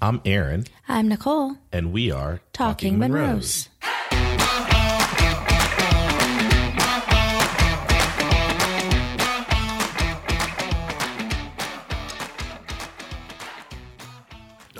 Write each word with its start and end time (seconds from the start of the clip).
I'm 0.00 0.20
Aaron, 0.24 0.64
I'm 0.88 1.08
Nicole, 1.08 1.56
and 1.72 1.92
we 1.92 2.10
are 2.12 2.40
talking, 2.52 2.98
Monroe's. 2.98 3.68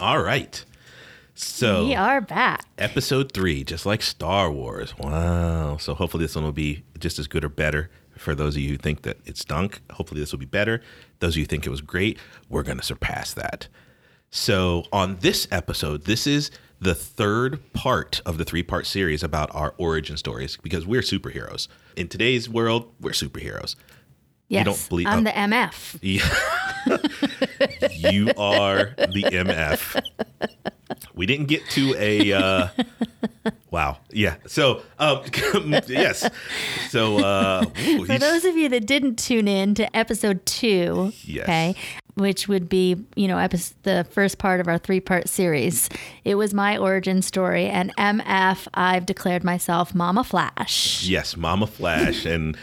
All 0.01 0.23
right. 0.23 0.65
So, 1.35 1.87
We 1.87 1.95
are 1.95 2.21
back. 2.21 2.65
episode 2.79 3.33
three, 3.33 3.65
just 3.65 3.85
like 3.87 4.03
Star 4.03 4.51
Wars. 4.51 4.97
Wow. 4.99 5.77
So, 5.79 5.95
hopefully, 5.95 6.25
this 6.25 6.35
one 6.35 6.45
will 6.45 6.53
be 6.53 6.85
just 6.99 7.19
as 7.19 7.27
good 7.27 7.45
or 7.45 7.49
better 7.49 7.91
for 8.17 8.35
those 8.35 8.57
of 8.57 8.63
you 8.63 8.71
who 8.71 8.77
think 8.77 9.03
that 9.03 9.19
it 9.25 9.37
stunk. 9.37 9.81
Hopefully, 9.93 10.21
this 10.21 10.33
will 10.33 10.39
be 10.39 10.47
better. 10.47 10.81
Those 11.21 11.35
of 11.35 11.39
you 11.39 11.43
who 11.45 11.49
think 11.49 11.67
it 11.67 11.71
was 11.71 11.81
great, 11.81 12.19
we're 12.49 12.63
going 12.63 12.79
to 12.79 12.85
surpass 12.85 13.33
that. 13.35 13.69
So, 14.31 14.85
on 14.93 15.17
this 15.21 15.49
episode, 15.51 16.05
this 16.05 16.27
is 16.27 16.51
the 16.81 16.95
third 16.95 17.73
part 17.73 18.21
of 18.27 18.39
the 18.39 18.45
three 18.45 18.63
part 18.63 18.87
series 18.87 19.23
about 19.23 19.53
our 19.55 19.75
origin 19.79 20.17
stories 20.17 20.59
because 20.63 20.87
we're 20.87 21.01
superheroes. 21.01 21.67
In 21.97 22.09
today's 22.09 22.49
world, 22.49 22.93
we're 23.01 23.13
superheroes. 23.13 23.75
Yes, 24.49 24.65
don't 24.65 24.89
believe- 24.89 25.07
I'm 25.07 25.21
oh. 25.21 25.23
the 25.25 25.31
MF. 25.31 25.99
Yeah. 26.03 26.29
you 28.11 28.31
are 28.39 28.95
the 28.97 29.25
MF. 29.25 30.03
We 31.15 31.27
didn't 31.27 31.47
get 31.47 31.69
to 31.71 31.95
a 31.99 32.33
uh 32.33 32.69
wow. 33.71 33.99
Yeah. 34.11 34.37
So 34.47 34.83
um 34.99 35.23
yes. 35.87 36.29
So 36.89 37.19
uh 37.19 37.65
ooh, 37.87 38.07
For 38.07 38.19
those 38.19 38.45
of 38.47 38.57
you 38.57 38.69
that 38.71 38.87
didn't 38.87 39.17
tune 39.17 39.49
in 39.49 39.75
to 39.75 39.97
episode 39.97 40.47
two, 40.47 41.13
Yes. 41.25 41.45
okay, 41.45 41.75
which 42.19 42.49
would 42.49 42.69
be, 42.69 42.97
you 43.17 43.29
know, 43.29 43.47
the 43.83 44.07
first 44.11 44.39
part 44.39 44.61
of 44.61 44.69
our 44.69 44.79
three 44.79 45.01
part 45.01 45.29
series, 45.29 45.89
it 46.25 46.35
was 46.35 46.53
my 46.53 46.77
origin 46.77 47.23
story. 47.23 47.67
And 47.67 47.95
MF, 47.97 48.67
I've 48.75 49.07
declared 49.07 49.45
myself 49.45 49.95
Mama 49.95 50.25
Flash. 50.25 51.05
yes, 51.05 51.37
Mama 51.37 51.67
Flash 51.67 52.27
and 52.27 52.57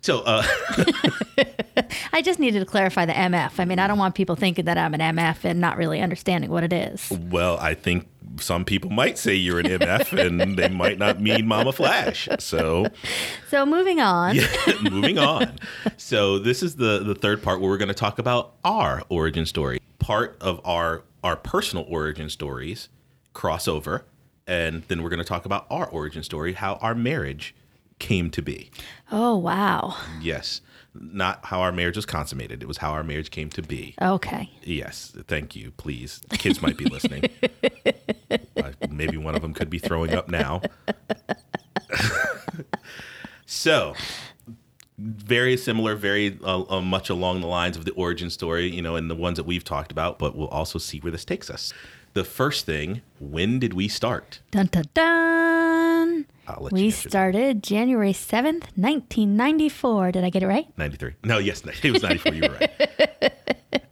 so 0.00 0.20
uh 0.20 0.42
I 2.12 2.22
just 2.22 2.38
needed 2.38 2.60
to 2.60 2.66
clarify 2.66 3.06
the 3.06 3.12
MF. 3.12 3.52
I 3.58 3.64
mean, 3.64 3.78
I 3.78 3.86
don't 3.86 3.98
want 3.98 4.14
people 4.14 4.36
thinking 4.36 4.66
that 4.66 4.78
I'm 4.78 4.94
an 4.94 5.00
MF 5.00 5.44
and 5.44 5.60
not 5.60 5.76
really 5.76 6.00
understanding 6.00 6.50
what 6.50 6.62
it 6.62 6.72
is. 6.72 7.10
well, 7.10 7.56
I 7.58 7.74
think 7.74 8.06
some 8.38 8.64
people 8.64 8.90
might 8.90 9.18
say 9.18 9.34
you're 9.34 9.58
an 9.60 9.66
MF 9.66 10.18
and 10.18 10.56
they 10.56 10.68
might 10.68 10.98
not 10.98 11.20
mean 11.20 11.46
Mama 11.46 11.72
Flash. 11.72 12.28
So 12.38 12.86
So 13.50 13.64
moving 13.66 14.00
on. 14.00 14.36
moving 14.82 15.18
on. 15.18 15.56
So 15.96 16.38
this 16.38 16.62
is 16.62 16.76
the 16.76 17.00
the 17.00 17.14
third 17.14 17.42
part 17.42 17.60
where 17.60 17.70
we're 17.70 17.78
going 17.78 17.88
to 17.88 17.94
talk 17.94 18.18
about 18.18 18.54
our 18.64 19.02
origin 19.08 19.46
story. 19.46 19.80
Part 19.98 20.36
of 20.40 20.60
our 20.64 21.02
our 21.22 21.36
personal 21.36 21.84
origin 21.88 22.28
stories 22.28 22.88
crossover, 23.34 24.02
and 24.46 24.82
then 24.88 25.02
we're 25.02 25.10
going 25.10 25.18
to 25.18 25.24
talk 25.24 25.44
about 25.44 25.66
our 25.70 25.86
origin 25.86 26.22
story, 26.22 26.52
how 26.52 26.74
our 26.74 26.94
marriage 26.94 27.54
came 27.98 28.30
to 28.30 28.42
be. 28.42 28.70
Oh, 29.10 29.36
wow. 29.36 29.96
Yes, 30.20 30.60
not 30.94 31.44
how 31.46 31.60
our 31.60 31.72
marriage 31.72 31.96
was 31.96 32.06
consummated. 32.06 32.62
It 32.62 32.66
was 32.66 32.78
how 32.78 32.92
our 32.92 33.02
marriage 33.02 33.30
came 33.30 33.50
to 33.50 33.62
be. 33.62 33.94
Okay. 34.00 34.50
Yes, 34.62 35.16
thank 35.26 35.56
you. 35.56 35.72
Please, 35.72 36.20
kids 36.30 36.62
might 36.62 36.76
be 36.76 36.84
listening. 36.86 37.24
Maybe 38.96 39.16
one 39.16 39.34
of 39.34 39.42
them 39.42 39.54
could 39.54 39.70
be 39.70 39.78
throwing 39.78 40.14
up 40.14 40.28
now. 40.28 40.62
so, 43.46 43.94
very 44.98 45.56
similar, 45.56 45.94
very 45.96 46.38
uh, 46.42 46.62
uh, 46.68 46.80
much 46.80 47.10
along 47.10 47.40
the 47.40 47.46
lines 47.46 47.76
of 47.76 47.84
the 47.84 47.92
origin 47.92 48.30
story, 48.30 48.70
you 48.70 48.82
know, 48.82 48.96
and 48.96 49.10
the 49.10 49.14
ones 49.14 49.36
that 49.36 49.44
we've 49.44 49.64
talked 49.64 49.92
about. 49.92 50.18
But 50.18 50.36
we'll 50.36 50.48
also 50.48 50.78
see 50.78 50.98
where 51.00 51.12
this 51.12 51.24
takes 51.24 51.50
us. 51.50 51.72
The 52.14 52.24
first 52.24 52.66
thing: 52.66 53.02
when 53.18 53.58
did 53.58 53.74
we 53.74 53.88
start? 53.88 54.40
Dun 54.50 54.66
dun 54.66 54.84
dun. 54.94 56.26
I'll 56.46 56.64
let 56.64 56.72
We 56.72 56.80
you 56.80 56.86
answer 56.86 57.04
that. 57.04 57.10
started 57.10 57.62
January 57.62 58.12
7th, 58.12 58.64
1994. 58.76 60.12
Did 60.12 60.24
I 60.24 60.30
get 60.30 60.42
it 60.42 60.46
right? 60.46 60.66
93. 60.76 61.14
No, 61.24 61.38
yes, 61.38 61.62
it 61.82 61.90
was 61.90 62.02
94. 62.02 62.34
You 62.34 62.42
were 62.42 62.58
right. 62.60 63.32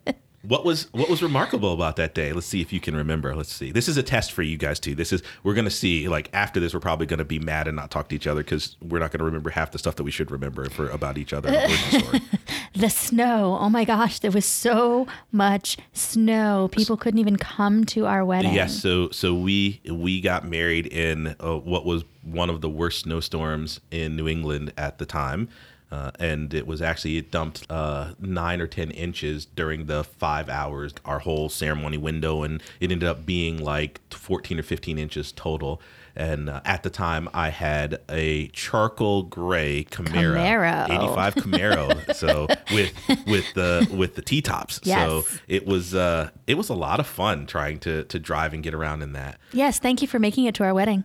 What 0.53 0.67
was 0.67 0.93
what 0.93 1.09
was 1.09 1.23
remarkable 1.23 1.73
about 1.73 1.97
that 1.97 2.15
day? 2.15 2.35
Let's 2.35 2.47
see 2.47 2.61
if 2.61 2.75
you 2.75 2.79
can 2.79 2.95
remember. 2.95 3.35
Let's 3.35 3.51
see. 3.51 3.73
This 3.73 3.89
is 3.89 3.97
a 3.97 4.03
test 4.03 4.33
for 4.33 4.43
you 4.43 4.59
guys 4.59 4.79
too. 4.79 4.95
This 4.95 5.11
is 5.11 5.23
we're 5.45 5.55
gonna 5.55 5.71
see. 5.71 6.09
Like 6.09 6.29
after 6.35 6.61
this, 6.61 6.75
we're 6.75 6.81
probably 6.81 7.07
gonna 7.07 7.25
be 7.25 7.39
mad 7.39 7.69
and 7.69 7.75
not 7.75 7.91
talk 7.91 8.11
to 8.11 8.15
each 8.15 8.27
other 8.27 8.43
because 8.43 8.77
we're 8.83 8.99
not 8.99 9.13
gonna 9.13 9.25
remember 9.25 9.49
half 9.49 9.71
the 9.71 9.79
stuff 9.79 9.97
that 9.97 10.03
we 10.03 10.11
should 10.11 10.31
remember 10.31 10.69
for 10.69 10.91
about 10.91 11.17
each 11.17 11.33
other. 11.33 11.51
the. 12.75 12.91
Snow. 12.91 13.57
Oh 13.59 13.71
my 13.71 13.87
gosh, 13.87 14.19
there 14.19 14.31
was 14.31 14.45
so 14.45 15.07
much 15.33 15.79
snow. 15.95 16.69
People 16.71 16.99
couldn't 16.99 17.21
even 17.21 17.37
come 17.37 17.87
to 17.87 18.05
our 18.05 18.23
wedding. 18.23 18.53
yes. 18.53 18.79
So 18.79 19.09
so 19.09 19.33
we 19.33 19.81
we 19.91 20.21
got 20.21 20.47
married 20.47 20.87
in 20.87 21.35
uh, 21.41 21.57
what 21.57 21.87
was 21.87 22.05
one 22.25 22.51
of 22.51 22.61
the 22.61 22.69
worst 22.69 23.05
snowstorms 23.05 23.81
in 23.91 24.17
New 24.17 24.29
England 24.29 24.75
at 24.77 24.99
the 24.99 25.07
time. 25.07 25.49
Uh, 25.93 26.11
and 26.19 26.55
it 26.55 26.67
was 26.67 26.81
actually 26.81 27.19
it 27.19 27.31
dumped 27.31 27.71
uh, 27.71 28.15
nine 28.19 28.63
or 28.63 28.67
ten 28.67 28.91
inches 28.93 29.45
during 29.45 29.85
the 29.85 30.03
five 30.03 30.49
hours 30.49 30.95
our 31.05 31.19
whole 31.19 31.51
ceremony 31.51 31.99
window, 31.99 32.43
and 32.43 32.63
it 32.81 32.91
ended 32.91 33.07
up 33.07 33.27
being 33.27 33.63
like 33.63 34.01
fourteen 34.11 34.59
or 34.59 34.63
fifteen 34.63 34.99
inches 34.99 35.33
total. 35.33 35.83
And 36.17 36.49
uh, 36.49 36.63
at 36.65 36.83
the 36.83 36.89
time, 36.89 37.29
I 37.35 37.51
had 37.51 38.01
a 38.09 38.49
charcoal 38.49 39.25
gray 39.25 39.85
Camaro, 39.91 40.35
Camaro. 40.35 40.91
eighty 40.91 41.15
five 41.15 41.35
Camaro, 41.35 42.15
so 42.15 42.47
with 42.71 42.93
with 43.27 43.53
the 43.53 43.87
with 43.95 44.15
the 44.15 44.23
T 44.23 44.41
tops. 44.41 44.81
So 44.85 45.25
it 45.47 45.67
was 45.67 45.95
uh, 45.95 46.31
it 46.47 46.55
was 46.55 46.71
a 46.71 46.75
lot 46.75 47.01
of 47.01 47.07
fun 47.07 47.47
trying 47.47 47.79
to 47.81 48.05
to 48.05 48.19
drive 48.19 48.55
and 48.55 48.63
get 48.63 48.73
around 48.73 49.03
in 49.03 49.13
that. 49.13 49.39
Yes, 49.53 49.79
thank 49.79 50.01
you 50.01 50.09
for 50.09 50.19
making 50.19 50.47
it 50.47 50.55
to 50.55 50.65
our 50.65 50.73
wedding. 50.73 51.05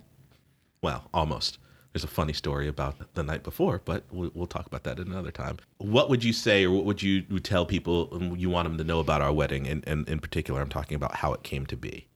Well, 0.82 1.10
almost. 1.14 1.58
There's 1.98 2.04
a 2.04 2.08
funny 2.10 2.34
story 2.34 2.68
about 2.68 3.16
the 3.16 3.24
night 3.24 3.42
before, 3.42 3.82
but 3.84 4.04
we'll, 4.12 4.30
we'll 4.36 4.46
talk 4.46 4.68
about 4.68 4.84
that 4.84 5.00
another 5.00 5.32
time. 5.32 5.58
What 5.80 6.12
would 6.12 6.24
you 6.24 6.32
say, 6.32 6.64
or 6.64 6.70
what 6.70 6.86
would 6.86 7.02
you 7.02 7.24
tell 7.40 7.66
people 7.66 8.36
you 8.38 8.52
want 8.52 8.68
them 8.68 8.78
to 8.78 8.84
know 8.84 9.00
about 9.00 9.24
our 9.24 9.34
wedding? 9.34 9.66
And, 9.66 9.84
and 9.88 10.08
in 10.08 10.20
particular, 10.20 10.62
I'm 10.62 10.70
talking 10.70 10.94
about 10.94 11.16
how 11.16 11.34
it 11.34 11.42
came 11.42 11.66
to 11.66 11.76
be. 11.76 12.07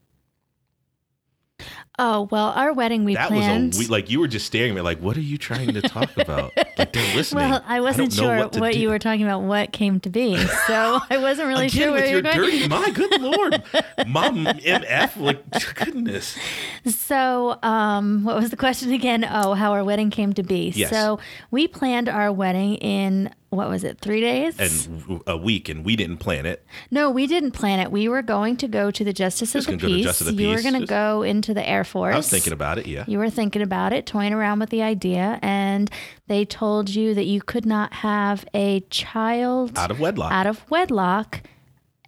Oh, 2.00 2.28
well, 2.32 2.48
our 2.56 2.74
wedding 2.74 3.04
we 3.06 3.14
That 3.14 3.28
planned. 3.28 3.74
was 3.74 3.78
a 3.78 3.80
we, 3.82 3.88
like 3.88 4.10
you 4.10 4.20
were 4.20 4.28
just 4.28 4.48
staring 4.48 4.72
at 4.72 4.76
me 4.76 4.82
like, 4.82 5.00
what 5.00 5.16
are 5.18 5.22
you 5.22 5.38
trying 5.38 5.74
to 5.74 5.82
talk 5.82 6.10
about? 6.18 6.52
like 6.78 6.94
they're 6.94 7.16
listening. 7.16 7.50
well, 7.50 7.64
I 7.68 7.80
wasn't 7.82 8.16
don't 8.16 8.26
sure 8.40 8.50
to 8.50 8.60
what, 8.60 8.76
you 8.76 8.90
were 8.90 8.98
talking 8.98 9.24
about, 9.24 9.42
what 9.42 9.72
came 9.72 10.00
to 10.02 10.10
be. 10.10 10.38
So 10.68 11.00
I 11.10 11.18
wasn't 11.18 11.48
really 11.50 11.68
Again 11.68 11.82
sure 11.82 11.92
where 11.92 12.06
you 12.08 12.16
were 12.16 12.22
going. 12.22 12.38
dirty, 12.38 12.68
my 12.68 12.90
good 12.92 13.22
lord, 13.22 13.62
mom 14.08 14.46
MF, 14.46 15.18
like 15.20 15.76
goodness. 15.76 16.38
So, 16.86 17.60
um, 17.62 18.24
what 18.24 18.36
was 18.38 18.50
the 18.50 18.58
question 18.58 18.92
again? 18.94 19.28
Oh, 19.30 19.54
how 19.54 19.72
our 19.74 19.84
wedding 19.84 20.10
came 20.10 20.34
to 20.34 20.44
be. 20.44 20.72
Yes. 20.76 20.90
So, 20.90 21.20
we 21.52 21.68
planned 21.68 22.10
our 22.10 22.32
wedding 22.32 22.76
in 22.76 23.34
what 23.51 23.69
was 23.69 23.84
it? 23.84 24.00
Three 24.00 24.22
days? 24.22 24.57
And 24.59 25.22
a 25.28 25.38
week, 25.38 25.69
and 25.69 25.85
we 25.85 25.95
didn't 25.95 26.17
plan 26.17 26.45
it. 26.45 26.66
no, 26.89 27.09
we 27.12 27.28
didn't 27.28 27.51
plan 27.51 27.79
it. 27.79 27.91
We 27.91 28.07
were 28.09 28.22
going 28.22 28.56
to 28.57 28.67
go 28.67 28.89
to 28.91 29.03
the 29.03 29.13
Justice 29.13 29.53
of 29.56 29.66
the 29.66 29.73
go 29.73 29.78
to 29.78 29.88
Peace. 29.88 30.06
Justice 30.06 30.28
of 30.29 30.38
the 30.38 30.44
you 30.44 30.50
were 30.50 30.62
going 30.62 30.79
to 30.79 30.85
go 30.88 31.22
into 31.22 31.53
the 31.53 31.67
Air 31.67 31.84
Force. 31.84 32.13
I 32.13 32.17
was 32.17 32.29
thinking 32.29 32.53
about 32.53 32.78
it. 32.79 32.88
Yeah. 32.88 33.03
You 33.07 33.17
were 33.19 33.29
thinking 33.29 33.62
about 33.62 33.94
it, 33.94 34.06
toying 34.06 34.34
around 34.34 34.59
with 34.59 34.69
the 34.69 34.81
idea, 34.81 35.38
and 35.41 35.91
they 36.28 36.45
told 36.45 36.89
you 36.89 37.13
that 37.13 37.25
you 37.25 37.41
could 37.41 37.66
not 37.66 37.94
have 37.94 38.45
a 38.53 38.79
child 38.89 39.78
Out 39.78 39.91
of 39.91 40.00
wedlock. 40.00 40.31
out 40.31 40.47
of 40.47 40.69
wedlock 40.72 41.41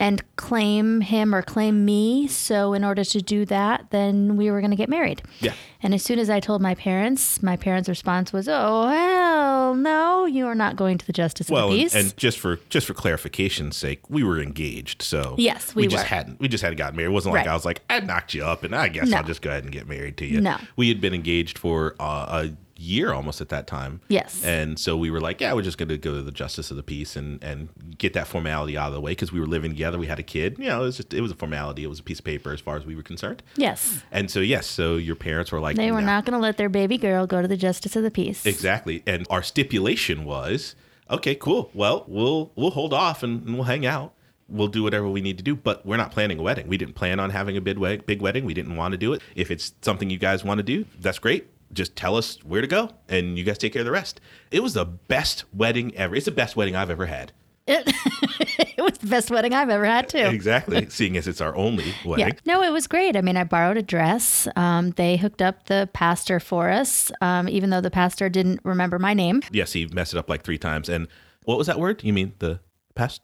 and 0.04 0.22
claim 0.36 1.00
him 1.00 1.34
or 1.34 1.42
claim 1.42 1.86
me. 1.86 2.28
So, 2.28 2.74
in 2.74 2.84
order 2.84 3.06
to 3.06 3.22
do 3.22 3.46
that, 3.46 3.90
then 3.92 4.36
we 4.36 4.52
were 4.52 4.60
going 4.60 4.72
to 4.72 4.78
get 4.78 4.90
married. 4.90 5.22
Yeah. 5.40 5.54
And 5.82 5.94
as 5.94 6.04
soon 6.04 6.20
as 6.20 6.30
I 6.30 6.42
told 6.42 6.62
my 6.62 6.76
parents, 6.76 7.42
my 7.42 7.56
parents' 7.56 7.88
response 7.88 8.34
was, 8.34 8.50
"Oh 8.50 8.88
hell 8.88 9.76
no, 9.76 10.26
you 10.26 10.46
are 10.48 10.56
not 10.56 10.76
going 10.76 10.98
to 10.98 11.06
the 11.08 11.14
Justice 11.14 11.50
Well, 11.50 11.68
of 11.68 11.72
the 11.74 11.82
and, 11.82 11.84
Peace." 11.92 11.96
and 11.96 12.18
just 12.18 12.38
for 12.38 12.58
just 12.70 12.86
for 12.86 12.94
clarification's 12.94 13.78
sake, 13.78 14.02
we 14.10 14.24
were 14.24 14.42
engaged, 14.42 15.02
so 15.02 15.36
Yes, 15.38 15.74
we 15.74 15.88
just 15.88 16.06
hadn't 16.06 16.40
we 16.42 16.50
just 16.50 16.62
hadn't 16.64 16.78
gotten 16.78 16.98
married. 16.98 17.08
It 17.08 17.14
wasn't 17.14 17.36
like 17.36 17.46
Right. 17.46 17.52
I 17.52 17.56
was 17.56 17.64
like 17.66 17.82
I 17.90 18.02
knocked 18.02 18.34
you 18.34 18.44
up, 18.44 18.64
and 18.64 18.76
I 18.76 18.90
guess 18.90 19.08
No. 19.08 19.18
I'll 19.18 19.24
just 19.24 19.42
go 19.42 19.52
ahead 19.52 19.64
and 19.64 19.72
get 19.72 19.88
married 19.88 20.18
to 20.18 20.26
you. 20.26 20.42
No. 20.42 20.58
we 20.76 20.90
had 20.90 21.00
been 21.00 21.14
engaged 21.14 21.58
for 21.58 21.96
uh, 22.00 22.44
a 22.46 22.54
year 22.76 23.14
almost 23.14 23.40
at 23.42 23.50
that 23.50 23.68
time. 23.68 24.02
Yes. 24.08 24.44
and 24.44 24.80
so 24.80 24.98
we 24.98 25.12
were 25.12 25.22
like, 25.22 25.40
yeah, 25.42 25.54
we're 25.54 25.62
just 25.62 25.78
going 25.78 25.90
to 25.90 25.98
go 25.98 26.14
to 26.16 26.22
the 26.22 26.32
Justice 26.32 26.72
of 26.72 26.78
the 26.78 26.84
Peace 26.84 27.16
and 27.16 27.44
and 27.44 27.70
get 27.98 28.14
that 28.14 28.28
formality 28.28 28.78
out 28.78 28.88
of 28.88 28.94
the 28.94 29.02
way 29.02 29.12
because 29.12 29.32
we 29.32 29.40
were 29.40 29.46
living 29.48 29.72
together. 29.72 29.98
We 30.00 30.08
had 30.08 30.20
a 30.20 30.24
kid. 30.24 30.58
You 30.58 30.66
know, 30.66 30.82
it 30.82 30.86
was 30.86 30.98
just 30.98 31.14
it 31.14 31.22
was 31.22 31.32
a 31.32 31.36
formality. 31.36 31.84
It 31.84 31.88
was 31.88 32.00
a 32.00 32.04
piece 32.04 32.20
of 32.20 32.26
paper 32.26 32.52
as 32.52 32.60
far 32.60 32.76
as 32.78 32.86
we 32.86 32.96
were 32.96 33.04
concerned. 33.04 33.44
yes, 33.56 34.04
And 34.12 34.30
so 34.32 34.40
yes, 34.40 34.66
so 34.68 34.96
your 34.96 35.16
parents 35.16 35.52
were 35.52 35.60
like, 35.60 35.76
they 35.76 35.92
were 35.92 36.02
"No." 36.02 36.08
not 36.08 36.26
going 36.26 36.34
to 36.34 36.40
let 36.40 36.58
their 36.58 36.70
baby 36.70 36.98
girl 36.98 37.28
go 37.28 37.42
to 37.42 37.48
the 37.48 37.58
Justice 37.58 37.96
of 37.96 38.04
the 38.04 38.12
Peace. 38.12 38.46
Exactly. 38.46 39.04
And 39.06 39.26
our 39.30 39.44
stipulation 39.44 40.26
was, 40.26 40.76
okay, 41.10 41.36
cool. 41.36 41.70
Well, 41.74 42.06
we'll 42.08 42.52
we'll 42.56 42.72
hold 42.72 42.94
off 42.94 43.24
and, 43.24 43.46
and 43.46 43.56
we'll 43.56 43.64
hang 43.66 43.86
out. 43.86 44.14
We'll 44.50 44.68
do 44.68 44.84
whatever 44.84 45.08
we 45.08 45.22
need 45.22 45.38
to 45.38 45.44
do, 45.44 45.56
but 45.56 45.86
we're 45.86 45.98
not 45.98 46.12
planning 46.12 46.38
a 46.38 46.42
wedding. 46.44 46.68
We 46.68 46.78
didn't 46.78 46.96
plan 46.96 47.20
on 47.20 47.30
having 47.30 47.56
a 47.58 47.62
big 47.62 47.80
big 48.06 48.22
wedding. 48.22 48.46
We 48.46 48.54
didn't 48.54 48.76
want 48.76 48.92
to 48.92 48.98
do 48.98 49.14
it. 49.14 49.22
If 49.36 49.50
it's 49.50 49.74
something 49.82 50.10
you 50.10 50.18
guys 50.18 50.44
want 50.44 50.58
to 50.60 50.64
do, 50.64 50.86
that's 51.00 51.18
great. 51.18 51.48
Just 51.74 51.96
tell 51.96 52.16
us 52.16 52.38
where 52.44 52.62
to 52.62 52.68
go, 52.68 52.92
and 53.10 53.38
you 53.38 53.44
guys 53.44 53.58
take 53.58 53.74
care 53.74 53.82
of 53.82 53.86
the 53.86 53.92
rest. 53.92 54.22
It 54.52 54.62
was 54.62 54.74
the 54.74 54.86
best 54.86 55.46
wedding 55.54 55.96
ever. 55.96 56.16
It's 56.16 56.26
the 56.26 56.32
best 56.32 56.56
wedding 56.56 56.76
I've 56.76 56.90
ever 56.90 57.06
had. 57.08 57.32
It, 57.66 57.84
it 58.78 58.82
was 58.82 58.98
the 58.98 59.08
best 59.08 59.32
wedding 59.32 59.54
I've 59.54 59.70
ever 59.70 59.86
had, 59.86 60.10
too. 60.10 60.18
Exactly. 60.18 60.90
Seeing 60.90 61.16
as 61.18 61.28
it's 61.28 61.42
our 61.42 61.56
only 61.56 61.94
wedding. 62.06 62.28
Yeah. 62.28 62.34
No, 62.46 62.62
it 62.62 62.72
was 62.72 62.88
great. 62.88 63.16
I 63.16 63.22
mean, 63.22 63.38
I 63.38 63.44
borrowed 63.46 63.78
a 63.78 63.82
dress. 63.82 64.48
Um, 64.56 64.92
they 64.92 65.18
hooked 65.18 65.42
up 65.42 65.66
the 65.66 65.90
pastor 65.94 66.40
for 66.40 66.70
us, 66.70 67.12
um, 67.22 67.48
even 67.48 67.70
though 67.70 67.82
the 67.82 67.92
pastor 67.92 68.30
didn't 68.30 68.60
remember 68.64 69.00
my 69.00 69.14
name. 69.14 69.42
Yes, 69.52 69.74
he 69.74 69.86
messed 69.88 70.14
it 70.14 70.18
up 70.18 70.30
like 70.30 70.44
three 70.44 70.58
times. 70.58 70.90
And 70.90 71.08
what 71.44 71.58
was 71.58 71.68
that 71.68 71.80
word? 71.80 72.04
You 72.04 72.14
mean 72.14 72.34
the 72.40 72.60
pastor? 72.96 73.24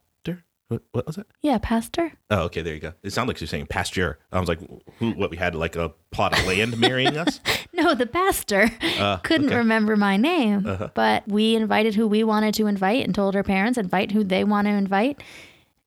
What, 0.69 0.83
what 0.92 1.06
was 1.07 1.18
it? 1.18 1.25
Yeah, 1.42 1.57
pastor. 1.62 2.13
Oh, 2.30 2.44
okay. 2.44 2.62
There 2.62 2.74
you 2.74 2.80
go. 2.80 2.94
It 3.04 3.12
sounded 3.12 3.33
like 3.33 3.42
you're 3.42 3.48
saying 3.48 3.66
pasture. 3.68 4.19
I 4.31 4.39
was 4.39 4.48
like, 4.48 4.60
who? 5.00 5.12
What? 5.12 5.31
We 5.31 5.38
had 5.38 5.56
like 5.56 5.75
a 5.75 5.92
plot 6.12 6.38
of 6.39 6.45
land 6.48 6.77
marrying 6.80 7.18
us. 7.18 7.39
No, 7.71 7.94
the 7.95 8.07
pastor 8.07 8.69
Uh, 9.00 9.18
couldn't 9.18 9.45
okay. 9.45 9.54
Uh-huh. 9.54 9.60
remember 9.60 9.95
my 9.95 10.18
name, 10.18 10.89
but 10.95 11.25
we 11.30 11.56
invited 11.56 11.95
who 11.95 12.10
we 12.10 12.25
wanted 12.25 12.54
to 12.56 12.68
invite 12.68 13.06
and 13.06 13.16
told 13.16 13.38
our 13.38 13.44
parents 13.44 13.77
invite 13.77 14.12
who 14.12 14.21
they 14.25 14.44
want 14.44 14.66
to 14.68 14.71
invite. 14.74 15.24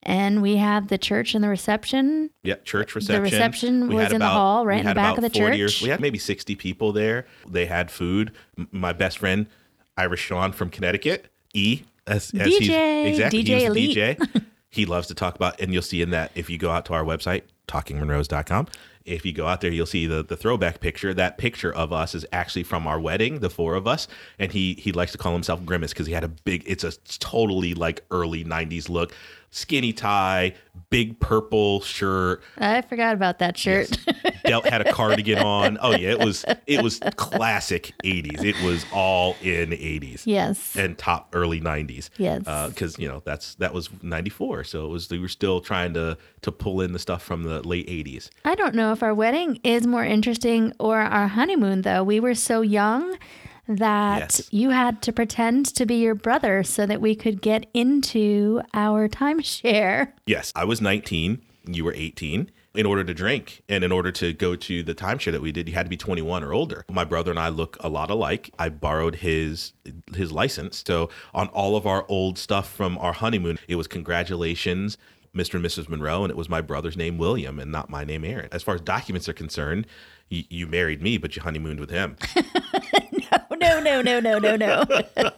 And 0.02 0.40
we 0.40 0.56
had 0.56 0.88
the 0.88 0.96
church 0.96 1.34
and 1.34 1.44
the 1.44 1.48
reception. 1.50 2.30
Yeah, 2.42 2.54
church 2.64 2.94
reception. 2.94 3.14
The 3.16 3.30
reception 3.30 3.88
We 3.88 3.96
was 3.96 4.10
in 4.10 4.20
the 4.20 4.26
hall, 4.26 4.64
right 4.64 4.80
in 4.80 4.86
the 4.86 4.94
back 4.94 5.18
of 5.18 5.22
the 5.22 5.28
40 5.28 5.60
or- 5.62 5.68
church. 5.68 5.82
we 5.82 5.90
had 5.90 6.00
maybe 6.00 6.16
60 6.18 6.54
people 6.56 6.92
there. 6.92 7.26
They 7.46 7.66
had 7.66 7.90
food. 7.90 8.32
M- 8.56 8.68
My 8.72 8.94
best 8.94 9.18
friend, 9.18 9.46
Irish 9.98 10.20
Sean 10.22 10.52
from 10.52 10.70
Connecticut, 10.70 11.26
E. 11.52 11.82
As, 12.06 12.32
as 12.34 12.46
he's, 12.46 12.70
DJ, 12.70 13.06
exactly, 13.06 13.44
DJ 13.44 13.46
he 13.46 13.54
was 13.54 13.64
Elite. 13.64 13.96
DJ. 13.98 14.42
he 14.72 14.86
loves 14.86 15.06
to 15.08 15.14
talk 15.14 15.36
about, 15.36 15.60
and 15.60 15.72
you'll 15.72 15.82
see 15.82 16.00
in 16.00 16.10
that 16.10 16.32
if 16.34 16.48
you 16.48 16.56
go 16.56 16.70
out 16.70 16.86
to 16.86 16.94
our 16.94 17.04
website, 17.04 17.42
talkingmonroes.com. 17.68 18.68
If 19.04 19.26
you 19.26 19.32
go 19.32 19.46
out 19.46 19.60
there, 19.60 19.70
you'll 19.70 19.84
see 19.84 20.06
the, 20.06 20.22
the 20.22 20.36
throwback 20.36 20.80
picture. 20.80 21.12
That 21.12 21.36
picture 21.36 21.74
of 21.74 21.92
us 21.92 22.14
is 22.14 22.24
actually 22.32 22.62
from 22.62 22.86
our 22.86 22.98
wedding, 22.98 23.40
the 23.40 23.50
four 23.50 23.74
of 23.74 23.86
us. 23.86 24.08
And 24.38 24.50
he 24.50 24.74
he 24.74 24.92
likes 24.92 25.12
to 25.12 25.18
call 25.18 25.34
himself 25.34 25.64
Grimace 25.66 25.92
because 25.92 26.06
he 26.06 26.14
had 26.14 26.24
a 26.24 26.28
big, 26.28 26.62
it's 26.66 26.84
a 26.84 26.92
totally 27.18 27.74
like 27.74 28.02
early 28.10 28.44
90s 28.44 28.88
look. 28.88 29.12
Skinny 29.54 29.92
tie, 29.92 30.54
big 30.88 31.20
purple 31.20 31.82
shirt, 31.82 32.42
I 32.56 32.80
forgot 32.80 33.14
about 33.14 33.38
that 33.40 33.58
shirt. 33.58 33.98
Delt 34.46 34.66
had 34.66 34.80
a 34.80 34.92
cardigan 34.92 35.38
on. 35.38 35.76
Oh 35.80 35.90
yeah, 35.90 36.12
it 36.12 36.18
was 36.18 36.44
it 36.66 36.82
was 36.82 37.00
classic 37.16 37.92
80s. 38.02 38.42
It 38.42 38.60
was 38.64 38.86
all 38.94 39.36
in 39.42 39.70
80s 39.70 40.22
yes. 40.24 40.74
and 40.74 40.96
top 40.96 41.28
early 41.34 41.60
90s. 41.60 42.08
Yes. 42.16 42.42
Uh, 42.46 42.70
because 42.70 42.98
you 42.98 43.06
know 43.06 43.22
that's 43.26 43.54
that 43.56 43.74
was 43.74 43.90
94, 44.02 44.64
so 44.64 44.86
it 44.86 44.88
was 44.88 45.10
we 45.10 45.18
were 45.18 45.28
still 45.28 45.60
trying 45.60 45.92
to 45.94 46.16
to 46.40 46.50
pull 46.50 46.80
in 46.80 46.92
the 46.92 46.98
stuff 46.98 47.22
from 47.22 47.42
the 47.42 47.60
late 47.68 47.86
80s. 47.88 48.30
I 48.46 48.54
don't 48.54 48.74
know 48.74 48.92
if 48.92 49.02
our 49.02 49.14
wedding 49.14 49.60
is 49.62 49.86
more 49.86 50.04
interesting 50.04 50.72
or 50.80 50.98
our 50.98 51.28
honeymoon, 51.28 51.82
though. 51.82 52.02
We 52.02 52.20
were 52.20 52.34
so 52.34 52.62
young 52.62 53.18
that 53.68 54.18
Yes. 54.20 54.48
you 54.52 54.70
had 54.70 55.02
to 55.02 55.12
pretend 55.12 55.66
to 55.74 55.86
be 55.86 55.96
your 55.96 56.14
brother 56.14 56.62
so 56.62 56.86
that 56.86 57.00
we 57.00 57.14
could 57.14 57.40
get 57.40 57.66
into 57.74 58.60
our 58.74 59.08
timeshare. 59.08 60.12
Yes, 60.26 60.52
I 60.56 60.64
was 60.64 60.80
19. 60.80 61.40
You 61.66 61.84
were 61.84 61.94
18. 61.94 62.50
In 62.74 62.86
order 62.86 63.04
to 63.04 63.12
drink 63.12 63.60
and 63.68 63.84
in 63.84 63.92
order 63.92 64.10
to 64.12 64.32
go 64.32 64.56
to 64.56 64.82
the 64.82 64.94
timeshare 64.94 65.30
that 65.32 65.42
we 65.42 65.52
did, 65.52 65.68
you 65.68 65.74
had 65.74 65.84
to 65.84 65.90
be 65.90 65.96
21 65.96 66.42
or 66.42 66.54
older. 66.54 66.86
My 66.90 67.04
brother 67.04 67.30
and 67.30 67.38
I 67.38 67.50
look 67.50 67.76
a 67.80 67.88
lot 67.90 68.10
alike. 68.10 68.50
I 68.58 68.70
borrowed 68.70 69.16
his 69.16 69.74
his 70.14 70.32
license. 70.32 70.82
So 70.86 71.10
on 71.34 71.48
all 71.48 71.76
of 71.76 71.86
our 71.86 72.06
old 72.08 72.38
stuff 72.38 72.72
from 72.72 72.96
our 72.96 73.12
honeymoon, 73.12 73.58
it 73.68 73.76
was 73.76 73.86
congratulations, 73.86 74.96
Mr. 75.36 75.54
and 75.56 75.64
Mrs. 75.64 75.90
Monroe, 75.90 76.24
and 76.24 76.30
it 76.30 76.36
was 76.36 76.48
my 76.48 76.62
brother's 76.62 76.96
name 76.96 77.18
William 77.18 77.58
and 77.58 77.70
not 77.70 77.90
my 77.90 78.04
name 78.04 78.24
Aaron. 78.24 78.48
As 78.52 78.62
far 78.62 78.74
as 78.76 78.80
documents 78.80 79.28
are 79.28 79.34
concerned, 79.34 79.86
you, 80.30 80.44
you 80.48 80.66
married 80.66 81.02
me, 81.02 81.18
but 81.18 81.36
you 81.36 81.42
honeymooned 81.42 81.78
with 81.78 81.90
him. 81.90 82.16
No, 83.62 83.80
no, 83.80 84.02
no, 84.02 84.20
no, 84.20 84.38
no, 84.38 84.56
no. 84.56 84.84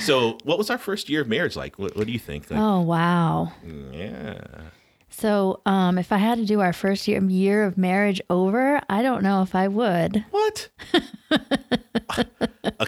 so 0.00 0.38
what 0.44 0.58
was 0.58 0.70
our 0.70 0.78
first 0.78 1.08
year 1.08 1.22
of 1.22 1.28
marriage 1.28 1.56
like? 1.56 1.78
What, 1.78 1.96
what 1.96 2.06
do 2.06 2.12
you 2.12 2.18
think? 2.18 2.50
Like, 2.50 2.60
oh, 2.60 2.80
wow. 2.80 3.52
Yeah. 3.92 4.40
So, 5.16 5.60
um, 5.64 5.96
if 5.96 6.10
I 6.10 6.16
had 6.16 6.38
to 6.38 6.44
do 6.44 6.60
our 6.60 6.72
first 6.72 7.06
year, 7.06 7.22
year 7.22 7.64
of 7.64 7.78
marriage 7.78 8.20
over, 8.28 8.80
I 8.90 9.00
don't 9.00 9.22
know 9.22 9.42
if 9.42 9.54
I 9.54 9.68
would. 9.68 10.24
What? 10.32 10.68
uh, 12.10 12.24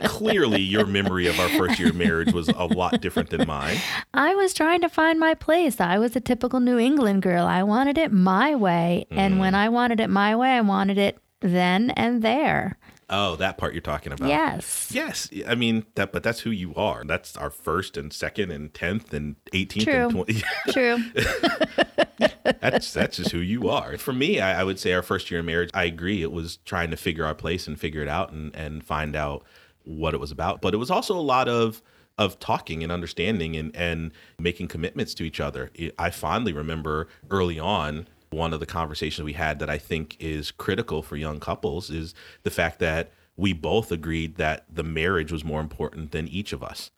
clearly, 0.02 0.60
your 0.60 0.86
memory 0.86 1.28
of 1.28 1.38
our 1.38 1.48
first 1.50 1.78
year 1.78 1.90
of 1.90 1.94
marriage 1.94 2.32
was 2.32 2.48
a 2.48 2.64
lot 2.64 3.00
different 3.00 3.30
than 3.30 3.46
mine. 3.46 3.76
I 4.12 4.34
was 4.34 4.54
trying 4.54 4.80
to 4.80 4.88
find 4.88 5.20
my 5.20 5.34
place. 5.34 5.80
I 5.80 5.98
was 5.98 6.16
a 6.16 6.20
typical 6.20 6.58
New 6.58 6.78
England 6.78 7.22
girl. 7.22 7.46
I 7.46 7.62
wanted 7.62 7.96
it 7.96 8.10
my 8.10 8.56
way. 8.56 9.06
And 9.12 9.38
when 9.38 9.54
I 9.54 9.68
wanted 9.68 10.00
it 10.00 10.10
my 10.10 10.34
way, 10.34 10.50
I 10.50 10.62
wanted 10.62 10.98
it 10.98 11.18
then 11.40 11.90
and 11.90 12.22
there. 12.22 12.76
Oh, 13.08 13.36
that 13.36 13.56
part 13.56 13.72
you're 13.72 13.82
talking 13.82 14.12
about. 14.12 14.28
Yes. 14.28 14.90
Yes, 14.92 15.30
I 15.46 15.54
mean 15.54 15.86
that, 15.94 16.12
but 16.12 16.24
that's 16.24 16.40
who 16.40 16.50
you 16.50 16.74
are. 16.74 17.04
That's 17.04 17.36
our 17.36 17.50
first 17.50 17.96
and 17.96 18.12
second 18.12 18.50
and 18.50 18.74
tenth 18.74 19.14
and 19.14 19.36
eighteenth 19.52 19.86
True. 19.86 19.94
and 19.94 20.10
twenty. 20.10 20.42
True. 20.70 20.98
that's 22.60 22.92
that's 22.92 23.16
just 23.18 23.30
who 23.30 23.38
you 23.38 23.68
are. 23.68 23.96
For 23.96 24.12
me, 24.12 24.40
I, 24.40 24.60
I 24.60 24.64
would 24.64 24.80
say 24.80 24.92
our 24.92 25.02
first 25.02 25.30
year 25.30 25.40
of 25.40 25.46
marriage. 25.46 25.70
I 25.72 25.84
agree. 25.84 26.22
It 26.22 26.32
was 26.32 26.56
trying 26.64 26.90
to 26.90 26.96
figure 26.96 27.24
our 27.24 27.34
place 27.34 27.68
and 27.68 27.78
figure 27.78 28.02
it 28.02 28.08
out 28.08 28.32
and 28.32 28.54
and 28.56 28.82
find 28.82 29.14
out 29.14 29.44
what 29.84 30.12
it 30.12 30.18
was 30.18 30.32
about. 30.32 30.60
But 30.60 30.74
it 30.74 30.78
was 30.78 30.90
also 30.90 31.16
a 31.16 31.22
lot 31.22 31.48
of 31.48 31.82
of 32.18 32.40
talking 32.40 32.82
and 32.82 32.90
understanding 32.90 33.56
and 33.56 33.74
and 33.76 34.10
making 34.38 34.66
commitments 34.68 35.14
to 35.14 35.22
each 35.22 35.38
other. 35.38 35.70
I 35.98 36.10
fondly 36.10 36.52
remember 36.52 37.08
early 37.30 37.58
on 37.60 38.08
one 38.30 38.52
of 38.52 38.60
the 38.60 38.66
conversations 38.66 39.24
we 39.24 39.32
had 39.32 39.58
that 39.58 39.70
I 39.70 39.78
think 39.78 40.16
is 40.20 40.50
critical 40.50 41.02
for 41.02 41.16
young 41.16 41.40
couples 41.40 41.90
is 41.90 42.14
the 42.42 42.50
fact 42.50 42.78
that 42.80 43.12
we 43.36 43.52
both 43.52 43.92
agreed 43.92 44.36
that 44.36 44.64
the 44.72 44.82
marriage 44.82 45.30
was 45.30 45.44
more 45.44 45.60
important 45.60 46.12
than 46.12 46.26
each 46.28 46.52
of 46.52 46.62
us. 46.62 46.90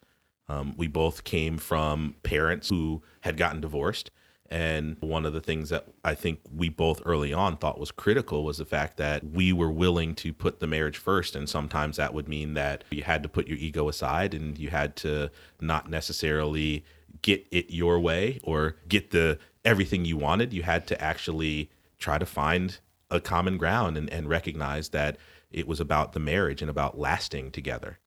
Um, 0.49 0.75
we 0.77 0.87
both 0.87 1.25
came 1.25 1.59
from 1.59 2.15
parents 2.23 2.69
who 2.71 3.03
had 3.21 3.37
gotten 3.37 3.61
divorced. 3.61 4.11
And 4.51 4.97
one 5.01 5.27
of 5.27 5.35
the 5.35 5.43
things 5.43 5.69
that 5.69 5.89
I 6.05 6.15
think 6.15 6.41
we 6.51 6.71
both 6.71 7.03
early 7.05 7.35
on 7.35 7.59
thought 7.59 7.79
was 7.79 7.91
critical 7.91 8.45
was 8.45 8.57
the 8.57 8.65
fact 8.65 8.97
that 8.97 9.23
we 9.23 9.53
were 9.53 9.71
willing 9.71 10.15
to 10.17 10.33
put 10.33 10.59
the 10.59 10.67
marriage 10.67 10.97
first. 10.97 11.37
And 11.37 11.47
sometimes 11.47 11.97
that 11.97 12.15
would 12.15 12.29
mean 12.29 12.55
that 12.55 12.85
you 12.91 13.03
had 13.03 13.23
to 13.25 13.29
put 13.29 13.47
your 13.47 13.59
ego 13.59 13.91
aside 13.91 14.33
and 14.33 14.59
you 14.59 14.71
had 14.71 14.97
to 14.97 15.31
not 15.61 15.91
necessarily 15.91 16.83
get 17.21 17.47
it 17.51 17.71
your 17.71 18.01
way 18.01 18.41
or 18.43 18.77
get 18.89 19.11
the 19.11 19.39
everything 19.69 20.07
you 20.07 20.17
wanted. 20.17 20.55
You 20.55 20.63
had 20.63 20.87
to 20.87 21.01
actually 21.01 21.71
try 21.99 22.17
to 22.17 22.25
find 22.25 22.79
a 23.11 23.21
common 23.21 23.59
ground 23.59 23.99
and, 23.99 24.09
and 24.11 24.27
recognize 24.27 24.89
that 24.91 25.19
it 25.51 25.69
was 25.69 25.79
about 25.79 26.15
the 26.15 26.21
marriage 26.21 26.63
and 26.63 26.71
about 26.71 26.99
lasting 26.99 27.51
together. 27.51 27.99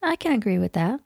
I 0.00 0.14
can 0.14 0.32
agree 0.32 0.58
with 0.58 0.74
that. 0.74 1.00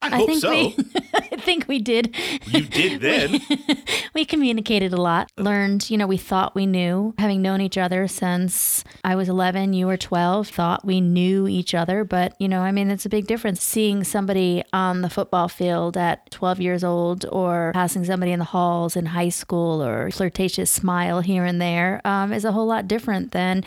I, 0.00 0.06
I 0.08 0.16
hope 0.16 0.26
think 0.28 0.40
so. 0.40 0.50
we 0.50 0.76
I 1.14 1.36
think 1.36 1.66
we 1.68 1.78
did. 1.78 2.14
You 2.46 2.62
did 2.62 3.00
then. 3.00 3.40
we 4.14 4.24
communicated 4.24 4.92
a 4.92 5.00
lot. 5.00 5.30
Learned, 5.36 5.90
you 5.90 5.96
know, 5.96 6.06
we 6.06 6.16
thought 6.16 6.54
we 6.54 6.66
knew. 6.66 7.14
Having 7.18 7.42
known 7.42 7.60
each 7.60 7.78
other 7.78 8.06
since 8.06 8.84
I 9.04 9.14
was 9.14 9.28
11, 9.28 9.72
you 9.72 9.86
were 9.86 9.96
12, 9.96 10.48
thought 10.48 10.84
we 10.84 11.00
knew 11.00 11.48
each 11.48 11.74
other, 11.74 12.04
but 12.04 12.34
you 12.38 12.48
know, 12.48 12.60
I 12.60 12.72
mean, 12.72 12.90
it's 12.90 13.06
a 13.06 13.10
big 13.10 13.26
difference 13.26 13.62
seeing 13.62 14.04
somebody 14.04 14.62
on 14.72 15.02
the 15.02 15.10
football 15.10 15.48
field 15.48 15.96
at 15.96 16.30
12 16.30 16.60
years 16.60 16.84
old 16.84 17.26
or 17.30 17.72
passing 17.74 18.04
somebody 18.04 18.32
in 18.32 18.38
the 18.38 18.44
halls 18.46 18.96
in 18.96 19.06
high 19.06 19.28
school 19.28 19.82
or 19.82 20.10
flirtatious 20.10 20.70
smile 20.70 21.20
here 21.20 21.44
and 21.44 21.60
there 21.60 22.00
um, 22.04 22.32
is 22.32 22.44
a 22.44 22.52
whole 22.52 22.66
lot 22.66 22.88
different 22.88 23.32
than 23.32 23.64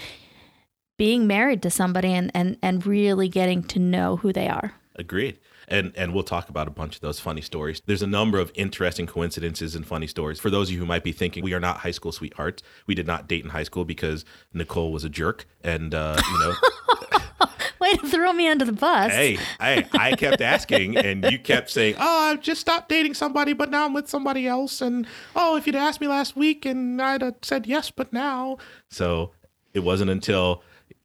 being 0.97 1.25
married 1.25 1.63
to 1.63 1.69
somebody 1.69 2.13
and, 2.13 2.31
and, 2.33 2.57
and 2.61 2.85
really 2.85 3.27
getting 3.27 3.63
to 3.63 3.79
know 3.79 4.17
who 4.17 4.31
they 4.31 4.47
are. 4.47 4.73
Agreed. 4.95 5.39
And 5.71 5.93
and 5.95 6.13
we'll 6.13 6.23
talk 6.23 6.49
about 6.49 6.67
a 6.67 6.71
bunch 6.71 6.95
of 6.95 7.01
those 7.01 7.19
funny 7.19 7.41
stories. 7.41 7.81
There's 7.85 8.01
a 8.03 8.07
number 8.07 8.39
of 8.39 8.51
interesting 8.55 9.07
coincidences 9.07 9.73
and 9.73 9.87
funny 9.87 10.05
stories. 10.07 10.39
For 10.39 10.49
those 10.49 10.67
of 10.67 10.73
you 10.73 10.79
who 10.79 10.85
might 10.85 11.03
be 11.03 11.13
thinking 11.13 11.43
we 11.43 11.53
are 11.53 11.59
not 11.59 11.77
high 11.77 11.91
school 11.91 12.11
sweethearts, 12.11 12.61
we 12.87 12.93
did 12.93 13.07
not 13.07 13.27
date 13.27 13.43
in 13.43 13.49
high 13.49 13.63
school 13.63 13.85
because 13.85 14.25
Nicole 14.53 14.91
was 14.91 15.03
a 15.03 15.09
jerk, 15.09 15.47
and 15.63 15.95
uh, 15.95 16.21
you 16.31 16.39
know, 16.39 16.53
Way 17.79 17.93
to 17.93 18.07
throw 18.07 18.31
me 18.31 18.47
under 18.47 18.63
the 18.63 18.73
bus. 18.73 19.11
hey, 19.11 19.39
I 19.59 19.87
I 19.93 20.15
kept 20.15 20.39
asking, 20.41 20.97
and 20.97 21.25
you 21.31 21.39
kept 21.39 21.71
saying, 21.71 21.95
"Oh, 21.97 22.31
I 22.31 22.35
just 22.35 22.61
stopped 22.61 22.89
dating 22.89 23.15
somebody, 23.15 23.53
but 23.53 23.71
now 23.71 23.85
I'm 23.85 23.93
with 23.93 24.07
somebody 24.07 24.45
else," 24.45 24.81
and 24.81 25.07
oh, 25.35 25.57
if 25.57 25.65
you'd 25.65 25.75
asked 25.75 25.99
me 25.99 26.07
last 26.07 26.35
week, 26.35 26.63
and 26.63 27.01
I'd 27.01 27.23
have 27.23 27.37
said 27.41 27.65
yes, 27.65 27.89
but 27.89 28.13
now. 28.13 28.57
So 28.89 29.31
it 29.73 29.79
wasn't 29.79 30.11
until 30.11 30.61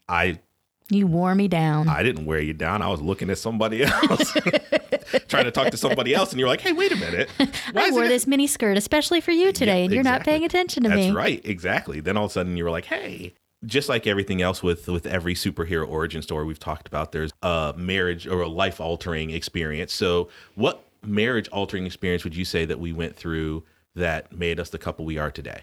I 0.06 0.40
You 0.88 1.06
wore 1.08 1.34
me 1.34 1.48
down. 1.48 1.88
I 1.88 2.02
didn't 2.04 2.26
wear 2.26 2.40
you 2.40 2.52
down. 2.52 2.80
I 2.80 2.88
was 2.88 3.00
looking 3.00 3.28
at 3.30 3.38
somebody 3.38 3.82
else, 3.84 4.32
trying 5.28 5.44
to 5.44 5.50
talk 5.50 5.70
to 5.70 5.76
somebody 5.76 6.14
else, 6.14 6.30
and 6.30 6.38
you're 6.38 6.48
like, 6.48 6.60
"Hey, 6.60 6.72
wait 6.72 6.92
a 6.92 6.96
minute! 6.96 7.28
Why 7.72 7.88
I 7.88 7.90
wore 7.90 8.04
it- 8.04 8.08
this 8.08 8.26
mini 8.26 8.46
skirt 8.46 8.76
especially 8.76 9.20
for 9.20 9.32
you 9.32 9.50
today, 9.52 9.78
Yeah, 9.78 9.84
and 9.86 9.92
you're 9.94 10.04
not 10.04 10.22
paying 10.22 10.44
attention 10.44 10.84
to 10.84 10.88
That's 10.88 10.98
me. 10.98 11.04
That's 11.06 11.16
right, 11.16 11.40
exactly. 11.44 11.98
Then 12.00 12.16
all 12.16 12.26
of 12.26 12.30
a 12.30 12.34
sudden 12.34 12.56
you 12.56 12.64
were 12.64 12.70
like, 12.70 12.86
"Hey." 12.86 13.34
Just 13.64 13.88
like 13.88 14.06
everything 14.06 14.42
else 14.42 14.62
with 14.62 14.86
with 14.86 15.06
every 15.06 15.34
superhero 15.34 15.88
origin 15.88 16.20
story 16.22 16.44
we've 16.44 16.58
talked 16.60 16.86
about, 16.86 17.10
there's 17.12 17.32
a 17.42 17.74
marriage 17.76 18.26
or 18.26 18.42
a 18.42 18.48
life 18.48 18.80
altering 18.80 19.30
experience. 19.30 19.92
So, 19.94 20.28
what 20.54 20.84
marriage 21.02 21.48
altering 21.48 21.86
experience 21.86 22.22
would 22.22 22.36
you 22.36 22.44
say 22.44 22.66
that 22.66 22.78
we 22.78 22.92
went 22.92 23.16
through 23.16 23.64
that 23.94 24.30
made 24.30 24.60
us 24.60 24.68
the 24.70 24.78
couple 24.78 25.04
we 25.06 25.16
are 25.16 25.30
today? 25.30 25.62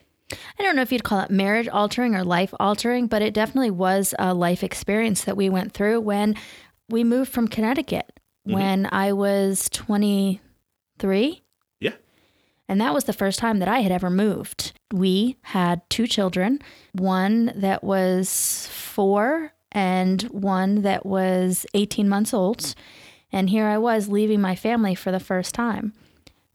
I 0.60 0.64
don't 0.64 0.76
know 0.76 0.82
if 0.82 0.92
you'd 0.92 1.04
call 1.04 1.20
it 1.22 1.30
marriage 1.32 1.68
altering 1.68 2.16
or 2.16 2.24
life 2.24 2.54
altering, 2.60 3.08
but 3.08 3.22
it 3.22 3.34
definitely 3.34 3.72
was 3.72 4.14
a 4.20 4.34
life 4.34 4.64
experience 4.64 5.24
that 5.26 5.38
we 5.38 5.50
went 5.50 5.74
through 5.74 6.02
when 6.02 6.36
we 6.90 7.04
moved 7.04 7.32
from 7.32 7.48
Connecticut 7.48 8.10
Mm-hmm. 8.46 8.56
when 8.60 8.90
I 8.92 9.14
was 9.14 9.70
23. 9.70 11.44
Yeah. 11.80 11.92
And 12.68 12.82
that 12.82 12.94
was 12.94 13.06
the 13.06 13.14
first 13.14 13.40
time 13.40 13.60
that 13.60 13.68
I 13.70 13.80
had 13.80 13.92
ever 13.92 14.10
moved. 14.10 14.74
We 14.92 15.38
had 15.44 15.82
two 15.90 16.08
children, 16.08 16.60
one 16.94 17.54
that 17.56 17.84
was 17.86 18.68
four 18.72 19.54
and 19.72 20.24
one 20.24 20.82
that 20.82 21.06
was 21.06 21.66
18 21.74 22.08
months 22.10 22.34
old. 22.34 22.76
And 23.32 23.50
here 23.50 23.66
I 23.68 23.78
was 23.78 24.10
leaving 24.10 24.42
my 24.42 24.56
family 24.56 24.94
for 24.94 25.12
the 25.12 25.20
first 25.20 25.56
time. 25.56 25.94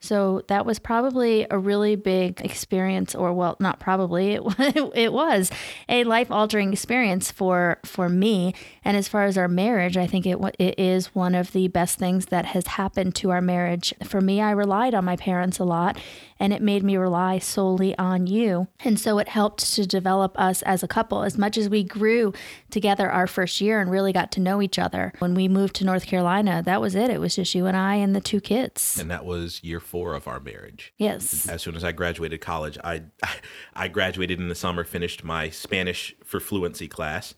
So 0.00 0.42
that 0.46 0.64
was 0.64 0.78
probably 0.78 1.46
a 1.50 1.58
really 1.58 1.96
big 1.96 2.40
experience, 2.40 3.14
or 3.14 3.32
well, 3.32 3.56
not 3.58 3.80
probably. 3.80 4.34
It 4.34 4.42
it 4.94 5.12
was 5.12 5.50
a 5.88 6.04
life 6.04 6.30
altering 6.30 6.72
experience 6.72 7.30
for 7.30 7.78
for 7.84 8.08
me. 8.08 8.54
And 8.84 8.96
as 8.96 9.08
far 9.08 9.24
as 9.24 9.36
our 9.36 9.48
marriage, 9.48 9.96
I 9.96 10.06
think 10.06 10.24
it 10.24 10.38
it 10.58 10.78
is 10.78 11.14
one 11.14 11.34
of 11.34 11.52
the 11.52 11.68
best 11.68 11.98
things 11.98 12.26
that 12.26 12.46
has 12.46 12.66
happened 12.68 13.14
to 13.16 13.30
our 13.30 13.40
marriage. 13.40 13.92
For 14.04 14.20
me, 14.20 14.40
I 14.40 14.52
relied 14.52 14.94
on 14.94 15.04
my 15.04 15.16
parents 15.16 15.58
a 15.58 15.64
lot, 15.64 15.98
and 16.40 16.52
it 16.52 16.62
made 16.62 16.82
me 16.82 16.96
rely 16.96 17.38
solely 17.38 17.96
on 17.98 18.26
you. 18.26 18.68
And 18.84 18.98
so 18.98 19.18
it 19.18 19.28
helped 19.28 19.74
to 19.74 19.86
develop 19.86 20.38
us 20.38 20.62
as 20.62 20.82
a 20.82 20.88
couple. 20.88 21.22
As 21.22 21.36
much 21.38 21.56
as 21.56 21.68
we 21.68 21.82
grew 21.82 22.32
together 22.70 23.10
our 23.10 23.26
first 23.26 23.60
year 23.60 23.80
and 23.80 23.90
really 23.90 24.12
got 24.12 24.32
to 24.32 24.40
know 24.40 24.62
each 24.62 24.78
other, 24.78 25.12
when 25.18 25.34
we 25.34 25.48
moved 25.48 25.74
to 25.76 25.84
North 25.84 26.06
Carolina, 26.06 26.62
that 26.64 26.80
was 26.80 26.94
it. 26.94 27.10
It 27.10 27.20
was 27.20 27.36
just 27.36 27.54
you 27.54 27.66
and 27.66 27.76
I 27.76 27.96
and 27.96 28.14
the 28.14 28.20
two 28.20 28.40
kids. 28.40 28.98
And 29.00 29.10
that 29.10 29.24
was 29.24 29.62
year 29.62 29.80
four 29.80 30.14
of 30.14 30.28
our 30.28 30.40
marriage. 30.40 30.92
Yes. 30.96 31.48
As 31.48 31.62
soon 31.62 31.76
as 31.76 31.84
I 31.84 31.92
graduated 31.92 32.40
college, 32.40 32.78
I 32.82 33.02
I 33.74 33.88
graduated 33.88 34.40
in 34.40 34.48
the 34.48 34.54
summer, 34.54 34.84
finished 34.84 35.24
my 35.24 35.50
Spanish 35.50 36.14
for 36.24 36.40
fluency 36.40 36.88
class. 36.88 37.34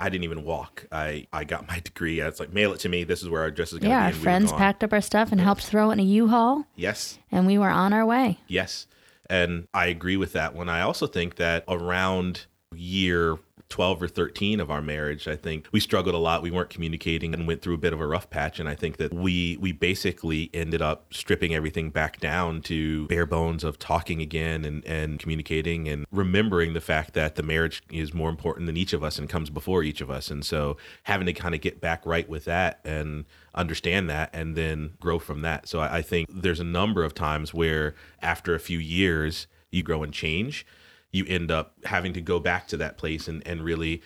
I 0.00 0.08
didn't 0.08 0.24
even 0.24 0.44
walk. 0.44 0.86
I, 0.90 1.26
I 1.32 1.44
got 1.44 1.68
my 1.68 1.78
degree. 1.84 2.20
I 2.22 2.26
was 2.28 2.40
like, 2.40 2.52
mail 2.52 2.72
it 2.72 2.80
to 2.80 2.88
me. 2.88 3.04
This 3.04 3.22
is 3.22 3.28
where 3.28 3.42
our 3.42 3.48
address 3.48 3.72
is 3.72 3.78
going 3.78 3.82
to 3.82 3.88
yeah, 3.90 3.98
be. 4.00 4.04
our 4.04 4.08
and 4.08 4.16
we 4.16 4.22
friends 4.22 4.52
packed 4.52 4.82
up 4.82 4.92
our 4.92 5.00
stuff 5.00 5.30
and 5.32 5.40
helped 5.40 5.64
throw 5.64 5.90
it 5.90 5.94
in 5.94 6.00
a 6.00 6.04
U-Haul, 6.04 6.64
Yes. 6.74 7.18
and 7.30 7.46
we 7.46 7.58
were 7.58 7.68
on 7.70 7.92
our 7.92 8.04
way. 8.06 8.38
Yes. 8.48 8.86
And 9.28 9.68
I 9.72 9.86
agree 9.86 10.16
with 10.16 10.32
that 10.32 10.54
one. 10.54 10.68
I 10.68 10.80
also 10.80 11.06
think 11.06 11.36
that 11.36 11.62
around 11.68 12.46
year 12.74 13.36
12 13.70 14.02
or 14.02 14.08
13 14.08 14.60
of 14.60 14.70
our 14.70 14.82
marriage, 14.82 15.26
I 15.26 15.36
think 15.36 15.68
we 15.72 15.80
struggled 15.80 16.14
a 16.14 16.18
lot. 16.18 16.42
We 16.42 16.50
weren't 16.50 16.70
communicating 16.70 17.32
and 17.32 17.46
went 17.46 17.62
through 17.62 17.74
a 17.74 17.78
bit 17.78 17.92
of 17.92 18.00
a 18.00 18.06
rough 18.06 18.28
patch. 18.28 18.60
And 18.60 18.68
I 18.68 18.74
think 18.74 18.98
that 18.98 19.14
we 19.14 19.56
we 19.60 19.72
basically 19.72 20.50
ended 20.52 20.82
up 20.82 21.14
stripping 21.14 21.54
everything 21.54 21.90
back 21.90 22.20
down 22.20 22.62
to 22.62 23.06
bare 23.06 23.26
bones 23.26 23.64
of 23.64 23.78
talking 23.78 24.20
again 24.20 24.64
and, 24.64 24.84
and 24.84 25.18
communicating 25.18 25.88
and 25.88 26.04
remembering 26.10 26.74
the 26.74 26.80
fact 26.80 27.14
that 27.14 27.36
the 27.36 27.42
marriage 27.42 27.82
is 27.90 28.12
more 28.12 28.28
important 28.28 28.66
than 28.66 28.76
each 28.76 28.92
of 28.92 29.04
us 29.04 29.18
and 29.18 29.28
comes 29.28 29.48
before 29.48 29.82
each 29.82 30.00
of 30.00 30.10
us. 30.10 30.30
And 30.30 30.44
so 30.44 30.76
having 31.04 31.26
to 31.26 31.32
kind 31.32 31.54
of 31.54 31.60
get 31.60 31.80
back 31.80 32.04
right 32.04 32.28
with 32.28 32.44
that 32.46 32.80
and 32.84 33.24
understand 33.54 34.10
that 34.10 34.30
and 34.32 34.56
then 34.56 34.94
grow 35.00 35.18
from 35.18 35.42
that. 35.42 35.68
So 35.68 35.78
I, 35.78 35.98
I 35.98 36.02
think 36.02 36.28
there's 36.30 36.60
a 36.60 36.64
number 36.64 37.04
of 37.04 37.14
times 37.14 37.54
where 37.54 37.94
after 38.20 38.54
a 38.54 38.60
few 38.60 38.78
years 38.78 39.46
you 39.70 39.84
grow 39.84 40.02
and 40.02 40.12
change 40.12 40.66
you 41.12 41.24
end 41.26 41.50
up 41.50 41.74
having 41.84 42.12
to 42.12 42.20
go 42.20 42.38
back 42.40 42.68
to 42.68 42.76
that 42.76 42.96
place 42.96 43.28
and, 43.28 43.46
and 43.46 43.62
really 43.62 44.02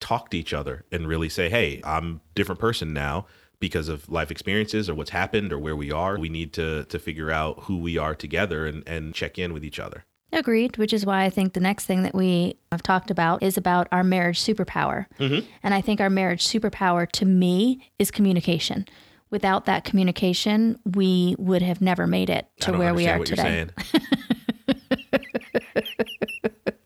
talk 0.00 0.30
to 0.30 0.38
each 0.38 0.52
other 0.52 0.84
and 0.92 1.08
really 1.08 1.28
say, 1.28 1.48
hey, 1.48 1.80
I'm 1.84 2.16
a 2.16 2.34
different 2.34 2.60
person 2.60 2.92
now 2.92 3.26
because 3.58 3.88
of 3.88 4.08
life 4.10 4.30
experiences 4.30 4.88
or 4.90 4.94
what's 4.94 5.10
happened 5.10 5.52
or 5.52 5.58
where 5.58 5.76
we 5.76 5.90
are. 5.90 6.18
We 6.18 6.28
need 6.28 6.52
to 6.54 6.84
to 6.84 6.98
figure 6.98 7.30
out 7.30 7.64
who 7.64 7.78
we 7.78 7.98
are 7.98 8.14
together 8.14 8.66
and, 8.66 8.86
and 8.86 9.14
check 9.14 9.38
in 9.38 9.52
with 9.52 9.64
each 9.64 9.78
other. 9.80 10.04
Agreed, 10.32 10.76
which 10.76 10.92
is 10.92 11.06
why 11.06 11.24
I 11.24 11.30
think 11.30 11.52
the 11.52 11.60
next 11.60 11.86
thing 11.86 12.02
that 12.02 12.14
we 12.14 12.58
have 12.72 12.82
talked 12.82 13.10
about 13.10 13.42
is 13.42 13.56
about 13.56 13.86
our 13.92 14.02
marriage 14.02 14.40
superpower. 14.40 15.06
Mm-hmm. 15.18 15.46
And 15.62 15.72
I 15.72 15.80
think 15.80 16.00
our 16.00 16.10
marriage 16.10 16.46
superpower 16.46 17.10
to 17.12 17.24
me 17.24 17.90
is 17.98 18.10
communication. 18.10 18.86
Without 19.30 19.66
that 19.66 19.84
communication, 19.84 20.78
we 20.84 21.36
would 21.38 21.62
have 21.62 21.80
never 21.80 22.06
made 22.06 22.28
it 22.28 22.48
to 22.60 22.72
where 22.72 22.92
we 22.92 23.08
are 23.08 23.18
what 23.18 23.28
today. 23.28 23.66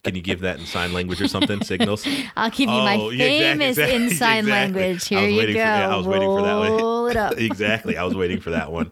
Can 0.03 0.15
you 0.15 0.21
give 0.21 0.39
that 0.41 0.59
in 0.59 0.65
sign 0.65 0.93
language 0.93 1.21
or 1.21 1.27
something? 1.27 1.61
Signals? 1.63 2.05
I'll 2.35 2.49
give 2.49 2.61
you 2.61 2.65
my 2.67 2.97
Oh, 2.97 3.09
yeah, 3.11 3.25
exactly, 3.25 3.39
famous 3.59 3.77
exactly, 3.77 3.95
in 3.95 4.09
sign 4.09 4.37
exactly. 4.39 4.51
language. 4.81 5.07
Here 5.07 5.27
you 5.27 5.41
go. 5.41 5.45
for- 5.45 5.51
yeah, 5.57 5.93
I 5.93 5.95
was 5.97 6.07
waiting 6.07 6.35
for 6.35 6.41
that 6.41 6.57
one. 6.57 6.71
Roll 6.71 7.07
it 7.07 7.15
up. 7.17 7.33
exactly. 7.37 7.97
I 7.97 8.03
was 8.03 8.15
waiting 8.15 8.39
for 8.39 8.49
that 8.49 8.71
one. 8.71 8.91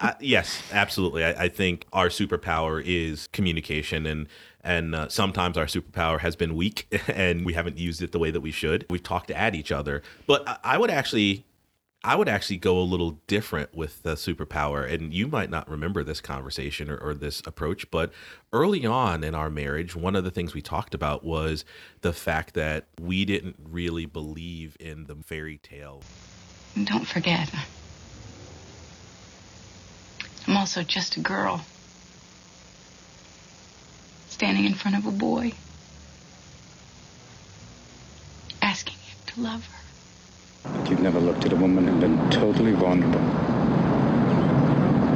I, 0.00 0.14
yes, 0.20 0.62
absolutely. 0.72 1.24
I, 1.24 1.44
I 1.44 1.48
think 1.48 1.86
our 1.92 2.08
superpower 2.08 2.80
is 2.84 3.26
communication, 3.32 4.06
and 4.06 4.28
and 4.62 4.94
uh, 4.94 5.08
sometimes 5.08 5.56
our 5.56 5.66
superpower 5.66 6.20
has 6.20 6.36
been 6.36 6.54
weak, 6.54 6.86
and 7.08 7.44
we 7.44 7.54
haven't 7.54 7.78
used 7.78 8.00
it 8.02 8.12
the 8.12 8.18
way 8.20 8.30
that 8.30 8.40
we 8.40 8.52
should. 8.52 8.86
We've 8.88 9.02
talked 9.02 9.30
at 9.32 9.54
each 9.56 9.72
other, 9.72 10.02
but 10.28 10.46
I, 10.48 10.58
I 10.62 10.78
would 10.78 10.90
actually. 10.90 11.44
I 12.06 12.14
would 12.14 12.28
actually 12.28 12.58
go 12.58 12.78
a 12.78 12.80
little 12.80 13.18
different 13.26 13.74
with 13.74 14.02
the 14.02 14.14
superpower, 14.14 14.90
and 14.90 15.12
you 15.12 15.26
might 15.26 15.50
not 15.50 15.68
remember 15.68 16.04
this 16.04 16.20
conversation 16.20 16.88
or, 16.88 16.96
or 16.96 17.14
this 17.14 17.42
approach, 17.46 17.90
but 17.90 18.12
early 18.52 18.86
on 18.86 19.24
in 19.24 19.34
our 19.34 19.50
marriage, 19.50 19.96
one 19.96 20.14
of 20.14 20.24
the 20.24 20.30
things 20.30 20.54
we 20.54 20.62
talked 20.62 20.94
about 20.94 21.24
was 21.24 21.64
the 22.02 22.12
fact 22.12 22.54
that 22.54 22.86
we 23.00 23.24
didn't 23.24 23.56
really 23.68 24.06
believe 24.06 24.76
in 24.78 25.04
the 25.06 25.16
fairy 25.16 25.58
tale 25.58 26.02
don't 26.84 27.06
forget, 27.06 27.50
I'm 30.46 30.56
also 30.56 30.82
just 30.82 31.16
a 31.16 31.20
girl. 31.20 31.64
Standing 34.28 34.66
in 34.66 34.74
front 34.74 34.98
of 34.98 35.06
a 35.06 35.10
boy. 35.10 35.52
Asking 38.60 38.94
him 38.94 39.16
to 39.26 39.40
love 39.40 39.66
her. 39.66 39.85
You've 40.96 41.02
never 41.02 41.20
looked 41.20 41.44
at 41.44 41.52
a 41.52 41.56
woman 41.56 41.86
and 41.90 42.00
been 42.00 42.30
totally 42.30 42.72
vulnerable. 42.72 43.20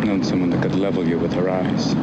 Known 0.04 0.22
someone 0.22 0.50
that 0.50 0.60
could 0.60 0.74
level 0.74 1.08
you 1.08 1.18
with 1.18 1.32
her 1.32 1.48
eyes. 1.48 1.94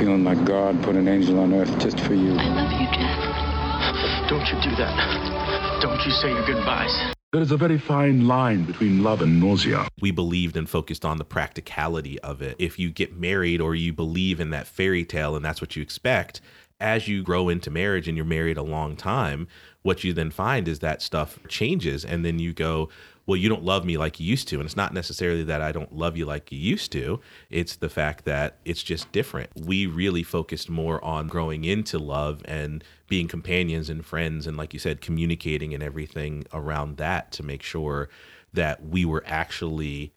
Feeling 0.00 0.24
like 0.24 0.44
God 0.44 0.82
put 0.82 0.96
an 0.96 1.06
angel 1.06 1.38
on 1.38 1.54
earth 1.54 1.78
just 1.78 2.00
for 2.00 2.14
you. 2.14 2.32
I 2.32 2.48
love 2.48 2.72
you, 2.72 2.88
Jeff. 2.88 4.28
Don't 4.28 4.46
you 4.48 4.68
do 4.68 4.74
that. 4.82 5.80
Don't 5.80 6.04
you 6.04 6.10
say 6.10 6.30
your 6.30 6.44
goodbyes. 6.44 7.14
There 7.30 7.40
is 7.40 7.52
a 7.52 7.56
very 7.56 7.78
fine 7.78 8.26
line 8.26 8.64
between 8.64 9.04
love 9.04 9.22
and 9.22 9.38
nausea. 9.38 9.86
we 10.00 10.10
believed 10.10 10.56
and 10.56 10.68
focused 10.68 11.04
on 11.04 11.18
the 11.18 11.24
practicality 11.24 12.18
of 12.18 12.42
it. 12.42 12.56
If 12.58 12.80
you 12.80 12.90
get 12.90 13.16
married 13.16 13.60
or 13.60 13.76
you 13.76 13.92
believe 13.92 14.40
in 14.40 14.50
that 14.50 14.66
fairy 14.66 15.04
tale 15.04 15.36
and 15.36 15.44
that's 15.44 15.60
what 15.60 15.76
you 15.76 15.82
expect, 15.82 16.40
as 16.80 17.08
you 17.08 17.22
grow 17.22 17.48
into 17.48 17.70
marriage 17.70 18.08
and 18.08 18.16
you're 18.16 18.26
married 18.26 18.56
a 18.56 18.62
long 18.62 18.96
time, 18.96 19.48
what 19.82 20.04
you 20.04 20.12
then 20.12 20.30
find 20.30 20.68
is 20.68 20.78
that 20.78 21.02
stuff 21.02 21.38
changes. 21.48 22.04
And 22.04 22.24
then 22.24 22.38
you 22.38 22.52
go, 22.52 22.88
well, 23.26 23.36
you 23.36 23.48
don't 23.48 23.62
love 23.62 23.84
me 23.84 23.98
like 23.98 24.18
you 24.18 24.26
used 24.26 24.48
to. 24.48 24.56
And 24.56 24.64
it's 24.64 24.76
not 24.76 24.94
necessarily 24.94 25.44
that 25.44 25.60
I 25.60 25.70
don't 25.70 25.94
love 25.94 26.16
you 26.16 26.24
like 26.24 26.50
you 26.50 26.58
used 26.58 26.90
to, 26.92 27.20
it's 27.50 27.76
the 27.76 27.90
fact 27.90 28.24
that 28.24 28.56
it's 28.64 28.82
just 28.82 29.12
different. 29.12 29.50
We 29.54 29.86
really 29.86 30.22
focused 30.22 30.70
more 30.70 31.04
on 31.04 31.26
growing 31.26 31.64
into 31.64 31.98
love 31.98 32.42
and 32.46 32.82
being 33.06 33.28
companions 33.28 33.90
and 33.90 34.04
friends. 34.04 34.46
And 34.46 34.56
like 34.56 34.72
you 34.72 34.78
said, 34.78 35.02
communicating 35.02 35.74
and 35.74 35.82
everything 35.82 36.46
around 36.54 36.96
that 36.96 37.30
to 37.32 37.42
make 37.42 37.62
sure 37.62 38.08
that 38.54 38.86
we 38.86 39.04
were 39.04 39.22
actually 39.26 40.14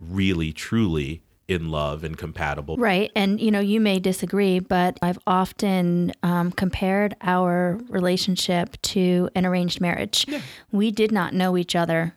really 0.00 0.52
truly 0.52 1.22
in 1.48 1.70
love 1.70 2.04
and 2.04 2.16
compatible. 2.16 2.76
Right. 2.76 3.10
And, 3.14 3.40
you 3.40 3.50
know, 3.50 3.60
you 3.60 3.80
may 3.80 3.98
disagree, 3.98 4.58
but 4.60 4.98
I've 5.02 5.18
often 5.26 6.12
um, 6.22 6.52
compared 6.52 7.16
our 7.20 7.78
relationship 7.88 8.80
to 8.82 9.28
an 9.34 9.44
arranged 9.44 9.80
marriage. 9.80 10.26
We 10.70 10.90
did 10.90 11.12
not 11.12 11.34
know 11.34 11.56
each 11.56 11.74
other 11.76 12.14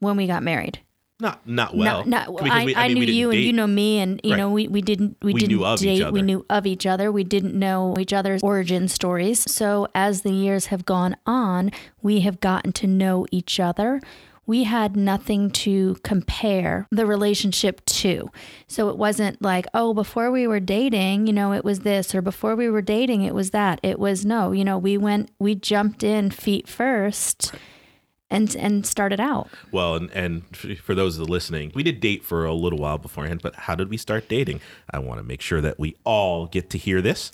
when 0.00 0.16
we 0.16 0.26
got 0.26 0.42
married. 0.42 0.80
Not 1.18 1.48
not 1.48 1.74
well. 1.74 2.04
no, 2.04 2.26
no. 2.26 2.36
because 2.36 2.50
I, 2.52 2.64
we- 2.66 2.76
I, 2.76 2.88
mean, 2.88 2.98
knew 3.04 3.12
you 3.12 3.30
and 3.30 3.40
you 3.40 3.52
know 3.54 3.66
me, 3.66 4.00
and 4.00 4.20
you 4.22 4.32
Right. 4.32 4.36
know 4.36 4.50
we, 4.50 4.68
we 4.68 4.82
didn't 4.82 5.16
we, 5.22 5.32
We 5.32 5.40
didn't 5.40 5.56
knew 5.56 5.64
of 5.64 5.82
each 5.82 5.98
date. 5.98 6.12
We 6.12 6.20
knew 6.20 6.44
of 6.50 6.66
each 6.66 6.84
other. 6.84 7.10
We 7.10 7.24
didn't 7.24 7.54
know 7.58 7.96
each 7.98 8.12
other's 8.12 8.42
origin 8.42 8.86
stories. 8.86 9.50
So 9.50 9.88
as 9.94 10.20
the 10.22 10.32
years 10.32 10.66
have 10.66 10.84
gone 10.84 11.16
on, 11.24 11.70
we 12.02 12.20
have 12.20 12.38
gotten 12.40 12.72
to 12.72 12.86
know 12.86 13.24
each 13.30 13.58
other. 13.58 14.02
We 14.46 14.64
had 14.64 14.96
nothing 14.96 15.50
to 15.50 15.96
compare 16.02 16.86
the 16.90 17.06
relationship 17.06 17.84
to. 17.86 18.30
So 18.68 18.88
it 18.88 18.96
wasn't 18.96 19.42
like, 19.42 19.66
oh, 19.74 19.92
before 19.92 20.30
we 20.30 20.46
were 20.46 20.60
dating, 20.60 21.26
you 21.26 21.32
know, 21.32 21.52
it 21.52 21.64
was 21.64 21.80
this, 21.80 22.14
or 22.14 22.22
before 22.22 22.56
we 22.56 22.68
were 22.68 22.82
dating, 22.82 23.22
it 23.22 23.34
was 23.34 23.50
that. 23.50 23.80
It 23.82 23.98
was 23.98 24.24
no, 24.24 24.52
you 24.52 24.64
know, 24.64 24.78
we 24.78 24.96
went, 24.96 25.30
we 25.38 25.54
jumped 25.54 26.02
in 26.02 26.30
feet 26.30 26.68
first 26.68 27.52
and 28.30 28.56
and 28.56 28.84
started 28.86 29.20
out. 29.20 29.48
Well, 29.70 29.94
and, 29.94 30.10
and 30.10 30.56
for 30.56 30.94
those 30.94 31.16
that 31.16 31.24
are 31.24 31.26
listening, 31.26 31.72
we 31.74 31.82
did 31.82 32.00
date 32.00 32.24
for 32.24 32.44
a 32.44 32.54
little 32.54 32.78
while 32.78 32.98
beforehand, 32.98 33.40
but 33.42 33.54
how 33.54 33.74
did 33.74 33.88
we 33.88 33.96
start 33.96 34.28
dating? 34.28 34.60
I 34.90 34.98
want 34.98 35.18
to 35.20 35.24
make 35.24 35.40
sure 35.40 35.60
that 35.60 35.78
we 35.78 35.96
all 36.04 36.46
get 36.46 36.70
to 36.70 36.78
hear 36.78 37.00
this. 37.00 37.30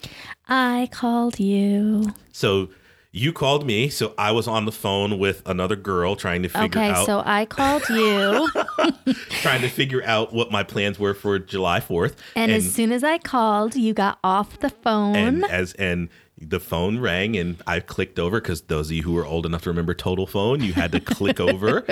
I 0.48 0.88
called 0.92 1.40
you. 1.40 2.14
So 2.32 2.68
you 3.12 3.32
called 3.32 3.66
me, 3.66 3.88
so 3.90 4.14
I 4.16 4.32
was 4.32 4.48
on 4.48 4.64
the 4.64 4.72
phone 4.72 5.18
with 5.18 5.42
another 5.46 5.76
girl 5.76 6.16
trying 6.16 6.42
to 6.42 6.48
figure 6.48 6.64
Okay, 6.80 6.90
out 6.90 7.04
so 7.06 7.22
I 7.24 7.44
called 7.44 7.82
you, 7.90 8.48
trying 9.42 9.60
to 9.60 9.68
figure 9.68 10.02
out 10.04 10.32
what 10.32 10.50
my 10.50 10.62
plans 10.62 10.98
were 10.98 11.12
for 11.14 11.38
July 11.38 11.80
4th. 11.80 12.14
and, 12.36 12.50
as 12.50 12.72
soon 12.72 12.90
as 12.90 13.04
I 13.04 13.18
called, 13.18 13.76
you 13.76 13.92
got 13.92 14.18
off 14.24 14.58
the 14.60 14.70
phone. 14.70 15.14
and 15.16 15.44
as 15.44 15.74
and 15.74 16.08
the 16.44 16.58
phone 16.58 16.98
rang 16.98 17.36
and 17.36 17.62
I 17.68 17.78
clicked 17.78 18.18
over 18.18 18.40
because 18.40 18.62
those 18.62 18.88
of 18.88 18.92
you 18.96 19.02
who 19.04 19.12
were 19.12 19.24
old 19.24 19.46
enough 19.46 19.62
to 19.62 19.70
remember 19.70 19.94
Total 19.94 20.26
Phone, 20.26 20.60
you 20.60 20.72
had 20.72 20.90
to 20.90 20.98
click 20.98 21.38
over. 21.48 21.84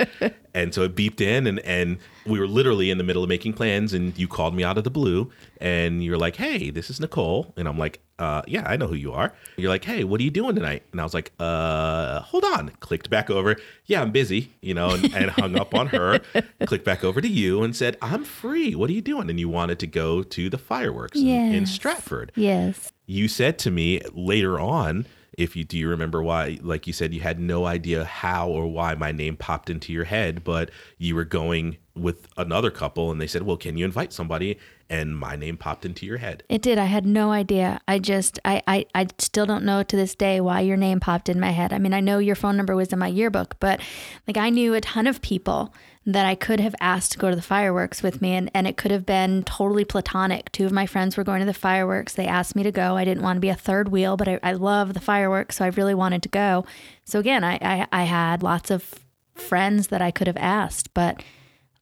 And 0.53 0.73
so 0.73 0.81
it 0.83 0.93
beeped 0.93 1.21
in 1.21 1.47
and, 1.47 1.59
and 1.59 1.99
we 2.25 2.37
were 2.37 2.47
literally 2.47 2.89
in 2.91 2.97
the 2.97 3.03
middle 3.05 3.23
of 3.23 3.29
making 3.29 3.53
plans 3.53 3.93
and 3.93 4.17
you 4.17 4.27
called 4.27 4.53
me 4.53 4.65
out 4.65 4.77
of 4.77 4.83
the 4.83 4.89
blue 4.89 5.31
and 5.61 6.03
you're 6.03 6.17
like, 6.17 6.35
Hey, 6.35 6.69
this 6.69 6.89
is 6.89 6.99
Nicole. 6.99 7.53
And 7.55 7.65
I'm 7.65 7.77
like, 7.77 8.01
uh, 8.21 8.41
yeah, 8.47 8.63
I 8.65 8.77
know 8.77 8.87
who 8.87 8.95
you 8.95 9.11
are. 9.13 9.33
You're 9.57 9.69
like, 9.69 9.83
Hey, 9.83 10.03
what 10.03 10.19
are 10.19 10.23
you 10.23 10.29
doing 10.31 10.55
tonight? 10.55 10.83
And 10.91 11.01
I 11.01 11.03
was 11.03 11.13
like, 11.13 11.31
uh, 11.39 12.19
hold 12.21 12.43
on. 12.45 12.69
Clicked 12.79 13.09
back 13.09 13.29
over. 13.29 13.55
Yeah, 13.85 14.01
I'm 14.01 14.11
busy, 14.11 14.51
you 14.61 14.73
know, 14.73 14.91
and, 14.91 15.05
and 15.13 15.31
hung 15.31 15.57
up 15.57 15.73
on 15.73 15.87
her. 15.87 16.19
Clicked 16.65 16.85
back 16.85 17.03
over 17.03 17.19
to 17.21 17.27
you 17.27 17.63
and 17.63 17.75
said, 17.75 17.97
I'm 18.01 18.23
free. 18.23 18.75
What 18.75 18.89
are 18.89 18.93
you 18.93 19.01
doing? 19.01 19.29
And 19.29 19.39
you 19.39 19.49
wanted 19.49 19.79
to 19.79 19.87
go 19.87 20.21
to 20.23 20.49
the 20.49 20.57
fireworks 20.57 21.17
in- 21.19 21.27
in 21.53 21.65
Stratford 21.65 22.31
Yes. 22.35 22.91
you 23.07 23.27
said 23.27 23.57
to 23.59 23.71
me 23.71 24.01
later 24.13 24.59
on 24.59 25.05
if 25.37 25.55
you 25.55 25.63
do 25.63 25.77
you 25.77 25.87
remember 25.87 26.21
why 26.21 26.59
like 26.61 26.85
you 26.87 26.93
said 26.93 27.13
you 27.13 27.21
had 27.21 27.39
no 27.39 27.65
idea 27.65 28.03
how 28.03 28.49
or 28.49 28.67
why 28.67 28.93
my 28.95 29.11
name 29.13 29.35
popped 29.37 29.69
into 29.69 29.93
your 29.93 30.03
head 30.03 30.43
but 30.43 30.69
you 30.97 31.15
were 31.15 31.23
going 31.23 31.77
with 31.95 32.27
another 32.37 32.69
couple 32.69 33.11
and 33.11 33.19
they 33.21 33.27
said 33.27 33.43
well 33.43 33.55
can 33.57 33.77
you 33.77 33.85
invite 33.85 34.11
somebody 34.11 34.59
and 34.91 35.17
my 35.17 35.37
name 35.37 35.55
popped 35.55 35.85
into 35.85 36.05
your 36.05 36.17
head 36.17 36.43
It 36.49 36.61
did. 36.61 36.77
I 36.77 36.85
had 36.85 37.05
no 37.05 37.31
idea. 37.31 37.79
I 37.87 37.97
just, 37.97 38.39
I, 38.43 38.61
I, 38.67 38.85
I 38.93 39.07
still 39.17 39.45
don't 39.45 39.63
know 39.63 39.83
to 39.83 39.95
this 39.95 40.13
day 40.13 40.41
why 40.41 40.59
your 40.59 40.77
name 40.77 40.99
popped 40.99 41.29
in 41.29 41.39
my 41.39 41.51
head. 41.51 41.71
I 41.71 41.79
mean, 41.79 41.93
I 41.93 42.01
know 42.01 42.19
your 42.19 42.35
phone 42.35 42.57
number 42.57 42.75
was 42.75 42.91
in 42.91 42.99
my 42.99 43.07
yearbook, 43.07 43.55
but 43.59 43.79
like 44.27 44.37
I 44.37 44.49
knew 44.49 44.73
a 44.73 44.81
ton 44.81 45.07
of 45.07 45.21
people 45.21 45.73
that 46.05 46.25
I 46.25 46.35
could 46.35 46.59
have 46.59 46.75
asked 46.81 47.13
to 47.13 47.19
go 47.19 47.29
to 47.29 47.35
the 47.35 47.41
fireworks 47.41 48.03
with 48.03 48.21
me, 48.21 48.33
and, 48.33 48.49
and 48.53 48.67
it 48.67 48.75
could 48.75 48.91
have 48.91 49.05
been 49.05 49.43
totally 49.43 49.85
platonic. 49.85 50.51
Two 50.51 50.65
of 50.65 50.71
my 50.71 50.87
friends 50.87 51.15
were 51.15 51.23
going 51.23 51.39
to 51.39 51.45
the 51.45 51.53
fireworks. 51.53 52.13
They 52.13 52.25
asked 52.25 52.55
me 52.55 52.63
to 52.63 52.71
go. 52.71 52.97
I 52.97 53.05
didn't 53.05 53.23
want 53.23 53.37
to 53.37 53.41
be 53.41 53.49
a 53.49 53.55
third 53.55 53.89
wheel, 53.89 54.17
but 54.17 54.27
I, 54.27 54.39
I 54.43 54.53
love 54.53 54.93
the 54.93 54.99
fireworks, 54.99 55.57
so 55.57 55.65
I 55.65 55.69
really 55.69 55.93
wanted 55.93 56.23
to 56.23 56.29
go. 56.29 56.65
So 57.05 57.19
again, 57.19 57.43
I, 57.43 57.59
I, 57.61 57.87
I 57.91 58.03
had 58.03 58.41
lots 58.41 58.71
of 58.71 58.95
friends 59.35 59.87
that 59.87 60.01
I 60.01 60.11
could 60.11 60.27
have 60.27 60.37
asked, 60.37 60.93
but 60.93 61.21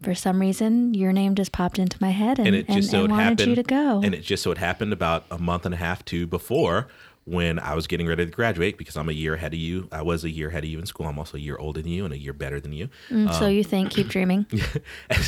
for 0.01 0.15
some 0.15 0.39
reason, 0.39 0.93
your 0.93 1.11
name 1.11 1.35
just 1.35 1.51
popped 1.51 1.77
into 1.77 1.97
my 1.99 2.11
head, 2.11 2.39
and, 2.39 2.47
and 2.47 2.55
it 2.55 2.67
just 2.67 2.89
so 2.91 3.03
and 3.03 3.07
it 3.07 3.11
wanted 3.11 3.23
happened 3.23 3.49
you 3.49 3.55
to 3.55 3.63
go. 3.63 4.01
and 4.03 4.15
it 4.15 4.21
just 4.21 4.43
so 4.43 4.51
it 4.51 4.57
happened 4.57 4.93
about 4.93 5.25
a 5.29 5.37
month 5.37 5.65
and 5.65 5.73
a 5.73 5.77
half 5.77 6.05
to 6.05 6.25
before 6.25 6.87
when 7.25 7.59
I 7.59 7.75
was 7.75 7.85
getting 7.85 8.07
ready 8.07 8.25
to 8.25 8.31
graduate 8.31 8.77
because 8.77 8.97
I'm 8.97 9.09
a 9.09 9.13
year 9.13 9.35
ahead 9.35 9.53
of 9.53 9.59
you. 9.59 9.87
I 9.91 10.01
was 10.01 10.23
a 10.23 10.29
year 10.29 10.49
ahead 10.49 10.63
of 10.63 10.69
you 10.69 10.79
in 10.79 10.85
school. 10.85 11.05
I'm 11.05 11.19
also 11.19 11.37
a 11.37 11.39
year 11.39 11.57
older 11.57 11.81
than 11.81 11.91
you 11.91 12.05
and 12.05 12.13
a 12.13 12.17
year 12.17 12.33
better 12.33 12.59
than 12.59 12.73
you. 12.73 12.89
Mm, 13.09 13.31
so 13.33 13.47
you 13.47 13.63
think, 13.63 13.91
keep 13.91 14.07
dreaming. 14.15 14.45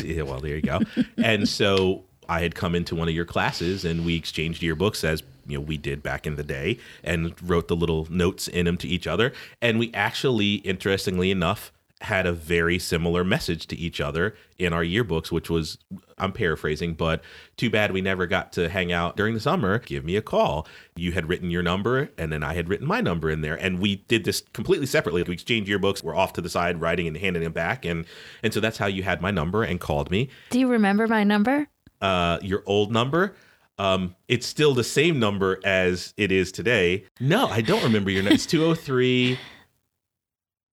yeah, 0.03 0.23
well, 0.23 0.39
there 0.39 0.55
you 0.55 0.61
go. 0.61 0.79
and 1.17 1.47
so 1.47 2.03
I 2.27 2.41
had 2.41 2.55
come 2.55 2.73
into 2.73 2.95
one 2.95 3.07
of 3.07 3.13
your 3.13 3.25
classes 3.25 3.83
and 3.85 4.05
we 4.05 4.15
exchanged 4.15 4.61
yearbooks 4.61 5.03
as 5.03 5.21
you 5.45 5.57
know 5.57 5.61
we 5.61 5.77
did 5.77 6.01
back 6.01 6.25
in 6.25 6.37
the 6.37 6.43
day 6.43 6.79
and 7.03 7.35
wrote 7.41 7.67
the 7.67 7.75
little 7.75 8.07
notes 8.09 8.47
in 8.47 8.65
them 8.65 8.77
to 8.77 8.87
each 8.87 9.05
other. 9.05 9.33
And 9.61 9.77
we 9.77 9.91
actually, 9.93 10.55
interestingly 10.55 11.29
enough, 11.29 11.71
had 12.01 12.25
a 12.25 12.33
very 12.33 12.79
similar 12.79 13.23
message 13.23 13.67
to 13.67 13.75
each 13.77 14.01
other 14.01 14.35
in 14.57 14.73
our 14.73 14.83
yearbooks, 14.83 15.31
which 15.31 15.49
was 15.49 15.77
I'm 16.17 16.31
paraphrasing, 16.31 16.95
but 16.95 17.23
too 17.57 17.69
bad 17.69 17.91
we 17.91 18.01
never 18.01 18.25
got 18.25 18.53
to 18.53 18.69
hang 18.69 18.91
out 18.91 19.15
during 19.15 19.33
the 19.33 19.39
summer. 19.39 19.79
Give 19.79 20.03
me 20.03 20.15
a 20.15 20.21
call. 20.21 20.67
You 20.95 21.11
had 21.11 21.29
written 21.29 21.51
your 21.51 21.63
number, 21.63 22.09
and 22.17 22.31
then 22.31 22.43
I 22.43 22.53
had 22.53 22.69
written 22.69 22.87
my 22.87 23.01
number 23.01 23.29
in 23.29 23.41
there, 23.41 23.55
and 23.55 23.79
we 23.79 23.97
did 24.07 24.23
this 24.23 24.41
completely 24.53 24.87
separately. 24.87 25.23
We 25.23 25.33
exchanged 25.33 25.69
yearbooks. 25.69 26.03
We're 26.03 26.15
off 26.15 26.33
to 26.33 26.41
the 26.41 26.49
side, 26.49 26.81
writing 26.81 27.07
and 27.07 27.17
handing 27.17 27.43
them 27.43 27.53
back, 27.53 27.85
and 27.85 28.05
and 28.41 28.53
so 28.53 28.59
that's 28.59 28.77
how 28.77 28.87
you 28.87 29.03
had 29.03 29.21
my 29.21 29.31
number 29.31 29.63
and 29.63 29.79
called 29.79 30.09
me. 30.09 30.29
Do 30.49 30.59
you 30.59 30.67
remember 30.67 31.07
my 31.07 31.23
number? 31.23 31.67
Uh, 32.01 32.39
your 32.41 32.63
old 32.65 32.91
number. 32.91 33.35
Um, 33.77 34.15
it's 34.27 34.45
still 34.45 34.73
the 34.73 34.83
same 34.83 35.19
number 35.19 35.59
as 35.63 36.13
it 36.17 36.31
is 36.31 36.51
today. 36.51 37.05
No, 37.19 37.47
I 37.47 37.61
don't 37.61 37.83
remember 37.83 38.11
your 38.11 38.21
number. 38.21 38.35
It's 38.35 38.45
203. 38.45 39.39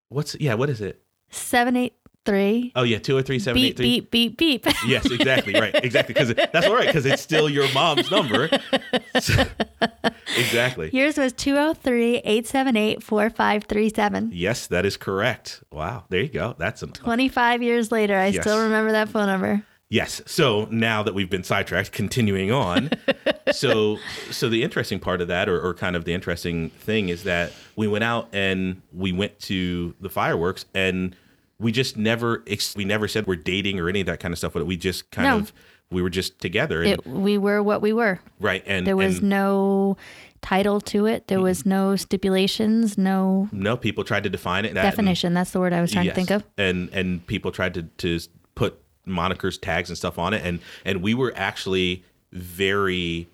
What's 0.10 0.36
yeah, 0.40 0.54
what 0.54 0.70
is 0.70 0.82
it? 0.82 1.04
783. 1.30 2.74
Oh 2.76 2.84
yeah, 2.84 3.00
203 3.00 3.36
beep, 3.38 3.42
783. 3.78 3.86
beep, 4.02 4.12
beep, 4.12 4.38
beep. 4.38 4.66
Yes, 4.88 5.10
exactly, 5.10 5.54
right. 5.54 5.74
Exactly 5.84 6.14
cuz 6.14 6.34
that's 6.34 6.66
all 6.68 6.76
right 6.76 6.90
cuz 6.92 7.06
it's 7.06 7.22
still 7.22 7.50
your 7.50 7.72
mom's 7.74 8.10
number. 8.12 8.50
exactly. 10.38 10.90
Yours 10.94 11.18
was 11.18 11.34
203 11.34 12.18
878 12.18 13.04
4537. 13.04 14.32
Yes, 14.34 14.68
that 14.68 14.86
is 14.86 14.98
correct. 14.98 15.64
Wow, 15.72 16.06
there 16.10 16.22
you 16.22 16.30
go. 16.30 16.56
That's 16.58 16.84
a 16.84 16.88
25 16.88 17.64
years 17.64 17.92
later, 17.92 18.18
I 18.18 18.28
Yes. 18.28 18.44
still 18.44 18.62
remember 18.64 18.92
that 18.92 19.10
phone 19.10 19.28
number. 19.28 19.64
Yes. 19.90 20.22
So 20.26 20.68
now 20.70 21.02
that 21.04 21.14
we've 21.14 21.30
been 21.30 21.44
sidetracked, 21.44 21.92
continuing 21.94 22.52
on. 22.52 22.90
so 23.52 23.98
so 24.32 24.50
the 24.50 24.64
interesting 24.64 25.00
part 25.00 25.22
of 25.22 25.30
that, 25.30 25.48
or, 25.48 25.62
or 25.62 25.74
kind 25.74 25.96
of 25.96 26.04
the 26.06 26.14
interesting 26.14 26.70
thing, 26.72 27.08
is 27.10 27.24
that 27.24 27.54
we 27.78 27.88
went 27.88 28.04
out 28.04 28.28
and 28.34 28.82
we 28.94 29.12
went 29.14 29.40
to 29.42 29.96
the 30.02 30.10
fireworks, 30.10 30.66
and 30.74 31.16
we 31.60 31.72
just 31.72 31.96
never 31.96 32.44
ex- 32.48 32.76
we 32.76 32.84
never 32.86 33.08
said 33.08 33.28
we're 33.28 33.36
dating 33.38 33.80
or 33.80 33.88
any 33.88 34.02
of 34.02 34.08
that 34.08 34.20
kind 34.20 34.34
of 34.34 34.38
stuff. 34.38 34.54
But 34.54 34.66
we 34.66 34.76
just 34.76 35.10
kind 35.12 35.28
No. 35.30 35.38
of 35.38 35.54
we 35.90 36.02
were 36.02 36.10
just 36.10 36.40
together, 36.40 36.82
and, 36.82 36.92
It, 36.92 37.08
we 37.08 37.38
were 37.38 37.64
what 37.64 37.82
we 37.82 37.94
were. 37.94 38.20
right? 38.42 38.62
And 38.68 38.86
There 38.86 38.98
was 38.98 39.20
and 39.20 39.30
no 39.30 39.96
title 40.42 40.82
to 40.82 41.06
it, 41.06 41.28
there 41.30 41.40
was 41.40 41.66
no 41.66 41.96
stipulations, 41.96 42.98
no 42.98 43.48
no 43.54 43.78
people 43.78 44.04
tried 44.04 44.24
to 44.24 44.30
define 44.30 44.66
it. 44.66 44.74
that- 44.74 44.84
definition. 44.84 45.34
That's 45.34 45.52
the 45.52 45.62
word 45.62 45.72
I 45.72 45.80
was 45.80 45.94
trying 45.94 46.08
to 46.08 46.14
think 46.14 46.30
of. 46.30 46.44
And 46.58 46.90
and 46.92 47.26
people 47.26 47.52
tried 47.52 47.74
to 47.76 47.84
to 47.84 48.20
put 48.54 48.78
monikers, 49.08 49.60
tags, 49.60 49.90
and 49.90 49.98
stuff 49.98 50.20
on 50.20 50.34
it, 50.34 50.46
and 50.46 50.60
and 50.86 51.02
we 51.02 51.14
were 51.14 51.34
actually 51.36 52.04
very 52.32 53.28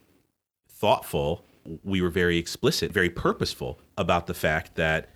thoughtful. 0.70 1.44
We 1.84 2.02
were 2.02 2.10
very 2.10 2.38
explicit, 2.38 2.92
very 2.92 3.10
purposeful 3.10 3.80
about 3.98 4.28
the 4.28 4.34
fact 4.34 4.76
that 4.76 5.10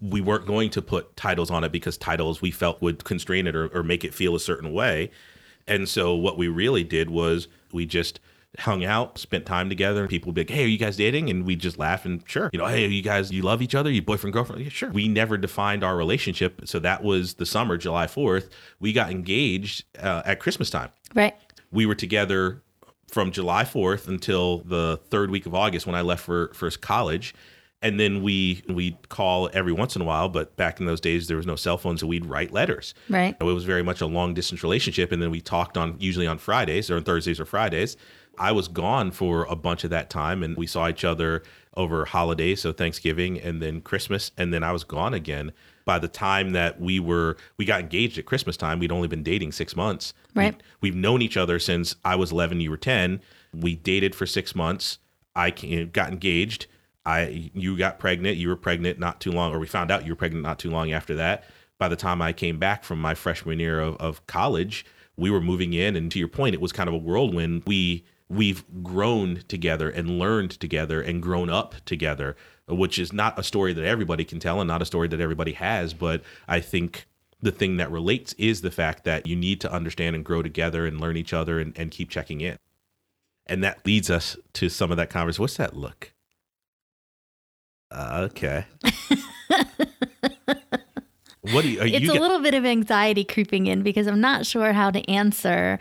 we 0.00 0.20
weren't 0.20 0.46
going 0.46 0.70
to 0.70 0.82
put 0.82 1.16
titles 1.16 1.50
on 1.50 1.64
it 1.64 1.72
because 1.72 1.96
titles 1.96 2.40
we 2.40 2.50
felt 2.50 2.80
would 2.80 3.04
constrain 3.04 3.46
it 3.46 3.54
or, 3.54 3.68
or 3.68 3.82
make 3.82 4.04
it 4.04 4.14
feel 4.14 4.34
a 4.34 4.40
certain 4.40 4.72
way. 4.72 5.10
And 5.66 5.88
so 5.88 6.14
what 6.14 6.38
we 6.38 6.48
really 6.48 6.84
did 6.84 7.10
was 7.10 7.48
we 7.72 7.84
just 7.84 8.20
hung 8.58 8.84
out, 8.84 9.18
spent 9.18 9.46
time 9.46 9.68
together. 9.68 10.06
People 10.08 10.28
would 10.28 10.34
be 10.34 10.40
like, 10.42 10.50
"Hey, 10.50 10.64
are 10.64 10.68
you 10.68 10.78
guys 10.78 10.96
dating?" 10.96 11.28
And 11.30 11.44
we 11.44 11.56
just 11.56 11.78
laugh 11.78 12.04
and 12.04 12.22
sure, 12.26 12.50
you 12.52 12.58
know, 12.58 12.66
"Hey, 12.66 12.86
you 12.86 13.02
guys, 13.02 13.30
you 13.30 13.42
love 13.42 13.62
each 13.62 13.74
other? 13.74 13.90
You 13.90 14.02
boyfriend 14.02 14.32
girlfriend?" 14.32 14.62
Yeah, 14.62 14.70
sure. 14.70 14.90
We 14.90 15.08
never 15.08 15.36
defined 15.36 15.84
our 15.84 15.96
relationship, 15.96 16.62
so 16.64 16.78
that 16.80 17.02
was 17.02 17.34
the 17.34 17.46
summer, 17.46 17.76
July 17.76 18.06
Fourth. 18.06 18.48
We 18.80 18.92
got 18.92 19.10
engaged 19.10 19.84
uh, 20.00 20.22
at 20.24 20.40
Christmas 20.40 20.70
time. 20.70 20.90
Right. 21.14 21.34
We 21.70 21.86
were 21.86 21.94
together 21.94 22.62
from 23.08 23.30
July 23.32 23.64
Fourth 23.64 24.08
until 24.08 24.58
the 24.58 25.00
third 25.10 25.30
week 25.30 25.46
of 25.46 25.54
August 25.54 25.86
when 25.86 25.94
I 25.94 26.00
left 26.00 26.24
for 26.24 26.52
for 26.54 26.70
college. 26.70 27.34
And 27.80 28.00
then 28.00 28.22
we 28.24 28.62
we 28.68 28.98
call 29.08 29.48
every 29.52 29.72
once 29.72 29.94
in 29.94 30.02
a 30.02 30.04
while, 30.04 30.28
but 30.28 30.56
back 30.56 30.80
in 30.80 30.86
those 30.86 31.00
days 31.00 31.28
there 31.28 31.36
was 31.36 31.46
no 31.46 31.54
cell 31.54 31.78
phones, 31.78 32.00
so 32.00 32.08
we'd 32.08 32.26
write 32.26 32.52
letters. 32.52 32.92
Right. 33.08 33.36
It 33.38 33.44
was 33.44 33.64
very 33.64 33.84
much 33.84 34.00
a 34.00 34.06
long 34.06 34.34
distance 34.34 34.64
relationship, 34.64 35.12
and 35.12 35.22
then 35.22 35.30
we 35.30 35.40
talked 35.40 35.76
on 35.76 35.94
usually 36.00 36.26
on 36.26 36.38
Fridays 36.38 36.90
or 36.90 36.96
on 36.96 37.04
Thursdays 37.04 37.38
or 37.38 37.44
Fridays. 37.44 37.96
I 38.38 38.52
was 38.52 38.68
gone 38.68 39.10
for 39.10 39.44
a 39.44 39.56
bunch 39.56 39.84
of 39.84 39.90
that 39.90 40.10
time, 40.10 40.42
and 40.42 40.56
we 40.56 40.66
saw 40.66 40.88
each 40.88 41.04
other 41.04 41.42
over 41.74 42.04
holidays, 42.04 42.60
so 42.62 42.72
Thanksgiving 42.72 43.40
and 43.40 43.62
then 43.62 43.80
Christmas, 43.80 44.32
and 44.36 44.52
then 44.52 44.62
I 44.62 44.72
was 44.72 44.84
gone 44.84 45.14
again. 45.14 45.52
By 45.84 45.98
the 45.98 46.08
time 46.08 46.50
that 46.52 46.80
we 46.80 47.00
were, 47.00 47.36
we 47.56 47.64
got 47.64 47.80
engaged 47.80 48.18
at 48.18 48.26
Christmas 48.26 48.56
time. 48.56 48.78
We'd 48.78 48.92
only 48.92 49.08
been 49.08 49.22
dating 49.22 49.52
six 49.52 49.74
months. 49.74 50.12
Right. 50.34 50.54
We, 50.80 50.90
we've 50.90 50.96
known 50.96 51.22
each 51.22 51.36
other 51.36 51.58
since 51.58 51.96
I 52.04 52.16
was 52.16 52.32
11, 52.32 52.60
you 52.60 52.70
were 52.70 52.76
10. 52.76 53.20
We 53.54 53.76
dated 53.76 54.14
for 54.14 54.26
six 54.26 54.54
months. 54.54 54.98
I 55.34 55.50
got 55.50 56.10
engaged. 56.10 56.66
I 57.06 57.50
you 57.54 57.78
got 57.78 57.98
pregnant. 57.98 58.36
You 58.36 58.48
were 58.48 58.56
pregnant 58.56 58.98
not 58.98 59.20
too 59.20 59.32
long, 59.32 59.54
or 59.54 59.58
we 59.58 59.66
found 59.66 59.90
out 59.90 60.04
you 60.04 60.12
were 60.12 60.16
pregnant 60.16 60.42
not 60.42 60.58
too 60.58 60.70
long 60.70 60.92
after 60.92 61.14
that. 61.14 61.44
By 61.78 61.88
the 61.88 61.96
time 61.96 62.20
I 62.20 62.32
came 62.32 62.58
back 62.58 62.84
from 62.84 63.00
my 63.00 63.14
freshman 63.14 63.60
year 63.60 63.80
of, 63.80 63.96
of 63.96 64.26
college, 64.26 64.84
we 65.16 65.30
were 65.30 65.40
moving 65.40 65.72
in, 65.72 65.96
and 65.96 66.10
to 66.12 66.18
your 66.18 66.28
point, 66.28 66.54
it 66.54 66.60
was 66.60 66.72
kind 66.72 66.88
of 66.88 66.94
a 66.94 66.98
whirlwind. 66.98 67.62
We 67.66 68.04
we've 68.28 68.64
grown 68.82 69.42
together 69.48 69.88
and 69.90 70.18
learned 70.18 70.50
together 70.60 71.00
and 71.00 71.22
grown 71.22 71.48
up 71.48 71.74
together, 71.84 72.36
which 72.68 72.98
is 72.98 73.12
not 73.12 73.38
a 73.38 73.42
story 73.42 73.72
that 73.72 73.84
everybody 73.84 74.24
can 74.24 74.38
tell 74.38 74.60
and 74.60 74.68
not 74.68 74.82
a 74.82 74.86
story 74.86 75.08
that 75.08 75.20
everybody 75.20 75.52
has. 75.52 75.94
But 75.94 76.22
I 76.46 76.60
think 76.60 77.06
the 77.40 77.52
thing 77.52 77.76
that 77.78 77.90
relates 77.90 78.34
is 78.34 78.60
the 78.60 78.70
fact 78.70 79.04
that 79.04 79.26
you 79.26 79.34
need 79.36 79.60
to 79.62 79.72
understand 79.72 80.14
and 80.16 80.24
grow 80.24 80.42
together 80.42 80.84
and 80.86 81.00
learn 81.00 81.16
each 81.16 81.32
other 81.32 81.58
and, 81.58 81.72
and 81.78 81.90
keep 81.90 82.10
checking 82.10 82.40
in. 82.40 82.58
And 83.46 83.64
that 83.64 83.86
leads 83.86 84.10
us 84.10 84.36
to 84.54 84.68
some 84.68 84.90
of 84.90 84.96
that 84.98 85.08
conversation. 85.08 85.42
What's 85.42 85.56
that 85.56 85.74
look? 85.74 86.12
Uh, 87.90 88.28
okay. 88.30 88.66
what 91.40 91.62
do 91.62 91.68
you? 91.70 91.80
Are 91.80 91.86
It's 91.86 92.00
you 92.00 92.10
a 92.10 92.12
get- 92.14 92.20
little 92.20 92.40
bit 92.40 92.52
of 92.54 92.66
anxiety 92.66 93.24
creeping 93.24 93.66
in 93.66 93.82
because 93.82 94.06
I'm 94.06 94.20
not 94.20 94.44
sure 94.44 94.72
how 94.74 94.90
to 94.90 95.08
answer 95.10 95.78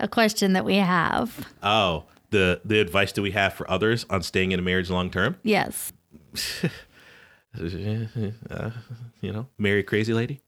a 0.00 0.08
question 0.08 0.52
that 0.54 0.64
we 0.64 0.76
have. 0.76 1.46
oh, 1.62 2.04
the 2.30 2.60
the 2.64 2.80
advice 2.80 3.12
that 3.12 3.22
we 3.22 3.32
have 3.32 3.52
for 3.54 3.68
others 3.70 4.06
on 4.08 4.22
staying 4.22 4.52
in 4.52 4.58
a 4.58 4.62
marriage 4.62 4.88
long 4.90 5.10
term. 5.10 5.36
Yes. 5.42 5.92
Uh, 7.58 8.70
you 9.20 9.32
know, 9.32 9.48
marry 9.58 9.80
a 9.80 9.82
crazy 9.82 10.14
lady. 10.14 10.40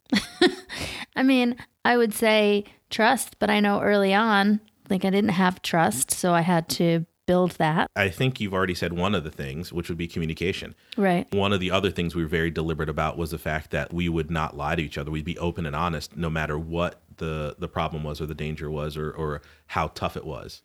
I 1.17 1.25
mean, 1.25 1.57
I 1.85 1.97
would 1.97 2.15
say 2.15 2.65
trust, 2.91 3.41
but 3.41 3.51
I 3.51 3.59
know 3.59 3.81
early 3.81 4.15
on, 4.15 4.61
like 4.88 5.05
I 5.05 5.11
didn't 5.11 5.31
have 5.31 5.61
trust, 5.62 6.12
so 6.12 6.33
I 6.33 6.43
had 6.43 6.69
to 6.71 7.05
build 7.27 7.53
that. 7.53 7.89
I 7.97 8.09
think 8.09 8.41
you've 8.41 8.55
already 8.55 8.75
said 8.75 8.93
one 8.93 9.15
of 9.15 9.25
the 9.25 9.31
things, 9.31 9.73
which 9.73 9.89
would 9.89 9.99
be 9.99 10.09
communication. 10.09 10.75
Right. 10.97 11.33
One 11.33 11.53
of 11.53 11.61
the 11.61 11.71
other 11.71 11.91
things 11.91 12.15
we 12.15 12.23
were 12.23 12.29
very 12.29 12.51
deliberate 12.51 12.89
about 12.89 13.17
was 13.17 13.31
the 13.31 13.39
fact 13.39 13.71
that 13.71 13.93
we 13.93 14.09
would 14.09 14.31
not 14.31 14.57
lie 14.57 14.75
to 14.75 14.83
each 14.83 14.99
other. 14.99 15.11
We'd 15.11 15.25
be 15.25 15.39
open 15.39 15.67
and 15.67 15.77
honest 15.77 16.17
no 16.17 16.31
matter 16.31 16.59
what 16.59 17.01
the, 17.17 17.57
the 17.59 17.69
problem 17.69 18.05
was 18.05 18.21
or 18.21 18.27
the 18.27 18.35
danger 18.35 18.71
was 18.71 18.97
or, 18.97 19.11
or 19.11 19.43
how 19.67 19.89
tough 19.89 20.17
it 20.17 20.25
was. 20.25 20.63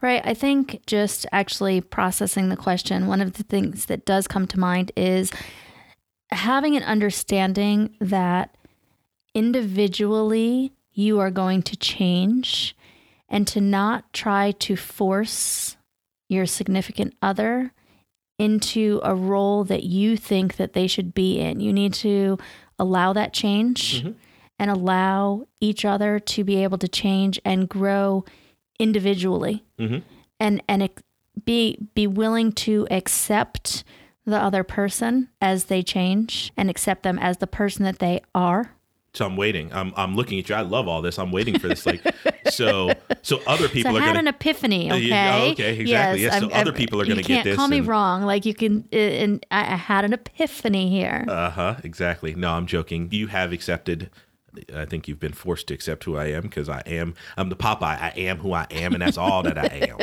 Right. 0.00 0.22
I 0.24 0.34
think 0.34 0.82
just 0.86 1.24
actually 1.32 1.80
processing 1.80 2.48
the 2.48 2.56
question, 2.56 3.06
one 3.06 3.20
of 3.20 3.34
the 3.34 3.44
things 3.44 3.86
that 3.86 4.04
does 4.04 4.26
come 4.26 4.46
to 4.48 4.58
mind 4.58 4.92
is 4.96 5.30
having 6.30 6.76
an 6.76 6.82
understanding 6.82 7.94
that 8.00 8.56
individually 9.34 10.72
you 10.92 11.20
are 11.20 11.30
going 11.30 11.62
to 11.62 11.76
change 11.76 12.76
and 13.28 13.46
to 13.48 13.60
not 13.60 14.12
try 14.12 14.50
to 14.52 14.76
force 14.76 15.76
your 16.32 16.46
significant 16.46 17.14
other 17.22 17.72
into 18.38 19.00
a 19.04 19.14
role 19.14 19.64
that 19.64 19.84
you 19.84 20.16
think 20.16 20.56
that 20.56 20.72
they 20.72 20.86
should 20.86 21.14
be 21.14 21.38
in. 21.38 21.60
You 21.60 21.72
need 21.72 21.94
to 21.94 22.38
allow 22.78 23.12
that 23.12 23.32
change 23.32 24.02
mm-hmm. 24.02 24.12
and 24.58 24.70
allow 24.70 25.46
each 25.60 25.84
other 25.84 26.18
to 26.18 26.42
be 26.42 26.62
able 26.62 26.78
to 26.78 26.88
change 26.88 27.40
and 27.44 27.68
grow 27.68 28.24
individually. 28.78 29.64
Mm-hmm. 29.78 29.98
And 30.40 30.62
and 30.68 30.90
be 31.44 31.78
be 31.94 32.06
willing 32.06 32.52
to 32.52 32.86
accept 32.90 33.84
the 34.24 34.36
other 34.36 34.64
person 34.64 35.28
as 35.40 35.64
they 35.64 35.82
change 35.82 36.52
and 36.56 36.68
accept 36.68 37.02
them 37.02 37.18
as 37.18 37.38
the 37.38 37.46
person 37.46 37.84
that 37.84 37.98
they 37.98 38.20
are 38.34 38.74
So 39.14 39.26
I'm 39.26 39.36
waiting. 39.36 39.70
I'm, 39.74 39.92
I'm 39.96 40.16
looking 40.16 40.38
at 40.38 40.48
you. 40.48 40.54
I 40.54 40.62
love 40.62 40.88
all 40.88 41.02
this. 41.02 41.18
I'm 41.18 41.32
waiting 41.32 41.58
for 41.58 41.68
this. 41.68 41.84
Like, 41.84 42.02
so, 42.50 42.92
so 43.20 43.40
other 43.46 43.68
so 43.68 43.74
people 43.74 43.96
I 43.96 43.98
are 43.98 44.02
had 44.02 44.14
going 44.14 44.26
an 44.26 44.28
epiphany 44.28 44.90
Uh, 44.90 44.94
okay 44.96 45.04
yeah, 45.04 45.38
oh, 45.38 45.50
okay, 45.50 45.78
exactly. 45.78 46.22
Yes, 46.22 46.40
so 46.40 46.48
other 46.50 46.72
people 46.72 46.98
are 47.00 47.04
gonna 47.04 47.16
get 47.16 47.26
can't 47.26 47.44
this 47.44 47.56
call 47.56 47.68
me 47.68 47.78
and- 47.78 47.86
wrong 47.86 48.22
like 48.22 48.46
you 48.46 48.54
can 48.54 48.88
uh, 48.92 48.96
and 48.96 49.44
I, 49.50 49.60
I 49.60 49.76
had 49.76 50.04
an 50.06 50.12
epiphany 50.14 50.88
here 50.88 51.26
Uh 51.28 51.50
huh. 51.50 51.76
Exactly. 51.84 52.34
No, 52.34 52.52
I'm 52.52 52.66
joking. 52.66 53.08
You 53.12 53.26
have 53.26 53.52
accepted. 53.52 54.10
I 54.74 54.84
think 54.86 55.08
you've 55.08 55.20
been 55.20 55.32
forced 55.34 55.66
to 55.68 55.74
accept 55.74 56.04
who 56.04 56.16
I 56.16 56.26
am 56.26 56.42
because 56.42 56.68
I 56.70 56.80
am. 56.86 57.14
I'm 57.36 57.48
the 57.50 57.56
Popeye. 57.56 57.82
I 58.00 58.12
am 58.16 58.38
who 58.38 58.52
I 58.54 58.66
am, 58.70 58.92
and 58.94 59.02
that's 59.02 59.16
all 59.18 59.42
that 59.42 59.56
I 59.58 59.94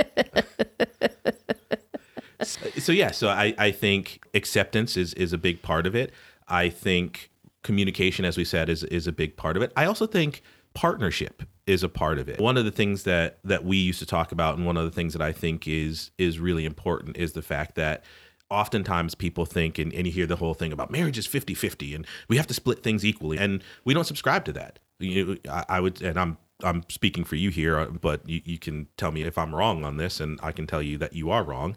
am. 2.39 2.43
so 2.77 2.91
yeah. 2.91 3.11
So 3.11 3.29
I 3.29 3.53
I 3.57 3.71
think 3.71 4.23
acceptance 4.35 4.97
is 4.97 5.13
is 5.15 5.33
a 5.33 5.37
big 5.37 5.61
part 5.61 5.85
of 5.87 5.95
it. 5.95 6.11
I 6.47 6.69
think 6.69 7.29
communication, 7.63 8.25
as 8.25 8.37
we 8.37 8.45
said, 8.45 8.69
is 8.69 8.83
is 8.85 9.07
a 9.07 9.11
big 9.11 9.37
part 9.37 9.57
of 9.57 9.63
it. 9.63 9.71
I 9.75 9.85
also 9.85 10.05
think 10.05 10.41
partnership 10.73 11.43
is 11.65 11.83
a 11.83 11.89
part 11.89 12.19
of 12.19 12.29
it. 12.29 12.39
One 12.39 12.57
of 12.57 12.65
the 12.65 12.71
things 12.71 13.03
that 13.03 13.39
that 13.43 13.63
we 13.65 13.77
used 13.77 13.99
to 13.99 14.05
talk 14.05 14.31
about, 14.31 14.57
and 14.57 14.65
one 14.65 14.77
of 14.77 14.85
the 14.85 14.91
things 14.91 15.13
that 15.13 15.21
I 15.21 15.31
think 15.31 15.67
is 15.67 16.11
is 16.17 16.39
really 16.39 16.65
important, 16.65 17.17
is 17.17 17.33
the 17.33 17.41
fact 17.41 17.75
that 17.75 18.03
oftentimes 18.49 19.15
people 19.15 19.45
think 19.45 19.77
and, 19.77 19.93
and 19.93 20.07
you 20.07 20.13
hear 20.13 20.25
the 20.25 20.35
whole 20.35 20.53
thing 20.53 20.71
about 20.71 20.89
marriage 20.89 21.17
is 21.17 21.27
50-50 21.27 21.95
and 21.95 22.07
we 22.27 22.37
have 22.37 22.47
to 22.47 22.53
split 22.53 22.81
things 22.81 23.05
equally 23.05 23.37
and 23.37 23.63
we 23.85 23.93
don't 23.93 24.05
subscribe 24.05 24.43
to 24.45 24.51
that 24.51 24.79
you, 24.97 25.37
I, 25.47 25.65
I 25.69 25.79
would 25.79 26.01
and 26.01 26.19
i'm 26.19 26.37
i'm 26.63 26.83
speaking 26.89 27.23
for 27.23 27.35
you 27.35 27.51
here 27.51 27.77
uh, 27.77 27.85
but 27.85 28.27
you, 28.27 28.41
you 28.43 28.57
can 28.57 28.87
tell 28.97 29.11
me 29.11 29.21
if 29.21 29.37
i'm 29.37 29.53
wrong 29.53 29.85
on 29.85 29.97
this 29.97 30.19
and 30.19 30.39
i 30.41 30.51
can 30.51 30.65
tell 30.65 30.81
you 30.81 30.97
that 30.97 31.13
you 31.13 31.29
are 31.29 31.43
wrong 31.43 31.75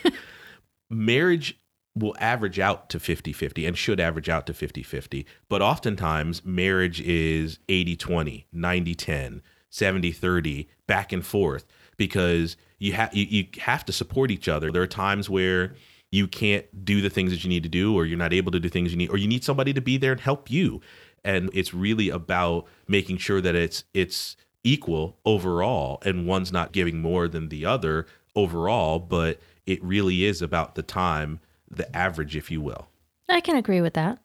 marriage 0.90 1.58
will 1.94 2.16
average 2.18 2.58
out 2.58 2.88
to 2.88 2.98
50-50 2.98 3.66
and 3.66 3.76
should 3.76 4.00
average 4.00 4.28
out 4.28 4.46
to 4.46 4.52
50-50 4.52 5.24
but 5.48 5.60
oftentimes 5.60 6.44
marriage 6.44 7.00
is 7.00 7.58
80-20 7.68 8.44
90-10 8.54 9.40
70-30 9.72 10.68
back 10.86 11.12
and 11.12 11.24
forth 11.24 11.66
because 11.96 12.56
you 12.78 12.92
have 12.92 13.14
you, 13.14 13.24
you 13.24 13.46
have 13.60 13.84
to 13.86 13.92
support 13.92 14.30
each 14.30 14.48
other. 14.48 14.70
There 14.70 14.82
are 14.82 14.86
times 14.88 15.30
where 15.30 15.74
you 16.10 16.28
can't 16.28 16.84
do 16.84 17.00
the 17.00 17.08
things 17.08 17.30
that 17.30 17.42
you 17.42 17.48
need 17.48 17.62
to 17.62 17.68
do 17.68 17.94
or 17.94 18.04
you're 18.04 18.18
not 18.18 18.34
able 18.34 18.52
to 18.52 18.60
do 18.60 18.68
things 18.68 18.90
you 18.90 18.98
need 18.98 19.10
or 19.10 19.16
you 19.16 19.28
need 19.28 19.44
somebody 19.44 19.72
to 19.72 19.80
be 19.80 19.96
there 19.96 20.12
and 20.12 20.20
help 20.20 20.50
you. 20.50 20.80
And 21.24 21.48
it's 21.54 21.72
really 21.72 22.10
about 22.10 22.66
making 22.86 23.18
sure 23.18 23.40
that 23.40 23.54
it's 23.54 23.84
it's 23.94 24.36
equal 24.64 25.16
overall 25.24 26.00
and 26.04 26.26
one's 26.26 26.52
not 26.52 26.72
giving 26.72 27.00
more 27.00 27.26
than 27.28 27.48
the 27.48 27.64
other 27.64 28.06
overall 28.36 29.00
but 29.00 29.40
it 29.66 29.82
really 29.82 30.24
is 30.24 30.40
about 30.40 30.76
the 30.76 30.82
time 30.82 31.40
the 31.72 31.94
average 31.96 32.36
if 32.36 32.50
you 32.50 32.60
will 32.60 32.88
i 33.28 33.40
can 33.40 33.56
agree 33.56 33.80
with 33.80 33.94
that 33.94 34.18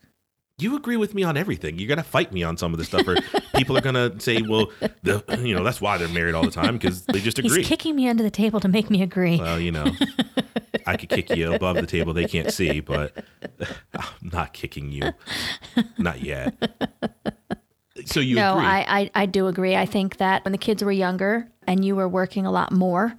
you 0.60 0.75
agree 0.75 0.97
with 0.97 1.13
me 1.13 1.21
on 1.21 1.38
everything. 1.38 1.77
You're 1.77 1.88
gonna 1.88 2.01
fight 2.01 2.33
me 2.33 2.41
on 2.41 2.57
some 2.57 2.73
of 2.73 2.79
this 2.79 2.88
stuff, 2.88 3.07
or 3.07 3.17
people 3.55 3.77
are 3.77 3.81
gonna 3.81 4.19
say, 4.19 4.41
"Well, 4.41 4.71
the, 5.03 5.23
you 5.43 5.53
know, 5.55 5.63
that's 5.63 5.79
why 5.79 5.99
they're 5.99 6.07
married 6.07 6.33
all 6.33 6.43
the 6.43 6.51
time 6.51 6.77
because 6.77 7.05
they 7.05 7.19
just 7.19 7.38
agree." 7.38 7.57
he's 7.57 7.67
kicking 7.67 7.95
me 7.95 8.10
under 8.10 8.23
the 8.23 8.31
table 8.31 8.60
to 8.62 8.67
make 8.67 8.89
me 8.89 9.03
agree 9.03 9.38
well, 9.38 9.60
you 9.60 9.71
know, 9.71 9.86
I 10.88 10.97
could 10.97 11.10
kick 11.10 11.29
you 11.36 11.53
above 11.53 11.75
the 11.75 11.86
table; 11.86 12.12
they 12.13 12.25
can't 12.25 12.51
see, 12.51 12.79
but 12.79 13.23
I'm 13.93 14.29
not 14.31 14.53
kicking 14.53 14.91
you, 14.91 15.12
not 15.99 16.21
yet. 16.21 16.55
So 18.05 18.19
you 18.19 18.36
no, 18.36 18.53
agree? 18.53 18.65
I, 18.65 18.79
I 18.99 19.12
I 19.13 19.25
do 19.27 19.45
agree. 19.45 19.75
I 19.75 19.86
think 19.86 20.17
that 20.17 20.43
when 20.43 20.53
the 20.53 20.57
kids 20.57 20.83
were 20.83 20.91
younger 20.91 21.47
and 21.67 21.86
you 21.86 21.95
were 21.95 22.10
working 22.10 22.47
a 22.47 22.51
lot 22.51 22.71
more, 22.71 23.13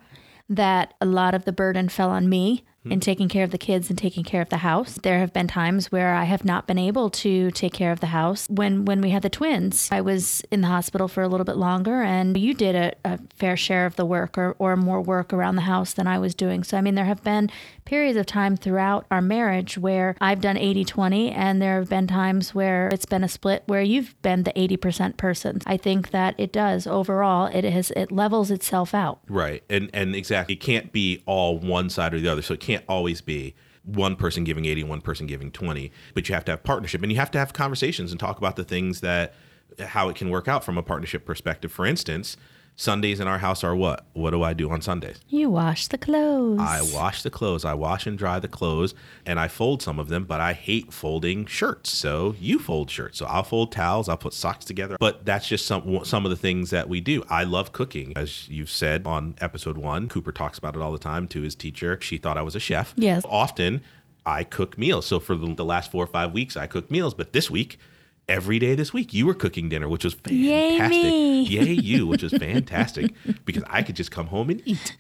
that 0.49 0.95
a 1.01 1.07
lot 1.07 1.35
of 1.37 1.45
the 1.45 1.53
burden 1.53 1.89
fell 1.89 2.11
on 2.11 2.29
me 2.29 2.65
Hmm. 2.89 2.93
in 2.93 3.01
taking 3.01 3.29
care 3.29 3.45
of 3.45 3.51
the 3.51 3.59
kids 3.59 3.91
and 3.91 3.99
taking 3.99 4.25
care 4.25 4.41
of 4.41 4.49
the 4.49 4.59
house. 4.59 4.95
There 5.03 5.19
have 5.19 5.33
been 5.33 5.47
times 5.47 5.93
where 5.93 6.15
I 6.15 6.25
have 6.25 6.45
not 6.45 6.67
been 6.67 6.79
able 6.79 7.11
to 7.11 7.51
take 7.51 7.73
care 7.73 7.93
of 7.93 8.01
the 8.01 8.07
house. 8.07 8.47
When 8.49 8.85
when 8.85 9.01
we 9.01 9.11
had 9.11 9.23
the 9.23 9.31
twins, 9.31 9.89
I 9.93 10.01
was 10.01 10.43
in 10.51 10.63
the 10.63 10.69
hospital 10.69 11.09
for 11.09 11.23
a 11.23 11.29
little 11.29 11.45
bit 11.45 11.57
longer, 11.57 12.03
and 12.03 12.37
you 12.37 12.55
did 12.55 12.75
a, 12.75 12.95
a 13.05 13.19
fair 13.37 13.57
share 13.57 13.87
of 13.87 13.97
the 13.97 14.07
work 14.07 14.39
or, 14.39 14.57
or 14.59 14.77
more 14.77 15.01
work 15.01 15.33
around 15.33 15.57
the 15.57 15.63
house 15.63 15.93
than 15.93 16.07
I 16.07 16.19
was 16.19 16.35
doing. 16.35 16.65
So 16.65 16.77
I 16.77 16.81
mean, 16.81 16.95
there 16.95 17.05
have 17.05 17.23
been 17.23 17.51
periods 17.89 18.19
of 18.19 18.27
time 18.27 18.55
throughout 18.55 19.07
our 19.11 19.23
marriage 19.23 19.79
where 19.79 20.15
I've 20.21 20.43
done 20.43 20.57
80-20 20.57 21.35
and 21.35 21.63
there 21.63 21.79
have 21.79 21.89
been 21.89 22.07
times 22.07 22.55
where 22.55 22.89
it's 22.89 23.07
been 23.07 23.25
a 23.25 23.29
split 23.29 23.63
where 23.65 23.81
you've 23.81 24.21
been 24.21 24.43
the 24.43 24.53
80% 24.53 25.17
person. 25.17 25.63
I 25.65 25.79
think 25.79 26.11
that 26.11 26.35
it 26.37 26.53
does 26.53 26.87
overall 26.87 27.47
it 27.47 27.65
has 27.65 27.91
it 27.93 28.13
levels 28.13 28.51
itself 28.51 28.93
out. 28.93 29.21
Right. 29.27 29.65
And 29.71 29.89
and 29.95 30.15
exactly 30.15 30.55
it 30.55 30.61
can't 30.61 30.93
be 30.93 31.23
all 31.25 31.59
one 31.59 31.89
side 31.89 32.13
or 32.13 32.21
the 32.21 32.29
other. 32.29 32.43
So 32.43 32.53
it 32.53 32.61
can't 32.61 32.85
always 32.91 33.23
be 33.23 33.55
one 33.85 34.17
person 34.17 34.45
giving 34.45 34.67
80 34.67 34.85
one 34.85 35.01
person 35.01 35.27
giving 35.27 35.51
20, 35.51 35.91
but 36.13 36.29
you 36.29 36.35
have 36.35 36.45
to 36.45 36.53
have 36.53 36.63
partnership 36.63 37.03
and 37.03 37.11
you 37.11 37.17
have 37.17 37.31
to 37.31 37.39
have 37.39 37.55
conversations 37.55 38.11
and 38.11 38.21
talk 38.21 38.37
about 38.37 38.57
the 38.57 38.65
things 38.65 39.01
that 39.01 39.33
how 39.81 40.11
it 40.11 40.17
can 40.17 40.29
work 40.29 40.47
out 40.47 40.63
from 40.63 40.77
a 40.77 40.83
partnership 40.83 41.25
perspective. 41.25 41.73
For 41.73 41.87
instance, 41.87 42.37
Sundays 42.81 43.19
in 43.19 43.27
our 43.27 43.39
house 43.39 43.65
are 43.65 43.75
what? 43.75 44.07
What 44.13 44.31
do 44.31 44.45
I 44.45 44.55
do 44.55 44.71
on 44.71 44.81
Sundays? 44.81 45.19
You 45.29 45.51
wash 45.51 45.89
the 45.89 45.99
clothes. 45.99 46.61
I 46.61 46.81
wash 46.95 47.25
the 47.25 47.31
clothes. 47.31 47.65
I 47.65 47.75
wash 47.75 48.07
and 48.07 48.17
dry 48.17 48.39
the 48.39 48.47
clothes, 48.47 48.95
and 49.27 49.41
I 49.41 49.49
fold 49.49 49.83
some 49.83 49.99
of 49.99 50.09
them. 50.09 50.23
But 50.23 50.41
I 50.41 50.53
hate 50.53 50.93
folding 50.93 51.45
shirts. 51.45 51.91
So 51.93 52.37
you 52.39 52.61
fold 52.61 52.89
shirts. 52.89 53.19
So 53.19 53.27
I'll 53.27 53.43
fold 53.43 53.73
towels. 53.73 54.09
I'll 54.09 54.17
put 54.17 54.33
socks 54.33 54.65
together. 54.65 54.97
But 55.01 55.25
that's 55.25 55.49
just 55.49 55.67
some 55.67 56.05
some 56.05 56.25
of 56.25 56.31
the 56.31 56.37
things 56.37 56.71
that 56.71 56.89
we 56.89 57.01
do. 57.01 57.25
I 57.29 57.43
love 57.43 57.73
cooking, 57.73 58.13
as 58.15 58.49
you've 58.49 58.71
said 58.71 59.09
on 59.09 59.35
episode 59.41 59.77
one. 59.77 60.09
Cooper 60.09 60.31
talks 60.31 60.57
about 60.57 60.77
it 60.77 60.81
all 60.81 60.93
the 60.93 60.99
time 60.99 61.27
to 61.29 61.43
his 61.43 61.57
teacher. 61.57 61.99
She 62.01 62.17
thought 62.17 62.39
I 62.39 62.43
was 62.43 62.55
a 62.55 62.61
chef. 62.61 62.95
Yes. 62.97 63.25
Often, 63.29 63.83
I 64.25 64.45
cook 64.45 64.79
meals. 64.79 65.05
So 65.05 65.19
for 65.19 65.35
the 65.35 65.53
the 65.53 65.65
last 65.65 65.91
four 65.91 66.05
or 66.05 66.07
five 66.09 66.33
weeks, 66.33 66.57
I 66.57 66.69
cook 66.69 66.93
meals. 66.93 67.13
But 67.13 67.33
this 67.33 67.51
week. 67.51 67.81
Every 68.29 68.59
day 68.59 68.75
this 68.75 68.93
week, 68.93 69.15
you 69.15 69.27
were 69.27 69.35
cooking 69.35 69.71
dinner, 69.71 69.89
which 69.89 70.05
was 70.05 70.15
Yay 70.29 70.79
fantastic. 70.79 71.03
me. 71.03 71.43
Yay 71.45 71.73
you, 71.73 72.07
which 72.07 72.23
was 72.23 72.33
fantastic 72.33 73.13
because 73.47 73.65
I 73.69 73.83
could 73.83 73.97
just 73.97 74.11
come 74.11 74.27
home 74.27 74.51
and 74.51 74.63
eat. 74.67 74.97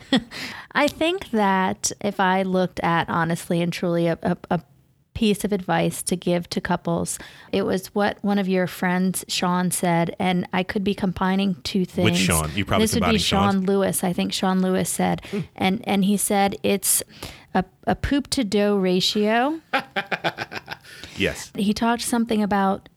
I 0.72 0.88
think 0.88 1.30
that 1.32 1.92
if 2.00 2.20
I 2.20 2.42
looked 2.42 2.80
at 2.80 3.08
honestly 3.10 3.60
and 3.60 3.70
truly 3.70 4.06
a, 4.06 4.18
a, 4.22 4.36
a 4.50 4.60
piece 5.12 5.44
of 5.44 5.52
advice 5.52 6.00
to 6.04 6.16
give 6.16 6.48
to 6.48 6.60
couples, 6.60 7.18
it 7.52 7.62
was 7.66 7.88
what 7.88 8.16
one 8.22 8.38
of 8.38 8.48
your 8.48 8.66
friends, 8.66 9.24
Sean, 9.28 9.70
said, 9.70 10.16
and 10.18 10.48
I 10.54 10.62
could 10.62 10.84
be 10.84 10.94
combining 10.94 11.56
two 11.64 11.84
things. 11.84 12.16
Sean? 12.16 12.50
You 12.54 12.64
probably 12.64 12.84
this 12.84 12.94
would 12.94 13.00
be 13.00 13.04
combining 13.04 13.18
Sean's? 13.18 13.54
Sean 13.56 13.66
Lewis. 13.66 14.04
I 14.04 14.12
think 14.14 14.32
Sean 14.32 14.62
Lewis 14.62 14.88
said, 14.88 15.20
hmm. 15.30 15.40
and 15.54 15.86
and 15.86 16.04
he 16.04 16.16
said 16.16 16.56
it's 16.62 17.02
a, 17.52 17.64
a 17.86 17.94
poop 17.94 18.28
to 18.28 18.44
dough 18.44 18.76
ratio. 18.76 19.60
Yes. 21.16 21.50
he 21.56 21.74
talked 21.74 22.02
something 22.02 22.44
about 22.44 22.88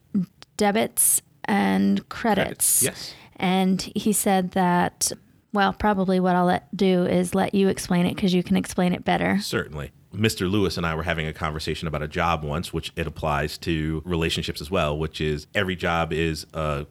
debits 0.62 1.24
and 1.46 2.08
credits. 2.08 2.84
Yes. 2.84 3.16
And 3.38 3.82
he 3.96 4.14
said 4.14 4.52
that, 4.52 5.12
well, 5.54 5.74
probably 5.74 6.20
what 6.20 6.36
I'll 6.36 6.46
let 6.46 6.78
do 6.78 7.04
is 7.04 7.34
let 7.34 7.56
you 7.56 7.68
explain 7.68 8.06
it 8.06 8.14
because 8.14 8.32
you 8.32 8.44
can 8.44 8.56
explain 8.56 8.94
it 8.94 9.04
better. 9.04 9.40
Certainly. 9.40 9.92
Mr. 10.14 10.48
Lewis 10.48 10.78
and 10.78 10.86
I 10.86 10.94
were 10.94 11.02
having 11.02 11.26
a 11.26 11.34
conversation 11.34 11.88
about 11.88 12.04
a 12.04 12.08
job 12.08 12.44
once, 12.44 12.72
which 12.72 12.94
it 12.96 13.08
applies 13.08 13.58
to 13.60 14.04
relationships 14.06 14.62
as 14.62 14.70
well, 14.70 14.96
which 14.96 15.20
is 15.20 15.48
every 15.56 15.76
job 15.76 16.14
is 16.14 16.46
a 16.54 16.86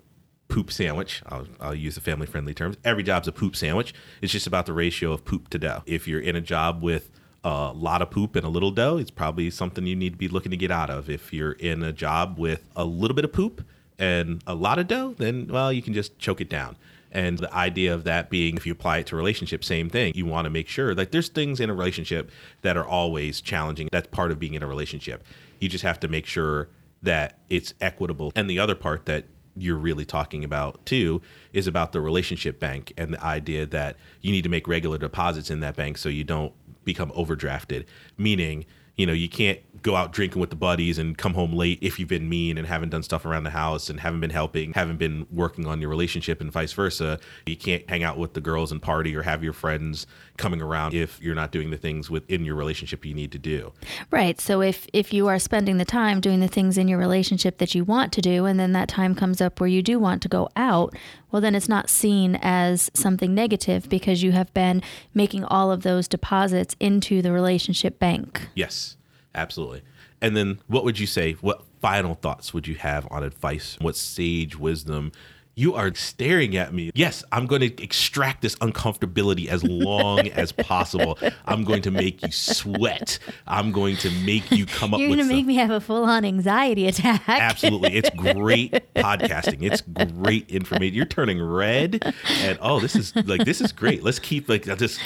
poop 0.48 0.72
sandwich. 0.72 1.22
I'll, 1.26 1.46
I'll 1.61 1.74
use 1.74 1.94
the 1.94 2.00
family 2.00 2.26
friendly 2.26 2.54
terms. 2.54 2.76
Every 2.85 3.04
job's 3.04 3.28
a 3.28 3.33
poop 3.33 3.54
sandwich. 3.54 3.94
It's 4.20 4.33
just 4.33 4.48
about 4.48 4.66
the 4.66 4.72
ratio 4.72 5.12
of 5.12 5.24
poop 5.24 5.48
to 5.50 5.59
dough. 5.61 5.85
If 5.87 6.09
you're 6.09 6.20
in 6.20 6.35
a 6.35 6.40
job 6.40 6.83
with 6.83 7.09
a 7.44 7.72
lot 7.74 8.03
of 8.03 8.11
poop 8.11 8.37
and 8.37 8.44
a 8.44 8.48
little 8.48 8.70
dough, 8.70 8.98
it's 8.98 9.11
probably 9.11 9.50
something 9.50 9.87
you 9.87 9.96
need 9.96 10.12
to 10.12 10.18
be 10.18 10.29
looking 10.29 10.50
to 10.50 10.57
get 10.57 10.70
out 10.70 10.90
of. 10.90 11.09
If 11.09 11.33
you're 11.33 11.53
in 11.53 11.83
a 11.83 11.92
job 11.92 12.38
with 12.38 12.68
a 12.76 12.85
little 12.85 13.14
bit 13.14 13.24
of 13.24 13.33
poop 13.33 13.64
and 13.98 14.42
a 14.46 14.55
lot 14.55 14.79
of 14.79 14.88
dough, 14.88 15.14
then, 15.16 15.48
well, 15.48 15.72
you 15.72 15.83
can 15.83 15.94
just 15.94 16.18
choke 16.18 16.40
it 16.40 16.48
down. 16.48 16.76
And 17.12 17.38
the 17.38 17.53
idea 17.53 17.92
of 17.92 18.05
that 18.05 18.31
being, 18.31 18.57
if 18.57 18.66
you 18.66 18.72
apply 18.72 18.98
it 18.98 19.07
to 19.09 19.16
relationship, 19.16 19.64
same 19.64 19.90
thing. 19.90 20.12
You 20.14 20.26
want 20.26 20.44
to 20.44 20.50
make 20.50 20.68
sure 20.68 20.94
like 20.94 21.11
there's 21.11 21.29
things 21.29 21.59
in 21.59 21.68
a 21.68 21.74
relationship 21.74 22.31
that 22.62 22.76
are 22.76 22.87
always 22.87 23.40
challenging. 23.40 23.88
That's 23.90 24.07
part 24.09 24.31
of 24.31 24.38
being 24.38 24.55
in 24.55 24.62
a 24.62 24.66
relationship. 24.66 25.24
You 25.59 25.68
just 25.68 25.83
have 25.83 25.98
to 26.00 26.09
make 26.09 26.26
sure 26.26 26.68
that 27.03 27.38
it's 27.48 27.74
equitable. 27.81 28.33
And 28.37 28.48
the 28.48 28.59
other 28.59 28.74
part 28.74 29.07
that 29.07 29.24
you're 29.57 29.76
really 29.76 30.05
talking 30.05 30.44
about 30.44 30.85
too 30.87 31.20
is 31.53 31.66
about 31.66 31.92
the 31.92 32.00
relationship 32.00 32.61
bank 32.61 32.92
and 32.96 33.12
the 33.12 33.22
idea 33.24 33.66
that 33.66 33.96
you 34.20 34.31
need 34.31 34.42
to 34.42 34.48
make 34.48 34.68
regular 34.68 34.96
deposits 34.96 35.50
in 35.50 35.61
that 35.61 35.74
bank 35.74 35.98
so 35.98 36.09
you 36.09 36.22
don't 36.22 36.53
become 36.92 37.11
overdrafted. 37.12 37.85
Meaning, 38.18 38.64
you 38.96 39.07
know, 39.07 39.12
you 39.12 39.29
can't 39.29 39.61
go 39.83 39.96
out 39.96 40.12
drinking 40.12 40.40
with 40.40 40.50
the 40.50 40.57
buddies 40.57 40.98
and 40.98 41.16
come 41.16 41.33
home 41.33 41.55
late 41.55 41.79
if 41.81 41.98
you've 41.98 42.09
been 42.09 42.29
mean 42.29 42.59
and 42.59 42.66
haven't 42.66 42.90
done 42.90 43.03
stuff 43.03 43.24
around 43.24 43.44
the 43.44 43.50
house 43.50 43.88
and 43.88 44.00
haven't 44.00 44.20
been 44.20 44.31
helping, 44.31 44.74
haven't 44.74 44.98
been 44.98 45.26
working 45.31 45.66
on 45.66 45.81
your 45.81 45.88
relationship 45.88 46.40
and 46.40 46.53
vice 46.53 46.72
versa. 46.74 47.18
You 47.46 47.57
can't 47.57 47.88
hang 47.88 48.03
out 48.03 48.18
with 48.18 48.35
the 48.35 48.42
girls 48.42 48.72
and 48.72 48.83
party 48.83 49.16
or 49.16 49.22
have 49.22 49.42
your 49.42 49.55
friends 49.55 50.07
coming 50.40 50.62
around 50.62 50.94
if 50.94 51.20
you're 51.20 51.35
not 51.35 51.53
doing 51.53 51.70
the 51.70 51.76
things 51.76 52.11
within 52.11 52.44
your 52.44 52.55
relationship 52.55 53.05
you 53.05 53.14
need 53.14 53.31
to 53.33 53.38
do. 53.38 53.72
Right. 54.11 54.40
So 54.40 54.62
if 54.62 54.87
if 54.92 55.12
you 55.12 55.29
are 55.29 55.38
spending 55.38 55.76
the 55.76 55.85
time 55.85 56.20
doing 56.20 56.40
the 56.40 56.48
things 56.48 56.79
in 56.79 56.88
your 56.88 56.98
relationship 56.98 57.59
that 57.59 57.74
you 57.74 57.85
want 57.85 58.12
to 58.14 58.20
do 58.20 58.46
and 58.46 58.59
then 58.59 58.72
that 58.72 58.88
time 58.88 59.14
comes 59.14 59.40
up 59.40 59.61
where 59.61 59.68
you 59.68 59.83
do 59.83 59.98
want 59.98 60.22
to 60.22 60.29
go 60.29 60.48
out, 60.57 60.94
well 61.31 61.42
then 61.42 61.55
it's 61.55 61.68
not 61.68 61.90
seen 61.90 62.38
as 62.42 62.90
something 62.94 63.35
negative 63.35 63.88
because 63.88 64.22
you 64.22 64.33
have 64.33 64.53
been 64.55 64.83
making 65.14 65.44
all 65.44 65.70
of 65.70 65.83
those 65.83 66.09
deposits 66.09 66.74
into 66.81 67.20
the 67.22 67.33
relationship 67.33 67.98
bank. 67.98 68.48
Yes, 68.55 68.96
absolutely. 69.35 69.83
And 70.22 70.37
then 70.37 70.61
what 70.66 70.85
would 70.85 70.98
you 70.98 71.07
say? 71.07 71.33
What 71.35 71.62
final 71.81 72.14
thoughts 72.14 72.53
would 72.53 72.66
you 72.66 72.76
have 72.76 73.07
on 73.11 73.22
advice? 73.22 73.76
What 73.81 73.96
sage 73.96 74.57
wisdom? 74.57 75.12
You 75.56 75.74
are 75.74 75.94
staring 75.94 76.56
at 76.56 76.72
me. 76.72 76.90
Yes, 76.94 77.22
I'm 77.32 77.46
going 77.46 77.60
to 77.60 77.82
extract 77.82 78.40
this 78.40 78.54
uncomfortability 78.56 79.48
as 79.48 79.62
long 79.64 80.28
as 80.28 80.52
possible. 80.52 81.18
I'm 81.44 81.64
going 81.64 81.82
to 81.82 81.90
make 81.90 82.22
you 82.22 82.32
sweat. 82.32 83.18
I'm 83.46 83.72
going 83.72 83.96
to 83.98 84.10
make 84.24 84.50
you 84.50 84.64
come 84.64 84.94
up. 84.94 85.00
You're 85.00 85.08
going 85.08 85.18
to 85.18 85.24
make 85.24 85.44
me 85.44 85.56
have 85.56 85.70
a 85.70 85.80
full-on 85.80 86.24
anxiety 86.24 86.86
attack. 86.86 87.22
Absolutely. 87.28 87.94
It's 87.94 88.10
great 88.16 88.72
podcasting. 88.94 89.62
It's 89.62 89.82
great 89.82 90.48
information. 90.50 90.94
You're 90.94 91.04
turning 91.04 91.42
red 91.42 92.14
and 92.28 92.58
oh, 92.62 92.80
this 92.80 92.96
is 92.96 93.14
like 93.16 93.44
this 93.44 93.60
is 93.60 93.72
great. 93.72 94.02
Let's 94.02 94.18
keep 94.18 94.48
like 94.48 94.64
this 94.64 94.98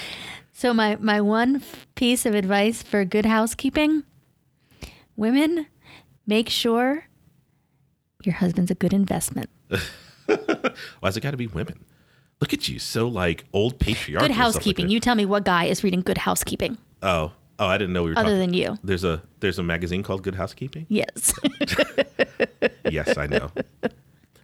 So 0.52 0.72
my 0.72 0.96
my 0.96 1.20
one 1.20 1.62
piece 1.94 2.26
of 2.26 2.34
advice 2.34 2.82
for 2.82 3.04
good 3.04 3.26
housekeeping: 3.26 4.04
women, 5.16 5.66
make 6.26 6.48
sure 6.48 7.06
your 8.22 8.36
husband's 8.36 8.70
a 8.70 8.74
good 8.74 8.92
investment. 8.92 9.50
why's 11.00 11.16
it 11.16 11.20
gotta 11.20 11.36
be 11.36 11.46
women? 11.46 11.84
Look 12.40 12.52
at 12.52 12.68
you, 12.68 12.78
so 12.78 13.08
like 13.08 13.44
old 13.52 13.78
patriarchal. 13.78 14.28
Good 14.28 14.34
stuff 14.34 14.44
like 14.44 14.54
housekeeping. 14.54 14.88
you 14.88 15.00
tell 15.00 15.14
me 15.14 15.24
what 15.24 15.44
guy 15.44 15.64
is 15.64 15.82
reading 15.84 16.02
Good 16.02 16.18
Housekeeping 16.18 16.76
Oh, 17.02 17.32
oh, 17.58 17.66
I 17.66 17.78
didn't 17.78 17.92
know 17.92 18.02
we 18.02 18.10
were 18.10 18.18
other 18.18 18.30
talking. 18.30 18.38
than 18.38 18.54
you. 18.54 18.76
There's 18.82 19.04
a 19.04 19.22
there's 19.40 19.58
a 19.58 19.62
magazine 19.62 20.02
called 20.02 20.22
Good 20.22 20.34
Housekeeping. 20.34 20.86
Yes. 20.88 21.32
yes, 22.90 23.16
I 23.16 23.26
know. 23.26 23.50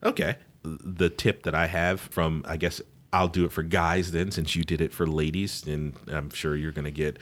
Okay, 0.03 0.37
the 0.63 1.11
tip 1.11 1.43
that 1.43 1.55
I 1.55 1.67
have 1.67 2.01
from 2.01 2.45
I 2.47 2.57
guess 2.57 2.81
I'll 3.13 3.29
do 3.29 3.45
it 3.45 3.53
for 3.53 3.63
guys 3.63 4.13
then, 4.13 4.31
since 4.31 4.55
you 4.55 4.63
did 4.65 4.81
it 4.81 4.93
for 4.93 5.07
ladies, 5.07 5.67
and 5.67 5.95
I'm 6.09 6.31
sure 6.31 6.57
you're 6.57 6.73
gonna 6.73 6.91
get. 6.91 7.19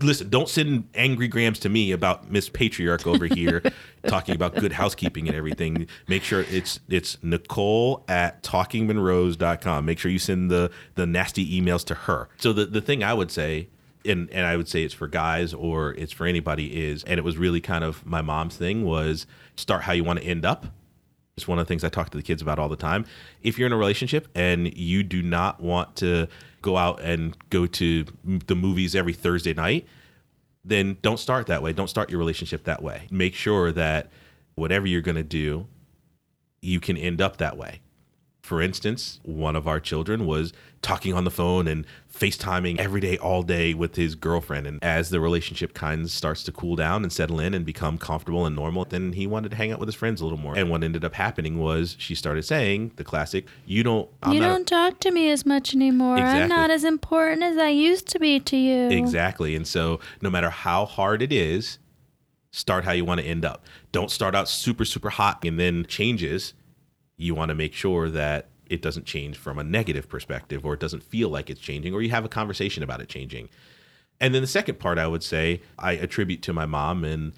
Listen, 0.00 0.28
don't 0.28 0.48
send 0.48 0.88
angry 0.94 1.28
grams 1.28 1.58
to 1.60 1.68
me 1.68 1.92
about 1.92 2.30
Miss 2.30 2.48
Patriarch 2.48 3.06
over 3.06 3.26
here 3.26 3.62
talking 4.06 4.34
about 4.34 4.54
good 4.54 4.72
housekeeping 4.72 5.28
and 5.28 5.36
everything. 5.36 5.86
Make 6.08 6.22
sure 6.22 6.44
it's 6.50 6.80
it's 6.88 7.18
Nicole 7.22 8.04
at 8.08 8.42
talkingmonroes.com. 8.42 9.84
Make 9.84 9.98
sure 9.98 10.10
you 10.10 10.18
send 10.18 10.50
the 10.50 10.70
the 10.94 11.06
nasty 11.06 11.60
emails 11.60 11.84
to 11.86 11.94
her. 11.94 12.28
So 12.38 12.52
the 12.52 12.66
the 12.66 12.80
thing 12.80 13.02
I 13.02 13.14
would 13.14 13.30
say 13.30 13.68
and 14.04 14.30
and 14.30 14.46
I 14.46 14.56
would 14.56 14.68
say 14.68 14.82
it's 14.82 14.94
for 14.94 15.08
guys 15.08 15.54
or 15.54 15.94
it's 15.94 16.12
for 16.12 16.26
anybody 16.26 16.86
is 16.86 17.04
and 17.04 17.18
it 17.18 17.22
was 17.22 17.36
really 17.36 17.60
kind 17.60 17.84
of 17.84 18.04
my 18.04 18.22
mom's 18.22 18.56
thing 18.56 18.84
was 18.84 19.26
start 19.56 19.82
how 19.82 19.92
you 19.92 20.04
want 20.04 20.20
to 20.20 20.24
end 20.24 20.44
up. 20.44 20.66
It's 21.36 21.48
one 21.48 21.58
of 21.58 21.66
the 21.66 21.68
things 21.68 21.82
I 21.82 21.88
talk 21.88 22.10
to 22.10 22.16
the 22.18 22.22
kids 22.22 22.42
about 22.42 22.58
all 22.58 22.68
the 22.68 22.76
time. 22.76 23.06
If 23.42 23.58
you're 23.58 23.66
in 23.66 23.72
a 23.72 23.76
relationship 23.76 24.28
and 24.34 24.76
you 24.76 25.02
do 25.02 25.22
not 25.22 25.60
want 25.60 25.96
to 25.96 26.28
go 26.60 26.76
out 26.76 27.00
and 27.00 27.36
go 27.48 27.66
to 27.66 28.04
the 28.24 28.54
movies 28.54 28.94
every 28.94 29.14
Thursday 29.14 29.54
night, 29.54 29.86
then 30.64 30.98
don't 31.00 31.18
start 31.18 31.46
that 31.46 31.62
way. 31.62 31.72
Don't 31.72 31.88
start 31.88 32.10
your 32.10 32.18
relationship 32.18 32.64
that 32.64 32.82
way. 32.82 33.08
Make 33.10 33.34
sure 33.34 33.72
that 33.72 34.10
whatever 34.56 34.86
you're 34.86 35.00
going 35.00 35.16
to 35.16 35.22
do, 35.22 35.66
you 36.60 36.80
can 36.80 36.96
end 36.98 37.22
up 37.22 37.38
that 37.38 37.56
way. 37.56 37.80
For 38.42 38.60
instance, 38.60 39.20
one 39.22 39.54
of 39.54 39.68
our 39.68 39.78
children 39.78 40.26
was 40.26 40.52
talking 40.82 41.14
on 41.14 41.22
the 41.22 41.30
phone 41.30 41.68
and 41.68 41.86
FaceTiming 42.12 42.78
every 42.80 43.00
day, 43.00 43.16
all 43.18 43.44
day 43.44 43.72
with 43.72 43.94
his 43.94 44.16
girlfriend. 44.16 44.66
And 44.66 44.82
as 44.82 45.10
the 45.10 45.20
relationship 45.20 45.74
kind 45.74 46.02
of 46.02 46.10
starts 46.10 46.42
to 46.44 46.52
cool 46.52 46.74
down 46.74 47.04
and 47.04 47.12
settle 47.12 47.38
in 47.38 47.54
and 47.54 47.64
become 47.64 47.98
comfortable 47.98 48.44
and 48.44 48.56
normal, 48.56 48.84
then 48.84 49.12
he 49.12 49.28
wanted 49.28 49.52
to 49.52 49.56
hang 49.56 49.70
out 49.70 49.78
with 49.78 49.86
his 49.86 49.94
friends 49.94 50.20
a 50.20 50.24
little 50.24 50.40
more. 50.40 50.58
And 50.58 50.70
what 50.70 50.82
ended 50.82 51.04
up 51.04 51.14
happening 51.14 51.58
was 51.60 51.94
she 52.00 52.16
started 52.16 52.44
saying 52.44 52.90
the 52.96 53.04
classic, 53.04 53.46
You 53.64 53.84
don't, 53.84 54.10
I'm 54.24 54.32
you 54.32 54.40
not 54.40 54.46
a- 54.46 54.48
don't 54.54 54.66
talk 54.66 54.98
to 55.00 55.12
me 55.12 55.30
as 55.30 55.46
much 55.46 55.72
anymore. 55.72 56.16
I'm 56.16 56.48
not 56.48 56.72
as 56.72 56.82
important 56.82 57.44
as 57.44 57.56
I 57.56 57.68
used 57.68 58.08
to 58.08 58.18
be 58.18 58.40
to 58.40 58.56
you. 58.56 58.88
Exactly. 58.88 59.54
And 59.54 59.68
so, 59.68 60.00
no 60.20 60.30
matter 60.30 60.50
how 60.50 60.84
hard 60.84 61.22
it 61.22 61.32
is, 61.32 61.78
start 62.50 62.84
how 62.84 62.92
you 62.92 63.04
want 63.04 63.20
to 63.20 63.26
end 63.26 63.44
up. 63.44 63.64
Don't 63.92 64.10
start 64.10 64.34
out 64.34 64.48
super, 64.48 64.84
super 64.84 65.10
hot 65.10 65.44
and 65.44 65.60
then 65.60 65.86
changes. 65.86 66.54
You 67.22 67.34
want 67.34 67.50
to 67.50 67.54
make 67.54 67.72
sure 67.72 68.08
that 68.10 68.48
it 68.66 68.82
doesn't 68.82 69.04
change 69.04 69.36
from 69.36 69.58
a 69.58 69.64
negative 69.64 70.08
perspective 70.08 70.64
or 70.64 70.74
it 70.74 70.80
doesn't 70.80 71.02
feel 71.02 71.28
like 71.28 71.50
it's 71.50 71.60
changing 71.60 71.94
or 71.94 72.02
you 72.02 72.10
have 72.10 72.24
a 72.24 72.28
conversation 72.28 72.82
about 72.82 73.00
it 73.00 73.08
changing. 73.08 73.48
And 74.20 74.34
then 74.34 74.42
the 74.42 74.48
second 74.48 74.78
part 74.78 74.98
I 74.98 75.06
would 75.06 75.22
say 75.22 75.60
I 75.78 75.92
attribute 75.92 76.42
to 76.42 76.52
my 76.52 76.66
mom 76.66 77.04
and 77.04 77.32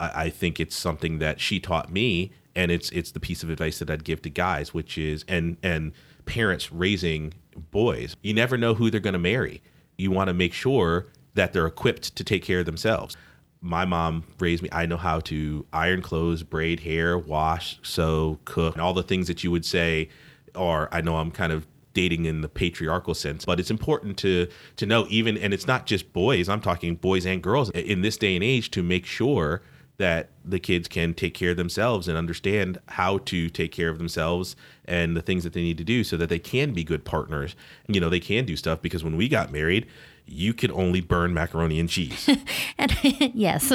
I, 0.00 0.30
think 0.30 0.58
it's 0.58 0.74
something 0.74 1.20
that 1.20 1.38
she 1.38 1.60
taught 1.60 1.92
me 1.92 2.32
and 2.56 2.72
it's 2.72 2.90
it's 2.90 3.12
the 3.12 3.20
piece 3.20 3.44
of 3.44 3.50
advice 3.50 3.78
that 3.78 3.88
I'd 3.88 4.02
give 4.02 4.20
to 4.22 4.30
guys, 4.30 4.74
which 4.74 4.98
is 4.98 5.24
and 5.28 5.56
and 5.62 5.92
parents 6.24 6.72
raising 6.72 7.34
boys. 7.70 8.16
You 8.20 8.34
never 8.34 8.56
know 8.56 8.74
who 8.74 8.90
they're 8.90 8.98
gonna 8.98 9.20
marry. 9.20 9.62
You 9.96 10.10
want 10.10 10.28
to 10.28 10.34
make 10.34 10.52
sure 10.52 11.06
that 11.34 11.52
they're 11.52 11.66
equipped 11.66 12.16
to 12.16 12.24
take 12.24 12.42
care 12.42 12.60
of 12.60 12.66
themselves. 12.66 13.16
My 13.62 13.84
mom 13.84 14.24
raised 14.40 14.62
me. 14.62 14.68
I 14.72 14.86
know 14.86 14.96
how 14.96 15.20
to 15.20 15.64
iron 15.72 16.02
clothes, 16.02 16.42
braid 16.42 16.80
hair, 16.80 17.16
wash, 17.16 17.78
sew, 17.82 18.40
cook, 18.44 18.74
and 18.74 18.82
all 18.82 18.92
the 18.92 19.02
things 19.02 19.28
that 19.28 19.44
you 19.44 19.50
would 19.50 19.64
say 19.64 20.08
or 20.54 20.88
I 20.92 21.00
know 21.00 21.16
I'm 21.16 21.30
kind 21.30 21.52
of 21.52 21.66
dating 21.94 22.24
in 22.24 22.40
the 22.40 22.48
patriarchal 22.48 23.14
sense, 23.14 23.44
but 23.44 23.60
it's 23.60 23.70
important 23.70 24.16
to 24.18 24.48
to 24.76 24.86
know 24.86 25.06
even 25.10 25.36
and 25.36 25.52
it's 25.52 25.66
not 25.66 25.86
just 25.86 26.12
boys, 26.12 26.48
I'm 26.48 26.60
talking 26.60 26.96
boys 26.96 27.26
and 27.26 27.42
girls 27.42 27.70
in 27.70 28.02
this 28.02 28.16
day 28.16 28.34
and 28.34 28.44
age 28.44 28.70
to 28.72 28.82
make 28.82 29.06
sure 29.06 29.62
that 29.98 30.30
the 30.44 30.58
kids 30.58 30.88
can 30.88 31.12
take 31.14 31.34
care 31.34 31.50
of 31.50 31.56
themselves 31.56 32.08
and 32.08 32.16
understand 32.16 32.78
how 32.88 33.18
to 33.18 33.48
take 33.50 33.70
care 33.70 33.88
of 33.90 33.98
themselves 33.98 34.56
and 34.86 35.16
the 35.16 35.22
things 35.22 35.44
that 35.44 35.52
they 35.52 35.60
need 35.60 35.78
to 35.78 35.84
do 35.84 36.02
so 36.02 36.16
that 36.16 36.28
they 36.28 36.38
can 36.38 36.72
be 36.72 36.82
good 36.82 37.04
partners. 37.04 37.54
You 37.86 38.00
know, 38.00 38.08
they 38.08 38.18
can 38.18 38.44
do 38.44 38.56
stuff 38.56 38.80
because 38.80 39.04
when 39.04 39.16
we 39.16 39.28
got 39.28 39.52
married, 39.52 39.86
you 40.26 40.54
could 40.54 40.70
only 40.70 41.00
burn 41.00 41.34
macaroni 41.34 41.78
and 41.78 41.88
cheese. 41.88 42.28
And 42.78 42.92
yes, 43.34 43.72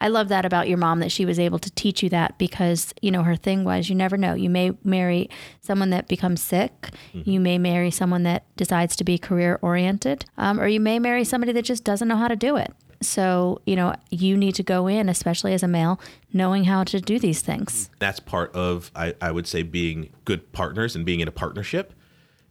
I 0.00 0.08
love 0.08 0.28
that 0.28 0.44
about 0.44 0.68
your 0.68 0.78
mom 0.78 1.00
that 1.00 1.12
she 1.12 1.24
was 1.24 1.38
able 1.38 1.58
to 1.60 1.70
teach 1.72 2.02
you 2.02 2.08
that 2.08 2.36
because, 2.38 2.92
you 3.00 3.10
know, 3.10 3.22
her 3.22 3.36
thing 3.36 3.64
was 3.64 3.88
you 3.88 3.94
never 3.94 4.16
know. 4.16 4.34
You 4.34 4.50
may 4.50 4.72
marry 4.82 5.30
someone 5.60 5.90
that 5.90 6.08
becomes 6.08 6.42
sick, 6.42 6.88
you 7.12 7.38
may 7.38 7.58
marry 7.58 7.90
someone 7.90 8.24
that 8.24 8.44
decides 8.56 8.96
to 8.96 9.04
be 9.04 9.18
career 9.18 9.58
oriented, 9.62 10.24
um, 10.36 10.58
or 10.58 10.66
you 10.66 10.80
may 10.80 10.98
marry 10.98 11.22
somebody 11.22 11.52
that 11.52 11.64
just 11.64 11.84
doesn't 11.84 12.08
know 12.08 12.16
how 12.16 12.28
to 12.28 12.36
do 12.36 12.56
it. 12.56 12.72
So, 13.02 13.60
you 13.66 13.76
know, 13.76 13.94
you 14.10 14.36
need 14.36 14.54
to 14.56 14.62
go 14.62 14.86
in, 14.86 15.08
especially 15.08 15.54
as 15.54 15.62
a 15.62 15.68
male, 15.68 16.00
knowing 16.32 16.64
how 16.64 16.84
to 16.84 17.00
do 17.00 17.18
these 17.18 17.40
things. 17.40 17.88
that's 17.98 18.20
part 18.20 18.52
of 18.54 18.90
I, 18.96 19.14
I 19.20 19.30
would 19.30 19.46
say 19.46 19.62
being 19.62 20.10
good 20.24 20.52
partners 20.52 20.96
and 20.96 21.04
being 21.04 21.20
in 21.20 21.28
a 21.28 21.32
partnership 21.32 21.94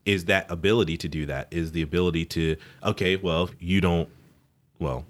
is 0.10 0.26
that 0.26 0.50
ability 0.50 0.98
to 0.98 1.08
do 1.08 1.28
that 1.28 1.48
is 1.52 1.72
the 1.72 1.84
ability 1.84 2.26
to 2.26 2.56
okay 2.84 3.15
well 3.15 3.48
you 3.60 3.80
don't 3.80 4.10
well 4.80 5.06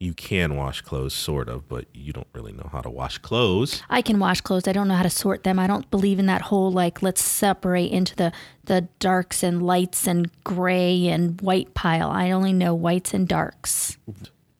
you 0.00 0.14
can 0.14 0.56
wash 0.56 0.80
clothes 0.80 1.12
sort 1.12 1.50
of 1.50 1.68
but 1.68 1.84
you 1.92 2.10
don't 2.10 2.26
really 2.32 2.52
know 2.52 2.68
how 2.72 2.80
to 2.80 2.88
wash 2.88 3.18
clothes 3.18 3.82
I 3.90 4.00
can 4.00 4.18
wash 4.18 4.40
clothes. 4.40 4.66
I 4.66 4.72
don't 4.72 4.88
know 4.88 4.94
how 4.94 5.02
to 5.02 5.10
sort 5.10 5.44
them. 5.44 5.58
I 5.58 5.66
don't 5.66 5.90
believe 5.90 6.18
in 6.18 6.26
that 6.26 6.40
whole 6.42 6.72
like 6.72 7.02
let's 7.02 7.22
separate 7.22 7.90
into 7.92 8.16
the 8.16 8.32
the 8.64 8.88
darks 8.98 9.42
and 9.42 9.62
lights 9.62 10.06
and 10.06 10.30
gray 10.44 11.08
and 11.08 11.38
white 11.42 11.74
pile. 11.74 12.10
I 12.10 12.30
only 12.30 12.52
know 12.54 12.74
whites 12.74 13.12
and 13.12 13.28
darks. 13.28 13.98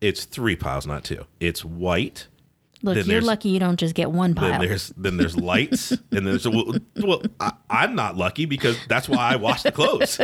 it's 0.03 0.25
three 0.27 0.55
piles 0.57 0.87
not 0.87 1.03
two 1.03 1.25
it's 1.41 1.65
white 1.65 2.27
Look, 2.85 2.97
Then 2.97 3.07
you're 3.07 3.23
lucky 3.23 3.49
you 3.49 3.59
don't 3.59 3.81
just 3.81 3.95
get 3.95 4.11
one 4.11 4.35
then 4.35 4.51
pile. 4.53 4.61
there's 4.61 4.89
then 4.97 5.17
there's 5.17 5.37
lights 5.37 5.93
and 6.13 6.27
there's 6.27 6.47
well, 6.47 6.75
well 6.97 7.23
I, 7.41 7.53
i'm 7.71 7.95
not 7.95 8.17
lucky 8.17 8.45
because 8.45 8.77
that's 8.89 9.09
why 9.09 9.33
i 9.33 9.37
wash 9.37 9.63
the 9.63 9.73
clothes 9.73 10.21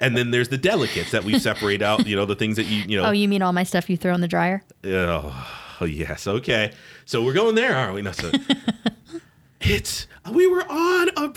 and 0.00 0.16
then 0.16 0.32
there's 0.32 0.50
the 0.50 0.58
delicates 0.58 1.12
that 1.12 1.24
we 1.24 1.38
separate 1.38 1.80
out 1.80 2.06
you 2.06 2.14
know 2.14 2.26
the 2.26 2.36
things 2.36 2.56
that 2.56 2.66
you 2.66 2.82
you 2.86 2.98
know 2.98 3.06
Oh, 3.06 3.10
you 3.10 3.26
mean 3.26 3.40
all 3.40 3.54
my 3.54 3.62
stuff 3.62 3.88
you 3.88 3.96
throw 3.96 4.14
in 4.14 4.20
the 4.20 4.28
dryer? 4.28 4.62
Oh, 5.80 5.84
yes. 5.84 6.26
Okay. 6.26 6.72
So 7.04 7.22
we're 7.22 7.34
going 7.34 7.54
there, 7.54 7.74
aren't 7.74 7.94
we? 7.94 8.02
No, 8.02 8.12
so 8.12 8.30
It's 9.60 10.06
we 10.30 10.46
were 10.46 10.64
on 10.68 11.08
a 11.16 11.22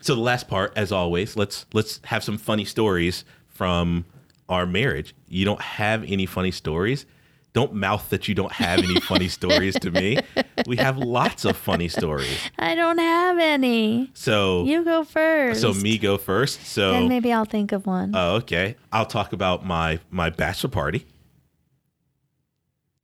so 0.00 0.14
the 0.14 0.20
last 0.20 0.48
part, 0.48 0.72
as 0.76 0.92
always, 0.92 1.36
let's 1.36 1.66
let's 1.72 2.00
have 2.04 2.22
some 2.24 2.38
funny 2.38 2.64
stories 2.64 3.24
from 3.48 4.04
our 4.48 4.66
marriage. 4.66 5.14
You 5.28 5.44
don't 5.44 5.60
have 5.60 6.04
any 6.04 6.26
funny 6.26 6.50
stories. 6.50 7.06
Don't 7.52 7.72
mouth 7.74 8.10
that 8.10 8.26
you 8.26 8.34
don't 8.34 8.50
have 8.52 8.80
any 8.80 8.98
funny 9.00 9.28
stories 9.38 9.78
to 9.78 9.90
me. 9.92 10.18
We 10.66 10.76
have 10.78 10.98
lots 10.98 11.44
of 11.44 11.56
funny 11.56 11.86
stories. 11.86 12.36
I 12.58 12.74
don't 12.74 12.98
have 12.98 13.38
any. 13.38 14.10
So 14.14 14.64
You 14.64 14.84
go 14.84 15.04
first. 15.04 15.60
so 15.60 15.72
me 15.72 15.96
go 15.98 16.18
first. 16.18 16.66
So 16.66 16.90
Then 16.90 17.08
maybe 17.08 17.32
I'll 17.32 17.44
think 17.44 17.70
of 17.70 17.86
one. 17.86 18.10
Oh, 18.14 18.36
okay. 18.36 18.74
I'll 18.92 19.06
talk 19.06 19.32
about 19.32 19.64
my 19.64 20.00
my 20.10 20.30
bachelor 20.30 20.70
party. 20.70 21.06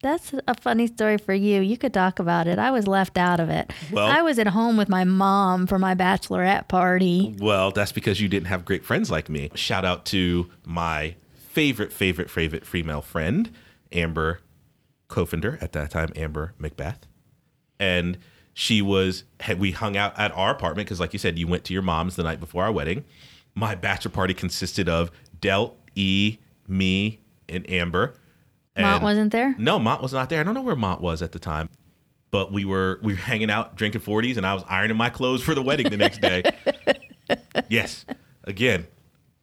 That's 0.02 0.32
a 0.48 0.54
funny 0.54 0.86
story 0.86 1.18
for 1.18 1.34
you. 1.34 1.60
You 1.60 1.76
could 1.76 1.92
talk 1.92 2.18
about 2.18 2.46
it. 2.46 2.58
I 2.58 2.70
was 2.70 2.86
left 2.86 3.18
out 3.18 3.38
of 3.38 3.50
it. 3.50 3.70
Well- 3.92 4.06
I 4.06 4.22
was 4.22 4.38
at 4.38 4.46
home 4.48 4.78
with 4.78 4.88
my 4.88 5.04
mom 5.04 5.66
for 5.66 5.78
my 5.78 5.94
bachelorette 5.94 6.68
party. 6.68 7.36
Well, 7.38 7.70
that's 7.70 7.92
because 7.92 8.18
you 8.20 8.26
didn't 8.26 8.46
have 8.46 8.64
great 8.64 8.82
friends 8.84 9.10
like 9.10 9.28
me. 9.28 9.50
Shout 9.54 9.84
out 9.84 10.06
to 10.06 10.48
my 10.64 11.16
favorite, 11.52 11.92
favorite, 11.92 12.30
favorite 12.30 12.64
female 12.64 13.02
friend, 13.02 13.50
Amber 13.92 14.40
Kofender, 15.08 15.60
at 15.62 15.72
that 15.72 15.90
time, 15.90 16.10
Amber 16.14 16.54
Macbeth. 16.58 17.06
And 17.78 18.18
she 18.54 18.82
was, 18.82 19.24
we 19.58 19.72
hung 19.72 19.96
out 19.96 20.16
at 20.18 20.32
our 20.32 20.50
apartment, 20.50 20.86
because 20.86 21.00
like 21.00 21.12
you 21.12 21.18
said, 21.18 21.38
you 21.38 21.46
went 21.46 21.64
to 21.64 21.72
your 21.72 21.82
mom's 21.82 22.16
the 22.16 22.22
night 22.22 22.40
before 22.40 22.64
our 22.64 22.72
wedding. 22.72 23.04
My 23.54 23.74
bachelor 23.74 24.12
party 24.12 24.32
consisted 24.34 24.88
of 24.88 25.10
Del, 25.40 25.76
E, 25.94 26.38
me, 26.68 27.20
and 27.48 27.68
Amber. 27.68 28.14
Mont 28.78 29.02
wasn't 29.02 29.32
there? 29.32 29.54
No, 29.58 29.78
Mont 29.78 30.02
was 30.02 30.12
not 30.12 30.30
there. 30.30 30.40
I 30.40 30.42
don't 30.44 30.54
know 30.54 30.62
where 30.62 30.76
Mont 30.76 31.00
was 31.00 31.20
at 31.20 31.32
the 31.32 31.38
time. 31.38 31.68
But 32.30 32.52
we 32.52 32.64
were 32.64 33.00
we 33.02 33.14
were 33.14 33.18
hanging 33.18 33.50
out, 33.50 33.74
drinking 33.74 34.02
40s, 34.02 34.36
and 34.36 34.46
I 34.46 34.54
was 34.54 34.62
ironing 34.68 34.96
my 34.96 35.10
clothes 35.10 35.42
for 35.42 35.52
the 35.52 35.62
wedding 35.62 35.90
the 35.90 35.96
next 35.96 36.20
day. 36.20 36.44
yes. 37.68 38.06
Again, 38.44 38.86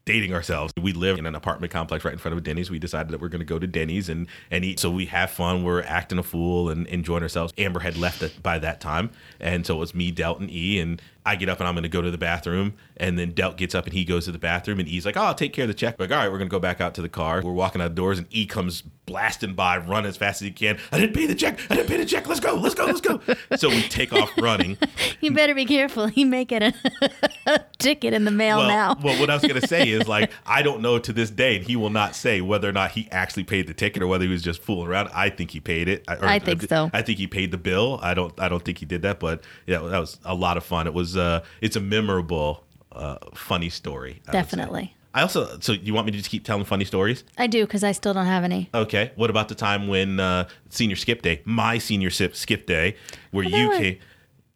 dating 0.08 0.34
ourselves. 0.34 0.74
We 0.82 0.94
live 0.94 1.20
in 1.20 1.26
an 1.26 1.36
apartment 1.36 1.72
complex 1.72 2.06
right 2.06 2.14
in 2.14 2.18
front 2.18 2.32
of 2.32 2.38
a 2.38 2.42
Denny's. 2.42 2.72
We 2.72 2.80
decided 2.80 3.12
that 3.12 3.20
we're 3.20 3.28
going 3.28 3.42
to 3.42 3.46
go 3.46 3.60
to 3.60 3.68
Denny's 3.68 4.08
and, 4.08 4.26
and 4.50 4.64
eat. 4.64 4.80
So 4.80 4.90
we 4.90 5.06
have 5.08 5.30
fun. 5.30 5.66
We're 5.66 5.84
acting 5.84 6.18
a 6.18 6.24
fool 6.24 6.70
and 6.70 6.88
enjoying 6.88 7.24
ourselves. 7.24 7.54
Amber 7.58 7.82
had 7.82 7.98
left 7.98 8.42
by 8.42 8.58
that 8.58 8.80
time. 8.80 9.12
And 9.42 9.66
so 9.66 9.76
it 9.76 9.80
was 9.80 9.94
me, 9.94 10.12
Delt, 10.12 10.40
and 10.40 10.50
E. 10.50 10.80
And 10.80 11.02
I 11.28 11.36
get 11.36 11.50
up 11.50 11.60
and 11.60 11.68
I'm 11.68 11.76
going 11.76 11.84
to 11.84 11.90
go 11.90 12.02
to 12.02 12.10
the 12.10 12.18
bathroom. 12.18 12.74
And 12.96 13.20
then 13.20 13.32
Delt 13.32 13.58
gets 13.58 13.76
up 13.76 13.84
and 13.86 13.94
he 13.94 14.06
goes 14.06 14.26
to 14.26 14.32
the 14.32 14.40
bathroom. 14.40 14.80
And 14.80 14.88
he's 14.88 15.06
like, 15.06 15.18
oh, 15.18 15.22
I'll 15.22 15.36
take 15.36 15.52
care 15.52 15.64
of 15.66 15.68
the 15.68 15.74
check. 15.74 16.00
Like, 16.00 16.10
all 16.10 16.18
right, 16.18 16.32
we're 16.32 16.38
going 16.38 16.50
to 16.50 16.52
go 16.52 16.60
back 16.60 16.80
out 16.80 16.96
to 16.96 17.02
the 17.02 17.10
car. 17.10 17.42
We're 17.44 17.52
walking 17.52 17.82
out 17.82 17.90
the 17.90 17.96
doors 17.96 18.18
and 18.18 18.28
E 18.32 18.46
comes 18.46 18.82
blasting 19.06 19.54
by, 19.54 19.78
run 19.78 20.06
as 20.06 20.16
fast 20.18 20.42
as 20.42 20.46
he 20.46 20.52
can. 20.52 20.78
I 20.92 21.00
didn't 21.00 21.16
pay 21.16 21.26
the 21.26 21.36
check. 21.36 21.60
I 21.70 21.76
didn't 21.76 21.90
pay 21.90 21.98
the 21.98 22.06
check. 22.06 22.28
Let's 22.28 22.40
go. 22.40 22.56
Let's 22.56 22.76
go. 22.76 22.86
Let's 22.86 23.02
go. 23.02 23.20
so 23.56 23.70
we 23.70 23.82
take 23.84 24.14
off 24.14 24.32
running. 24.38 24.78
You 25.20 25.32
better 25.32 25.56
be 25.56 25.66
careful. 25.66 26.06
He 26.08 26.24
may 26.26 26.46
get 26.46 26.62
a 26.62 27.64
ticket 27.80 28.14
in 28.14 28.24
the 28.24 28.30
mail 28.32 28.60
well, 28.60 28.68
now. 28.68 28.98
well, 29.02 29.20
what 29.20 29.32
I 29.32 29.34
was 29.34 29.42
going 29.42 29.60
to 29.60 29.68
say 29.68 29.90
is 29.90 30.08
like 30.08 30.32
I 30.46 30.62
don't 30.62 30.80
know 30.82 31.00
to 31.00 31.12
this 31.12 31.32
day, 31.32 31.56
and 31.56 31.66
he 31.66 31.76
will 31.76 31.90
not 31.90 32.16
say 32.16 32.40
whether 32.40 32.70
or 32.70 32.72
not 32.72 32.92
he 32.92 33.08
actually 33.12 33.44
paid 33.44 33.66
the 33.66 33.74
ticket 33.74 34.04
or 34.04 34.08
whether 34.08 34.26
he 34.26 34.30
was 34.30 34.44
just 34.44 34.62
fooling 34.62 34.88
around. 34.88 35.10
I 35.16 35.32
think 35.32 35.52
he 35.52 35.60
paid 35.60 35.88
it. 35.88 36.04
or- 36.08 36.24
I 36.24 36.38
think 36.38 36.62
so. 36.64 36.92
I 36.94 37.02
think 37.02 37.18
he 37.18 37.26
paid 37.26 37.50
the 37.52 37.58
bill. 37.58 38.00
I 38.04 38.14
don't. 38.14 38.40
I 38.40 38.48
don't 38.48 38.64
think 38.64 38.78
he 38.78 38.86
did 38.86 39.02
that, 39.02 39.20
but 39.20 39.42
yeah, 39.66 39.80
that 39.80 39.98
was 40.00 40.20
a 40.24 40.36
lot 40.36 40.56
of 40.56 40.64
fun. 40.64 40.86
It 40.86 40.94
was. 40.94 41.17
Uh, 41.18 41.44
it's 41.62 41.76
a 41.76 41.80
memorable, 41.80 42.64
uh, 42.92 43.18
funny 43.34 43.70
story. 43.70 44.12
I 44.12 44.14
would 44.14 44.26
say. 44.26 44.32
Definitely. 44.32 44.94
I 45.14 45.22
also. 45.22 45.58
So 45.60 45.72
you 45.74 45.94
want 45.94 46.06
me 46.06 46.12
to 46.12 46.18
just 46.18 46.30
keep 46.30 46.44
telling 46.46 46.64
funny 46.64 46.86
stories? 46.86 47.24
I 47.38 47.48
do 47.48 47.66
because 47.66 47.84
I 47.84 47.92
still 47.92 48.14
don't 48.14 48.26
have 48.28 48.44
any. 48.44 48.70
Okay. 48.74 49.12
What 49.16 49.30
about 49.30 49.48
the 49.50 49.56
time 49.56 49.88
when 49.88 50.20
uh, 50.20 50.48
senior 50.70 50.96
skip 50.96 51.22
day, 51.24 51.42
my 51.44 51.80
senior 51.80 52.10
skip 52.12 52.36
skip 52.36 52.68
day, 52.68 52.96
where 53.32 53.44
you 53.46 53.72
came? 53.72 53.98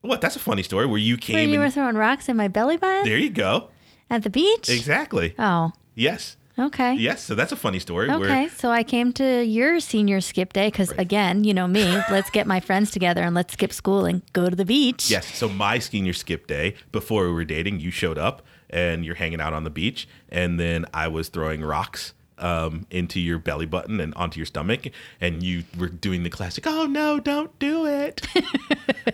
What? 0.01 0.21
That's 0.21 0.35
a 0.35 0.39
funny 0.39 0.63
story. 0.63 0.85
Where 0.85 0.97
you 0.97 1.13
Where 1.15 1.19
came 1.19 1.49
you 1.49 1.59
were 1.59 1.65
and 1.65 1.73
throwing 1.73 1.95
rocks 1.95 2.29
in 2.29 2.35
my 2.37 2.47
belly 2.47 2.77
button 2.77 3.05
there 3.05 3.17
you 3.17 3.29
go. 3.29 3.69
at 4.09 4.23
the 4.23 4.29
beach? 4.29 4.69
Exactly. 4.69 5.33
Oh, 5.39 5.71
Yes. 5.95 6.37
Okay. 6.61 6.93
Yes. 6.95 7.23
So 7.23 7.35
that's 7.35 7.51
a 7.51 7.55
funny 7.55 7.79
story. 7.79 8.09
Okay, 8.09 8.19
Where, 8.19 8.49
so 8.49 8.69
I 8.69 8.83
came 8.83 9.13
to 9.13 9.43
your 9.43 9.79
senior 9.79 10.21
skip 10.21 10.53
day 10.53 10.67
because, 10.67 10.91
again, 10.91 11.43
you 11.43 11.53
know 11.53 11.67
me. 11.67 11.83
let's 12.11 12.29
get 12.29 12.47
my 12.47 12.59
friends 12.59 12.91
together 12.91 13.21
and 13.21 13.35
let's 13.35 13.53
skip 13.53 13.73
school 13.73 14.05
and 14.05 14.21
go 14.33 14.49
to 14.49 14.55
the 14.55 14.65
beach. 14.65 15.09
Yes. 15.09 15.37
So 15.37 15.49
my 15.49 15.79
senior 15.79 16.13
skip 16.13 16.47
day, 16.47 16.75
before 16.91 17.25
we 17.25 17.33
were 17.33 17.45
dating, 17.45 17.79
you 17.79 17.91
showed 17.91 18.17
up 18.17 18.41
and 18.69 19.05
you're 19.05 19.15
hanging 19.15 19.41
out 19.41 19.53
on 19.53 19.63
the 19.63 19.69
beach, 19.69 20.07
and 20.29 20.59
then 20.59 20.85
I 20.93 21.09
was 21.09 21.27
throwing 21.29 21.61
rocks 21.61 22.13
um, 22.41 22.87
into 22.89 23.19
your 23.19 23.37
belly 23.37 23.65
button 23.65 23.99
and 23.99 24.13
onto 24.15 24.39
your 24.39 24.45
stomach, 24.45 24.87
and 25.19 25.43
you 25.43 25.63
were 25.77 25.89
doing 25.89 26.23
the 26.23 26.29
classic, 26.29 26.65
"Oh 26.67 26.85
no, 26.85 27.19
don't 27.19 27.57
do 27.59 27.85
it! 27.85 28.25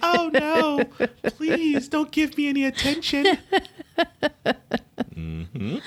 oh 0.01 0.29
no, 0.33 1.07
please 1.23 1.88
don't 1.89 2.12
give 2.12 2.38
me 2.38 2.47
any 2.47 2.65
attention." 2.65 3.38
hmm 5.13 5.77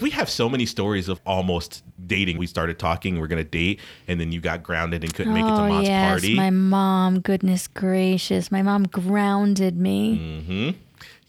We 0.00 0.10
have 0.10 0.28
so 0.30 0.48
many 0.48 0.66
stories 0.66 1.08
of 1.08 1.20
almost 1.26 1.82
dating. 2.06 2.38
We 2.38 2.46
started 2.46 2.78
talking, 2.78 3.18
we're 3.18 3.26
gonna 3.26 3.44
date, 3.44 3.80
and 4.06 4.20
then 4.20 4.32
you 4.32 4.40
got 4.40 4.62
grounded 4.62 5.04
and 5.04 5.12
couldn't 5.12 5.34
make 5.34 5.44
it 5.44 5.48
to 5.48 5.54
oh 5.54 5.68
Mott's 5.68 5.88
yes, 5.88 6.10
party. 6.10 6.34
my 6.34 6.50
mom. 6.50 7.20
Goodness 7.20 7.68
gracious, 7.68 8.50
my 8.50 8.62
mom 8.62 8.84
grounded 8.84 9.76
me. 9.76 10.44
Mm. 10.48 10.74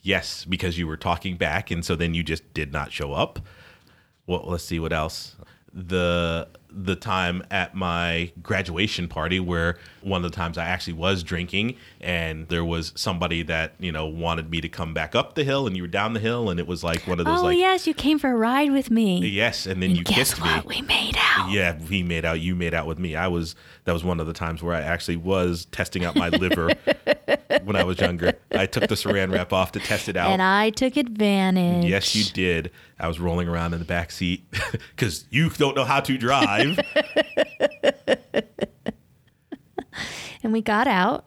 Yes, 0.01 0.45
because 0.45 0.77
you 0.77 0.87
were 0.87 0.97
talking 0.97 1.37
back, 1.37 1.71
and 1.71 1.83
so 1.83 1.95
then 1.95 2.13
you 2.13 2.23
just 2.23 2.53
did 2.53 2.71
not 2.71 2.91
show 2.91 3.13
up. 3.13 3.39
Well, 4.27 4.43
let's 4.45 4.63
see 4.63 4.79
what 4.79 4.93
else. 4.93 5.35
The 5.73 6.47
the 6.71 6.95
time 6.95 7.43
at 7.49 7.73
my 7.73 8.31
graduation 8.43 9.07
party 9.07 9.39
where 9.39 9.77
one 10.01 10.23
of 10.23 10.31
the 10.31 10.35
times 10.35 10.57
I 10.57 10.65
actually 10.65 10.93
was 10.93 11.23
drinking 11.23 11.75
and 11.99 12.47
there 12.47 12.63
was 12.63 12.93
somebody 12.95 13.41
that, 13.43 13.73
you 13.79 13.91
know, 13.91 14.05
wanted 14.05 14.51
me 14.51 14.61
to 14.61 14.69
come 14.69 14.93
back 14.93 15.15
up 15.15 15.33
the 15.35 15.43
hill 15.43 15.65
and 15.65 15.75
you 15.75 15.81
were 15.83 15.87
down 15.87 16.13
the 16.13 16.19
hill 16.19 16.49
and 16.49 16.59
it 16.59 16.67
was 16.67 16.83
like 16.83 17.07
one 17.07 17.19
of 17.19 17.25
those 17.25 17.39
Oh 17.39 17.45
like 17.45 17.57
yes, 17.57 17.87
you 17.87 17.93
came 17.93 18.19
for 18.19 18.29
a 18.31 18.35
ride 18.35 18.71
with 18.71 18.91
me. 18.91 19.19
yes 19.27 19.65
and 19.65 19.81
then 19.81 19.91
you 19.95 20.03
Guess 20.03 20.15
kissed 20.35 20.41
what? 20.41 20.67
me. 20.67 20.75
We 20.77 20.81
made 20.87 21.15
out. 21.17 21.49
Yeah, 21.51 21.77
we 21.89 22.03
made 22.03 22.23
out. 22.25 22.39
You 22.39 22.55
made 22.55 22.73
out 22.73 22.85
with 22.85 22.99
me. 22.99 23.15
I 23.15 23.27
was. 23.27 23.55
That 23.85 23.93
was 23.93 24.03
one 24.03 24.19
of 24.19 24.27
the 24.27 24.33
times 24.33 24.61
where 24.61 24.75
I 24.75 24.81
actually 24.81 25.17
was 25.17 25.65
testing 25.71 26.05
out 26.05 26.15
my 26.15 26.29
liver 26.29 26.69
when 27.63 27.75
I 27.75 27.83
was 27.83 27.99
younger. 27.99 28.33
I 28.51 28.65
took 28.65 28.87
the 28.87 28.95
Saran 28.95 29.31
wrap 29.31 29.53
off 29.53 29.71
to 29.73 29.79
test 29.79 30.09
it 30.09 30.17
out. 30.17 30.31
And 30.31 30.41
I 30.41 30.69
took 30.69 30.97
advantage. 30.97 31.85
Yes, 31.85 32.15
you 32.15 32.23
did. 32.25 32.71
I 32.99 33.07
was 33.07 33.19
rolling 33.19 33.47
around 33.47 33.73
in 33.73 33.79
the 33.79 33.85
back 33.85 34.11
seat 34.11 34.45
because 34.95 35.25
you 35.29 35.49
don't 35.49 35.75
know 35.75 35.85
how 35.85 35.99
to 36.01 36.17
drive. 36.17 36.79
And 40.43 40.53
we 40.53 40.61
got 40.61 40.87
out 40.87 41.25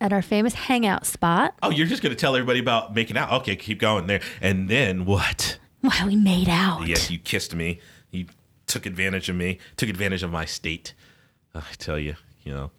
at 0.00 0.12
our 0.12 0.22
famous 0.22 0.54
hangout 0.54 1.06
spot. 1.06 1.54
oh, 1.62 1.70
you're 1.70 1.86
just 1.86 2.02
going 2.02 2.14
to 2.14 2.20
tell 2.20 2.36
everybody 2.36 2.58
about 2.60 2.94
making 2.94 3.16
out. 3.16 3.32
Okay, 3.40 3.56
keep 3.56 3.80
going 3.80 4.06
there. 4.06 4.20
And 4.40 4.68
then 4.68 5.06
what? 5.06 5.58
Wow, 5.82 6.06
we 6.06 6.16
made 6.16 6.48
out. 6.48 6.86
Yes, 6.86 7.10
you 7.10 7.18
kissed 7.18 7.54
me. 7.54 7.80
You 8.10 8.26
took 8.66 8.86
advantage 8.86 9.28
of 9.28 9.36
me. 9.36 9.58
Took 9.76 9.88
advantage 9.88 10.22
of 10.22 10.30
my 10.30 10.44
state. 10.44 10.94
I 11.54 11.62
tell 11.78 11.98
you, 11.98 12.16
you 12.42 12.52
know, 12.52 12.70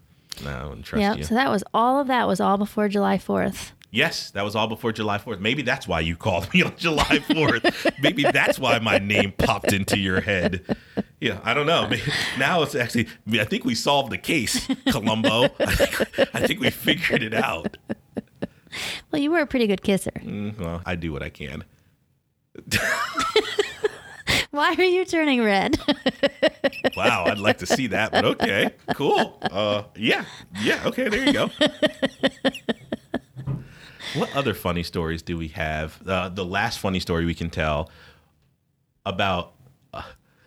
no, 0.44 0.50
I 0.52 0.66
wouldn't 0.66 0.86
trust 0.86 1.02
Yep. 1.02 1.18
you. 1.18 1.24
So 1.24 1.36
that 1.36 1.50
was 1.50 1.64
all 1.74 2.00
of 2.00 2.08
that 2.08 2.28
was 2.28 2.40
all 2.40 2.58
before 2.58 2.88
July 2.90 3.18
4th. 3.18 3.72
Yes, 3.92 4.30
that 4.32 4.44
was 4.44 4.56
all 4.58 4.68
before 4.68 4.92
July 4.92 5.18
4th. 5.20 5.40
Maybe 5.40 5.62
that's 5.62 5.88
why 5.88 6.02
you 6.02 6.18
called 6.18 6.48
me 6.54 6.64
on 6.64 6.76
July 6.76 7.04
4th. 7.20 8.02
Maybe 8.02 8.24
that's 8.24 8.60
why 8.60 8.78
my 8.80 8.98
name 8.98 9.32
popped 9.38 9.72
into 9.72 9.98
your 9.98 10.20
head. 10.22 10.76
Yeah, 11.22 11.40
I 11.44 11.54
don't 11.54 11.66
know. 11.66 11.90
Now 12.38 12.62
it's 12.64 12.76
actually, 12.76 13.08
I 13.40 13.46
think 13.46 13.64
we 13.64 13.74
solved 13.74 14.12
the 14.12 14.18
case, 14.18 14.68
Columbo. 14.92 15.46
I 15.60 15.76
think, 15.76 16.30
I 16.36 16.46
think 16.48 16.60
we 16.60 16.70
figured 16.72 17.24
it 17.24 17.34
out. 17.34 17.78
Well, 19.12 19.22
you 19.22 19.32
were 19.32 19.40
a 19.40 19.48
pretty 19.48 19.68
good 19.68 19.82
kisser. 19.82 20.12
Mm, 20.18 20.60
Well, 20.60 20.82
I 20.86 20.96
do 20.96 21.14
what 21.14 21.24
I 21.24 21.30
can. 21.30 21.64
Why 24.56 24.74
are 24.78 24.84
you 24.84 25.04
turning 25.06 25.44
red? 25.44 25.78
Wow, 26.96 27.26
I'd 27.26 27.40
like 27.40 27.58
to 27.58 27.66
see 27.66 27.88
that, 27.88 28.14
but 28.14 28.24
okay, 28.24 28.70
cool. 28.94 29.38
Uh, 29.42 29.84
yeah, 29.98 30.24
yeah, 30.62 30.82
okay, 30.86 31.10
there 31.10 31.26
you 31.26 31.34
go. 31.34 31.50
What 34.16 34.34
other 34.34 34.54
funny 34.54 34.82
stories 34.84 35.22
do 35.22 35.38
we 35.38 35.50
have? 35.50 36.02
Uh, 36.08 36.30
the 36.30 36.46
last 36.46 36.80
funny 36.80 37.02
story 37.02 37.26
we 37.26 37.34
can 37.36 37.50
tell 37.50 37.90
about. 39.06 39.56
Uh, 39.94 40.04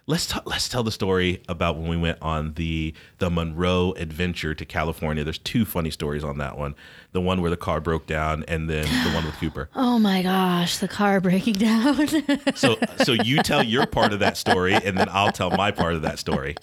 let's 0.07 0.27
t- 0.27 0.40
let's 0.47 0.71
tell 0.71 0.83
the 0.83 0.90
story 0.90 1.42
about 1.51 1.77
when 1.77 1.88
we 1.88 1.99
went 1.99 2.16
on 2.23 2.55
the 2.55 2.94
the 3.18 3.29
Monroe 3.29 3.92
adventure 3.99 4.55
to 4.55 4.64
California. 4.64 5.23
There's 5.25 5.37
two 5.38 5.66
funny 5.66 5.90
stories 5.90 6.25
on 6.25 6.39
that 6.39 6.57
one. 6.57 6.74
The 7.12 7.20
one 7.22 7.40
where 7.40 7.50
the 7.50 7.56
car 7.56 7.80
broke 7.80 8.06
down, 8.06 8.44
and 8.48 8.68
then 8.68 8.84
the 9.04 9.11
one 9.14 9.24
with 9.24 9.34
Cooper. 9.36 9.70
oh 9.74 9.98
my 9.98 10.22
gosh, 10.22 10.76
the 10.78 10.88
car 10.88 11.20
breaking 11.20 11.54
down. 11.54 12.06
So 12.54 12.76
so 13.04 13.12
you 13.12 13.42
tell 13.42 13.62
your 13.62 13.86
part 13.86 14.12
of 14.12 14.18
that 14.20 14.36
story, 14.36 14.74
and 14.74 14.96
then 14.98 15.09
I'll 15.11 15.32
tell 15.32 15.50
my 15.50 15.70
part 15.70 15.94
of 15.94 16.02
that 16.02 16.18
story. 16.18 16.54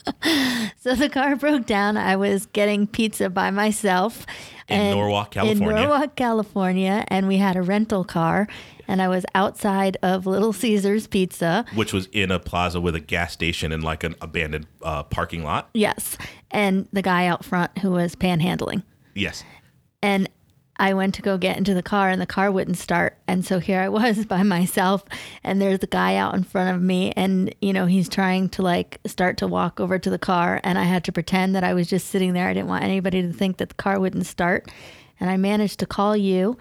so 0.80 0.94
the 0.96 1.10
car 1.10 1.36
broke 1.36 1.66
down. 1.66 1.98
I 1.98 2.16
was 2.16 2.46
getting 2.48 2.86
pizza 2.88 3.30
by 3.30 3.50
myself 3.52 4.26
In 4.68 4.92
Norwalk, 4.92 5.32
California. 5.32 5.70
In 5.70 5.76
Norwalk, 5.76 6.16
California, 6.16 7.04
and 7.08 7.28
we 7.28 7.38
had 7.38 7.56
a 7.56 7.62
rental 7.62 8.04
car, 8.04 8.48
and 8.88 9.02
I 9.02 9.08
was 9.08 9.26
outside 9.34 9.98
of 10.04 10.26
Little 10.28 10.54
Caesars 10.54 11.08
Pizza. 11.08 11.66
which 11.76 11.92
was 11.94 12.08
in 12.12 12.30
a 12.32 12.40
plaza 12.40 12.80
with 12.80 12.96
a 12.96 13.00
gas 13.00 13.34
station 13.34 13.72
and 13.72 13.84
like 13.84 14.04
an 14.04 14.16
abandoned 14.22 14.68
uh, 14.84 15.04
parking 15.04 15.44
lot. 15.44 15.70
Yes, 15.74 16.18
and 16.52 16.88
the 16.94 17.02
guy 17.02 17.26
out 17.26 17.44
front 17.44 17.78
who 17.80 17.92
was 17.92 18.16
panhandling. 18.16 18.84
Yes. 19.16 19.44
And 20.06 20.30
I 20.78 20.94
went 20.94 21.16
to 21.16 21.22
go 21.22 21.38
get 21.38 21.58
into 21.58 21.74
the 21.74 21.82
car 21.82 22.10
and 22.10 22.22
the 22.22 22.26
car 22.26 22.52
wouldn't 22.52 22.78
start. 22.78 23.18
And 23.28 23.46
so 23.46 23.60
here 23.60 23.80
I 23.80 23.90
was 23.90 24.26
by 24.36 24.44
myself 24.44 25.04
and 25.44 25.62
there's 25.62 25.80
the 25.80 25.88
guy 25.88 26.16
out 26.18 26.36
in 26.36 26.44
front 26.44 26.76
of 26.76 26.82
me 26.82 27.14
and 27.16 27.54
you 27.62 27.72
know 27.74 27.86
he's 27.86 28.10
trying 28.10 28.50
to 28.50 28.62
like 28.62 29.00
start 29.06 29.38
to 29.38 29.48
walk 29.48 29.80
over 29.80 29.98
to 29.98 30.10
the 30.10 30.20
car 30.20 30.60
and 30.64 30.78
I 30.78 30.84
had 30.84 31.04
to 31.06 31.12
pretend 31.12 31.56
that 31.56 31.64
I 31.64 31.74
was 31.74 31.88
just 31.88 32.08
sitting 32.08 32.34
there. 32.34 32.48
I 32.48 32.54
didn't 32.54 32.68
want 32.68 32.84
anybody 32.84 33.22
to 33.22 33.32
think 33.32 33.58
that 33.58 33.70
the 33.70 33.76
car 33.76 34.00
wouldn't 34.00 34.26
start. 34.26 34.70
And 35.20 35.30
I 35.30 35.38
managed 35.38 35.80
to 35.80 35.86
call 35.86 36.16
you. 36.18 36.58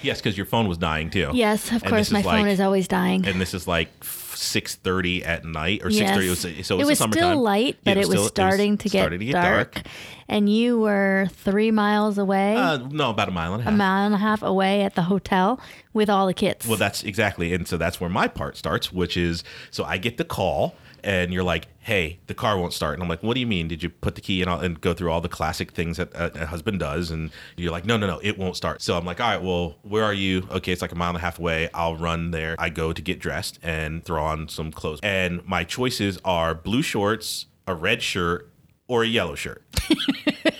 Yes, 0.00 0.18
because 0.18 0.36
your 0.36 0.46
phone 0.46 0.66
was 0.66 0.78
dying 0.78 1.10
too. 1.10 1.30
Yes, 1.34 1.68
of 1.70 1.82
And 1.82 1.90
course 1.92 2.10
my 2.10 2.20
is 2.20 2.24
phone 2.24 2.48
is 2.48 2.58
always 2.58 2.88
dying. 2.88 3.26
And 3.26 3.40
this 3.40 3.54
is 3.54 3.68
like 3.68 4.02
six 4.42 4.74
thirty 4.74 5.24
at 5.24 5.44
night 5.44 5.82
or 5.84 5.90
six 5.90 6.10
thirty. 6.10 6.26
It 6.26 6.30
was, 6.30 6.40
so 6.40 6.48
it 6.48 6.58
it 6.58 6.76
was, 6.76 6.88
was 6.88 6.98
summertime. 6.98 7.22
still 7.32 7.42
light, 7.42 7.76
Yeah, 7.82 7.94
but 7.94 7.96
it 7.96 8.08
was, 8.08 8.18
still- 8.18 8.28
starting 8.28 8.76
to 8.78 8.88
get, 8.88 9.00
starting 9.00 9.18
to 9.20 9.24
get 9.26 9.32
dark. 9.32 9.82
And 10.28 10.48
you 10.48 10.78
were 10.80 11.28
three 11.32 11.70
miles 11.70 12.16
away, 12.16 12.56
Uh, 12.56 12.78
no, 12.90 13.10
about 13.10 13.28
a 13.28 13.32
mile 13.32 13.52
and 13.52 13.60
a 13.60 13.64
half. 13.64 13.72
a 13.74 13.76
mile 13.76 14.06
and 14.06 14.14
a 14.14 14.18
half 14.18 14.42
away 14.42 14.82
at 14.82 14.94
the 14.94 15.02
hotel 15.02 15.60
with 15.92 16.08
all 16.08 16.26
the 16.26 16.32
kids. 16.34 16.66
Well, 16.66 16.78
that's 16.78 17.02
exactly, 17.02 17.52
and 17.52 17.68
so 17.68 17.76
that's 17.76 18.00
where 18.00 18.08
my 18.08 18.28
part 18.28 18.56
starts, 18.56 18.92
which 18.92 19.16
is 19.16 19.44
so 19.70 19.84
I 19.84 19.98
get 19.98 20.16
the 20.16 20.24
call, 20.24 20.74
and 21.04 21.32
you're 21.32 21.42
like, 21.42 21.68
"Hey, 21.80 22.20
the 22.26 22.34
car 22.34 22.58
won't 22.58 22.72
start," 22.72 22.94
and 22.94 23.02
I'm 23.02 23.08
like, 23.08 23.22
"What 23.22 23.34
do 23.34 23.40
you 23.40 23.46
mean? 23.46 23.68
Did 23.68 23.82
you 23.82 23.90
put 23.90 24.14
the 24.14 24.20
key 24.20 24.42
in 24.42 24.48
and 24.48 24.80
go 24.80 24.94
through 24.94 25.10
all 25.10 25.20
the 25.20 25.28
classic 25.28 25.72
things 25.72 25.96
that 25.96 26.12
a, 26.14 26.42
a 26.42 26.46
husband 26.46 26.80
does?" 26.80 27.10
And 27.10 27.30
you're 27.56 27.72
like, 27.72 27.84
"No, 27.84 27.96
no, 27.96 28.06
no, 28.06 28.20
it 28.22 28.38
won't 28.38 28.56
start." 28.56 28.82
So 28.82 28.96
I'm 28.96 29.04
like, 29.04 29.20
"All 29.20 29.28
right, 29.28 29.42
well, 29.42 29.76
where 29.82 30.04
are 30.04 30.14
you?" 30.14 30.46
Okay, 30.50 30.72
it's 30.72 30.82
like 30.82 30.92
a 30.92 30.96
mile 30.96 31.10
and 31.10 31.18
a 31.18 31.20
half 31.20 31.38
away. 31.38 31.68
I'll 31.74 31.96
run 31.96 32.30
there. 32.30 32.56
I 32.58 32.68
go 32.68 32.92
to 32.92 33.02
get 33.02 33.18
dressed 33.18 33.58
and 33.62 34.04
throw 34.04 34.22
on 34.22 34.48
some 34.48 34.70
clothes, 34.72 35.00
and 35.02 35.44
my 35.46 35.64
choices 35.64 36.18
are 36.24 36.54
blue 36.54 36.82
shorts, 36.82 37.46
a 37.66 37.74
red 37.74 38.02
shirt, 38.02 38.50
or 38.88 39.02
a 39.04 39.06
yellow 39.08 39.34
shirt. 39.34 39.62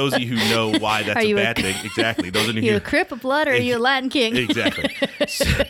Those 0.00 0.14
of 0.14 0.22
you 0.22 0.34
who 0.34 0.48
know 0.48 0.78
why 0.78 1.02
that's 1.02 1.22
a 1.22 1.28
you 1.28 1.36
a- 1.36 1.42
bad 1.42 1.56
thing, 1.56 1.76
exactly. 1.84 2.30
Those 2.30 2.48
of 2.48 2.56
you 2.56 2.62
you 2.70 2.76
a 2.76 2.80
Crip 2.80 3.12
of 3.12 3.20
Blood 3.20 3.48
or 3.48 3.50
are 3.50 3.56
you 3.56 3.76
a 3.76 3.78
Latin 3.78 4.08
King? 4.08 4.34
exactly. 4.34 4.96
So, 5.26 5.62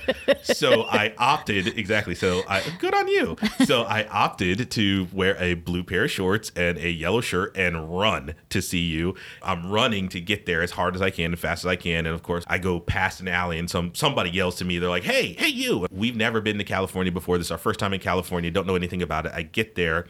so 0.43 0.83
I 0.85 1.13
opted 1.19 1.77
exactly. 1.77 2.15
So 2.15 2.43
I 2.49 2.63
good 2.79 2.95
on 2.95 3.09
you. 3.09 3.37
So 3.65 3.83
I 3.83 4.07
opted 4.07 4.71
to 4.71 5.09
wear 5.13 5.37
a 5.43 5.55
blue 5.55 5.83
pair 5.83 6.05
of 6.05 6.13
shorts 6.13 6.53
and 6.55 6.79
a 6.79 6.89
yellow 6.89 7.21
shirt 7.21 7.57
and 7.57 7.99
run 7.99 8.35
to 8.51 8.63
see 8.63 8.79
you. 8.79 9.17
I'm 9.43 9.69
running 9.69 10.09
to 10.11 10.21
get 10.21 10.47
there 10.47 10.63
as 10.63 10.71
hard 10.71 10.95
as 10.95 11.03
I 11.03 11.11
can, 11.11 11.33
as 11.33 11.41
fast 11.41 11.65
as 11.65 11.69
I 11.69 11.75
can, 11.75 12.07
and 12.07 12.15
of 12.15 12.23
course 12.23 12.45
I 12.47 12.59
go 12.59 12.79
past 12.79 13.21
an 13.21 13.27
alley 13.27 13.59
and 13.59 13.69
some 13.69 13.97
somebody 13.97 14.31
yells 14.31 14.55
to 14.57 14.65
me. 14.65 14.79
They're 14.79 14.89
like, 14.89 15.03
"Hey, 15.03 15.33
hey, 15.33 15.49
you! 15.49 15.89
We've 15.91 16.17
never 16.17 16.41
been 16.41 16.59
to 16.59 16.65
California 16.65 17.11
before. 17.11 17.37
This 17.37 17.49
is 17.49 17.51
our 17.51 17.59
first 17.59 17.81
time 17.81 17.93
in 17.93 18.01
California. 18.01 18.49
Don't 18.53 18.69
know 18.69 18.77
anything 18.77 19.03
about 19.03 19.27
it." 19.27 19.33
I 19.35 19.43
get 19.43 19.75
there, 19.75 20.07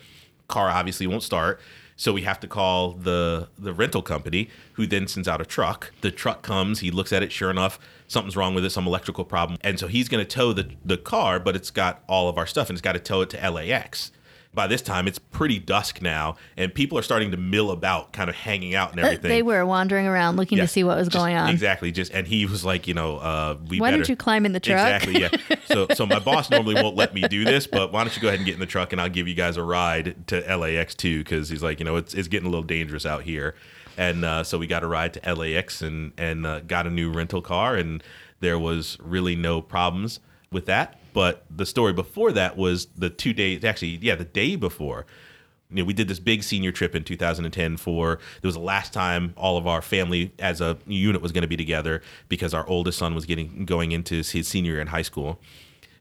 car 0.46 0.68
obviously 0.68 1.06
won't 1.06 1.22
start. 1.22 1.60
So 2.00 2.14
we 2.14 2.22
have 2.22 2.40
to 2.40 2.46
call 2.46 2.92
the 2.92 3.48
the 3.58 3.74
rental 3.74 4.00
company, 4.00 4.48
who 4.72 4.86
then 4.86 5.06
sends 5.06 5.28
out 5.28 5.42
a 5.42 5.44
truck. 5.44 5.92
The 6.00 6.10
truck 6.10 6.40
comes, 6.40 6.80
he 6.80 6.90
looks 6.90 7.12
at 7.12 7.22
it. 7.22 7.30
Sure 7.30 7.50
enough, 7.50 7.78
something's 8.08 8.38
wrong 8.38 8.54
with 8.54 8.64
it, 8.64 8.70
some 8.70 8.86
electrical 8.86 9.26
problem, 9.26 9.58
and 9.62 9.78
so 9.78 9.86
he's 9.86 10.08
going 10.08 10.24
to 10.24 10.36
tow 10.36 10.54
the 10.54 10.70
the 10.82 10.96
car, 10.96 11.38
but 11.38 11.54
it's 11.54 11.70
got 11.70 12.02
all 12.08 12.30
of 12.30 12.38
our 12.38 12.46
stuff, 12.46 12.70
and 12.70 12.74
it's 12.78 12.80
got 12.80 12.92
to 12.92 13.00
tow 13.00 13.20
it 13.20 13.28
to 13.30 13.50
LAX. 13.50 14.12
By 14.52 14.66
this 14.66 14.82
time, 14.82 15.06
it's 15.06 15.20
pretty 15.20 15.60
dusk 15.60 16.02
now, 16.02 16.36
and 16.56 16.74
people 16.74 16.98
are 16.98 17.02
starting 17.02 17.30
to 17.30 17.36
mill 17.36 17.70
about, 17.70 18.12
kind 18.12 18.28
of 18.28 18.34
hanging 18.34 18.74
out 18.74 18.90
and 18.90 18.98
everything. 18.98 19.28
They 19.28 19.42
were 19.42 19.64
wandering 19.64 20.08
around 20.08 20.36
looking 20.36 20.58
Yeah. 20.58 20.64
to 20.64 20.68
see 20.68 20.82
what 20.82 20.96
was 20.96 21.06
Just- 21.06 21.16
going 21.16 21.36
on. 21.36 21.50
Exactly. 21.50 21.92
Just 21.92 22.12
and 22.12 22.26
he 22.26 22.46
was 22.46 22.64
like, 22.64 22.88
you 22.88 22.94
know, 22.94 23.18
uh, 23.18 23.56
we 23.68 23.78
Why 23.78 23.88
better, 23.92 23.98
don't 23.98 24.08
you 24.08 24.16
climb 24.16 24.44
in 24.44 24.52
the 24.52 24.58
truck? 24.58 24.80
Exactly. 25.02 25.20
Yeah. 25.20 25.56
So 25.66 25.86
so 25.94 26.04
my 26.04 26.18
boss 26.18 26.50
normally 26.50 26.74
won't 26.74 26.96
let 26.96 27.14
me 27.14 27.20
do 27.28 27.44
this, 27.44 27.68
but 27.68 27.92
why 27.92 28.02
don't 28.02 28.14
you 28.16 28.20
go 28.20 28.26
ahead 28.26 28.40
and 28.40 28.46
get 28.46 28.54
in 28.54 28.60
the 28.60 28.66
truck 28.66 28.90
and 28.92 29.00
I'll 29.00 29.08
give 29.08 29.28
you 29.28 29.34
guys 29.34 29.56
a 29.56 29.62
ride 29.62 30.26
to 30.26 30.40
LAX 30.56 30.96
too 30.96 31.18
because 31.20 31.48
he's 31.48 31.62
like, 31.62 31.78
you 31.78 31.84
know, 31.84 31.94
it's 31.94 32.12
it's 32.12 32.26
getting 32.28 32.48
a 32.48 32.50
little 32.50 32.64
dangerous 32.64 33.06
out 33.06 33.22
here, 33.22 33.54
and 33.96 34.24
uh, 34.24 34.42
so 34.42 34.58
we 34.58 34.66
got 34.66 34.82
a 34.82 34.88
ride 34.88 35.14
to 35.14 35.32
LAX 35.34 35.80
and 35.80 36.10
and 36.18 36.44
uh, 36.44 36.58
got 36.60 36.88
a 36.88 36.90
new 36.90 37.10
rental 37.12 37.40
car 37.40 37.76
and 37.76 38.02
there 38.40 38.58
was 38.58 38.98
really 39.00 39.36
no 39.36 39.62
problems 39.62 40.18
with 40.50 40.66
that. 40.66 40.99
But 41.12 41.44
the 41.50 41.66
story 41.66 41.92
before 41.92 42.32
that 42.32 42.56
was 42.56 42.86
the 42.96 43.10
two 43.10 43.32
days, 43.32 43.64
actually, 43.64 43.98
yeah, 44.00 44.14
the 44.14 44.24
day 44.24 44.56
before 44.56 45.06
you 45.70 45.82
know, 45.82 45.84
we 45.84 45.92
did 45.92 46.08
this 46.08 46.18
big 46.18 46.42
senior 46.42 46.72
trip 46.72 46.94
in 46.94 47.04
2010 47.04 47.76
for 47.76 48.14
it 48.14 48.46
was 48.46 48.54
the 48.54 48.60
last 48.60 48.92
time 48.92 49.32
all 49.36 49.56
of 49.56 49.66
our 49.66 49.80
family 49.80 50.32
as 50.38 50.60
a 50.60 50.76
unit 50.86 51.22
was 51.22 51.32
going 51.32 51.42
to 51.42 51.48
be 51.48 51.56
together 51.56 52.02
because 52.28 52.52
our 52.52 52.66
oldest 52.68 52.98
son 52.98 53.14
was 53.14 53.24
getting 53.24 53.64
going 53.64 53.92
into 53.92 54.16
his, 54.16 54.48
senior 54.48 54.72
year 54.72 54.80
in 54.80 54.88
high 54.88 55.02
school. 55.02 55.40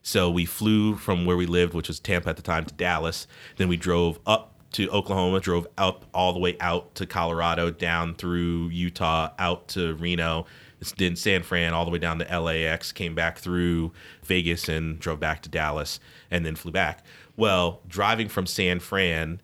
So 0.02 0.30
we 0.30 0.46
flew 0.46 0.96
from 0.96 1.26
where 1.26 1.38
we 1.38 1.46
lived, 1.46 1.74
which 1.74 1.88
was 1.88 2.00
Tampa 2.00 2.30
at 2.30 2.36
the 2.36 2.42
time, 2.42 2.66
to 2.66 2.74
Dallas. 2.74 3.28
Then 3.58 3.68
we 3.68 3.78
drove 3.78 4.20
up 4.26 4.56
to 4.72 4.90
Oklahoma, 4.90 5.40
drove 5.40 5.68
up 5.78 6.06
all 6.14 6.34
the 6.34 6.40
way 6.40 6.58
out 6.60 6.96
to 6.96 7.06
Colorado, 7.06 7.70
down 7.70 8.16
through 8.16 8.70
Utah, 8.70 9.32
out 9.38 9.68
to 9.70 9.96
Reno, 9.96 10.46
then 10.98 11.16
San 11.16 11.44
Fran, 11.44 11.74
all 11.74 11.86
the 11.86 11.92
way 11.92 12.00
down 12.00 12.20
to 12.20 12.40
LAX, 12.40 12.92
came 12.92 13.14
back 13.16 13.38
through 13.38 13.92
Vegas 14.24 14.70
and 14.70 15.00
drove 15.00 15.20
back 15.20 15.42
to 15.44 15.50
Dallas, 15.50 16.00
and 16.32 16.46
then 16.46 16.56
flew 16.56 16.72
back. 16.72 17.06
Well, 17.36 17.82
driving 17.88 18.28
from 18.30 18.46
San 18.46 18.80
Fran 18.80 19.42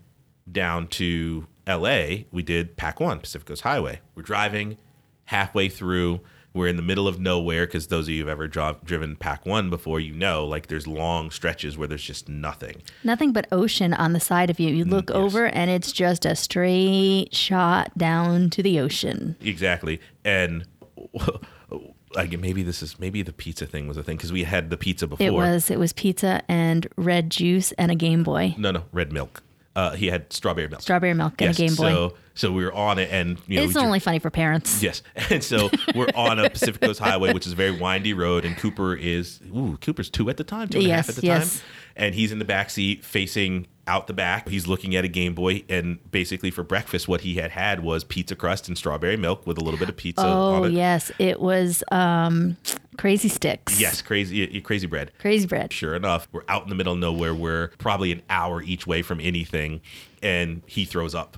down 0.52 0.88
to 0.88 1.48
LA, 1.68 2.24
we 2.32 2.44
did 2.44 2.78
Pac 2.78 3.00
One, 3.00 3.20
Pacific 3.20 3.48
Coast 3.48 3.62
Highway. 3.64 4.00
We're 4.16 4.24
driving 4.24 4.78
halfway 5.26 5.70
through. 5.70 6.22
We're 6.54 6.68
in 6.68 6.78
the 6.78 6.82
middle 6.82 7.06
of 7.06 7.20
nowhere 7.20 7.66
because 7.66 7.88
those 7.88 8.06
of 8.08 8.14
you 8.14 8.22
who've 8.22 8.30
ever 8.30 8.48
dro- 8.48 8.78
driven 8.86 9.18
Pac 9.18 9.46
One 9.46 9.70
before, 9.70 10.00
you 10.00 10.14
know, 10.14 10.46
like 10.46 10.68
there's 10.68 10.88
long 10.88 11.30
stretches 11.32 11.78
where 11.78 11.86
there's 11.88 12.04
just 12.04 12.30
nothing. 12.30 12.82
Nothing 13.04 13.34
but 13.34 13.46
ocean 13.52 13.94
on 13.94 14.14
the 14.14 14.22
side 14.22 14.50
of 14.50 14.58
you. 14.58 14.70
You 14.74 14.86
look 14.86 15.08
Mm, 15.08 15.16
yes. 15.16 15.18
over 15.18 15.46
and 15.48 15.70
it's 15.70 15.92
just 15.92 16.26
a 16.26 16.34
straight 16.34 17.30
shot 17.36 17.98
down 17.98 18.50
to 18.52 18.64
the 18.64 18.80
ocean. 18.80 19.36
Exactly. 19.42 20.00
And 20.24 20.66
like 22.16 22.38
maybe 22.40 22.64
this 22.64 22.82
is 22.82 23.00
maybe 23.00 23.22
the 23.22 23.34
pizza 23.34 23.66
thing 23.66 23.88
was 23.88 23.98
a 23.98 24.04
thing 24.04 24.18
because 24.18 24.32
we 24.32 24.44
had 24.44 24.70
the 24.70 24.78
pizza 24.78 25.08
before. 25.08 25.26
It 25.26 25.34
was 25.34 25.70
it 25.70 25.80
was 25.80 25.94
pizza 25.94 26.42
and 26.48 26.88
red 26.98 27.30
juice 27.30 27.72
and 27.74 27.92
a 27.92 27.96
Game 27.96 28.24
Boy. 28.24 28.56
no, 28.58 28.72
no, 28.72 28.84
red 28.92 29.12
milk. 29.12 29.44
Uh, 29.76 29.92
he 29.94 30.08
had 30.08 30.32
strawberry 30.32 30.70
milk. 30.70 30.82
Strawberry 30.82 31.14
milk 31.14 31.34
and 31.42 31.50
yes, 31.50 31.60
a 31.60 31.62
Game 31.62 31.76
Boy. 31.76 31.90
So, 31.92 32.14
so 32.34 32.52
we 32.54 32.64
were 32.64 32.74
on 32.74 32.98
it, 32.98 33.10
and 33.12 33.38
you 33.46 33.58
know, 33.58 33.66
it's 33.66 33.76
only 33.76 34.00
funny 34.00 34.20
for 34.20 34.30
parents. 34.30 34.82
Yes. 34.82 35.02
And 35.30 35.44
so 35.44 35.70
we're 35.94 36.08
on 36.16 36.40
a 36.40 36.50
Pacific 36.52 36.80
Coast 36.82 37.00
Highway, 37.02 37.34
which 37.34 37.46
is 37.46 37.52
a 37.54 37.56
very 37.58 37.72
windy 37.72 38.14
road, 38.14 38.46
and 38.46 38.56
Cooper 38.56 38.96
is 38.96 39.42
ooh, 39.54 39.78
Cooper's 39.82 40.10
two 40.10 40.30
at 40.30 40.38
the 40.38 40.46
time, 40.46 40.70
two 40.70 40.78
and 40.80 40.88
a 40.88 40.92
half 40.92 41.08
Yes, 41.08 41.10
at 41.10 41.16
the 41.16 41.28
yes. 41.28 41.60
time. 41.60 41.68
And 41.96 42.14
he's 42.16 42.32
in 42.32 42.40
the 42.40 42.46
back 42.46 42.70
seat 42.70 43.06
facing 43.06 43.68
out 43.88 44.08
the 44.08 44.14
back. 44.14 44.50
He's 44.50 44.68
looking 44.68 44.96
at 44.96 45.06
a 45.06 45.08
Game 45.08 45.34
Boy, 45.36 45.64
and 45.70 46.00
basically 46.12 46.50
for 46.52 46.64
breakfast, 46.64 47.08
what 47.08 47.22
he 47.22 47.36
had 47.36 47.52
had 47.52 47.82
was 47.82 48.04
pizza 48.04 48.36
crust 48.36 48.68
and 48.68 48.78
strawberry 48.78 49.16
milk 49.16 49.46
with 49.48 49.58
a 49.58 49.62
little 49.62 49.80
bit 49.80 49.90
of 49.90 49.96
pizza 49.96 50.26
Oh 50.26 50.56
on 50.56 50.66
it. 50.66 50.72
yes, 50.72 51.12
it 51.20 51.40
was 51.40 51.84
um, 51.92 52.58
crazy 52.98 53.30
sticks. 53.30 53.80
Yes, 53.80 54.02
crazy, 54.02 54.60
crazy 54.62 54.88
bread. 54.88 55.12
crazy 55.20 55.46
bread. 55.48 55.72
Sure 55.72 55.96
enough, 55.96 56.28
we're 56.32 56.42
out 56.50 56.64
in 56.64 56.70
the 56.70 56.76
middle 56.76 56.94
of 56.94 57.00
nowhere. 57.00 57.34
We're 57.36 57.68
probably 57.78 58.12
an 58.12 58.24
hour 58.30 58.62
each 58.64 58.88
way 58.88 59.02
from 59.04 59.22
anything, 59.22 59.82
and 60.24 60.64
he 60.66 60.84
throws 60.86 61.14
up. 61.14 61.38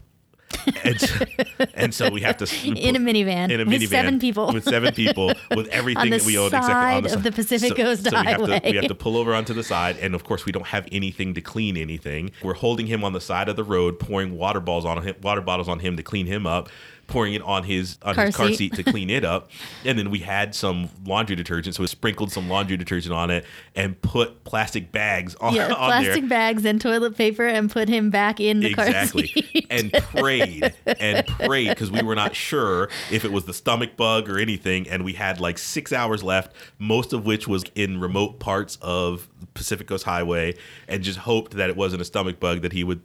And, 0.83 0.99
so, 0.99 1.25
and 1.73 1.93
so 1.93 2.09
we 2.09 2.21
have 2.21 2.37
to 2.37 2.45
In 2.67 2.95
a 2.95 2.99
minivan 2.99 3.51
in 3.51 3.59
a 3.59 3.65
with 3.65 3.81
minivan 3.81 3.87
seven 3.89 4.19
people. 4.19 4.53
with 4.53 4.63
seven 4.63 4.93
people 4.93 5.33
with 5.55 5.67
everything 5.67 6.09
that 6.11 6.23
we 6.23 6.37
own 6.37 6.51
side 6.51 7.05
exactly 7.05 7.11
of 7.11 7.23
the 7.23 7.31
Pacific 7.31 7.75
Coast 7.75 8.07
we 8.09 8.17
have, 8.17 8.37
to, 8.37 8.61
we 8.63 8.75
have 8.75 8.87
to 8.87 8.95
pull 8.95 9.17
over 9.17 9.33
onto 9.33 9.53
the 9.53 9.63
side 9.63 9.97
and 9.97 10.15
of 10.15 10.23
course 10.23 10.45
we 10.45 10.51
don't 10.51 10.67
have 10.67 10.87
anything 10.91 11.33
to 11.33 11.41
clean 11.41 11.75
anything. 11.77 12.31
We're 12.41 12.53
holding 12.53 12.87
him 12.87 13.03
on 13.03 13.13
the 13.13 13.21
side 13.21 13.49
of 13.49 13.55
the 13.55 13.63
road 13.63 13.99
pouring 13.99 14.37
water 14.37 14.59
balls 14.59 14.85
on 14.85 15.03
him 15.03 15.15
water 15.21 15.41
bottles 15.41 15.67
on 15.67 15.79
him 15.79 15.97
to 15.97 16.03
clean 16.03 16.25
him 16.25 16.47
up 16.47 16.69
pouring 17.07 17.33
it 17.33 17.41
on 17.41 17.63
his 17.63 17.97
on 18.03 18.13
Car 18.15 18.25
his 18.25 18.35
car 18.35 18.47
seat. 18.49 18.57
seat 18.57 18.73
to 18.75 18.83
clean 18.83 19.09
it 19.09 19.23
up 19.23 19.49
and 19.85 19.97
then 19.97 20.09
we 20.11 20.19
had 20.19 20.53
some 20.53 20.89
laundry 21.05 21.35
detergent 21.37 21.73
so 21.75 21.81
we 21.81 21.87
sprinkled 21.87 22.31
some 22.33 22.49
laundry 22.49 22.75
detergent 22.75 23.13
on 23.13 23.31
it 23.31 23.45
and 23.75 23.99
put 24.01 24.43
plastic 24.43 24.91
bags 24.91 25.33
on, 25.35 25.53
Yeah, 25.55 25.67
on 25.73 25.87
plastic 25.87 26.21
there 26.23 26.29
bags 26.29 26.65
and 26.65 26.81
toilet 26.81 27.15
paper 27.17 27.45
and 27.47 27.71
put 27.71 27.87
him 27.87 28.09
back 28.09 28.39
in 28.41 28.59
the 28.59 28.73
car 28.73 28.85
exactly 28.87 29.27
seat. 29.27 29.67
and 29.69 29.93
prayed 29.93 30.73
and 30.99 31.25
prayed 31.27 31.69
because 31.69 31.89
we 31.89 32.01
were 32.01 32.15
not 32.15 32.35
sure 32.35 32.89
if 33.09 33.23
it 33.23 33.31
was 33.31 33.45
the 33.45 33.53
stomach 33.53 33.95
bug 33.95 34.29
or 34.29 34.37
anything 34.37 34.87
and 34.89 35.05
we 35.05 35.13
had 35.13 35.39
like 35.39 35.57
six 35.57 35.93
hours 35.93 36.23
left 36.23 36.53
most 36.77 37.13
of 37.13 37.25
which 37.25 37.47
was 37.47 37.63
in 37.75 37.99
remote 38.01 38.39
parts 38.39 38.77
of 38.81 39.29
pacific 39.53 39.87
coast 39.87 40.03
highway 40.03 40.53
and 40.89 41.03
just 41.03 41.19
hoped 41.19 41.53
that 41.53 41.69
it 41.69 41.77
wasn't 41.77 42.01
a 42.01 42.05
stomach 42.05 42.39
bug 42.39 42.61
that 42.61 42.73
he 42.73 42.83
would 42.83 43.01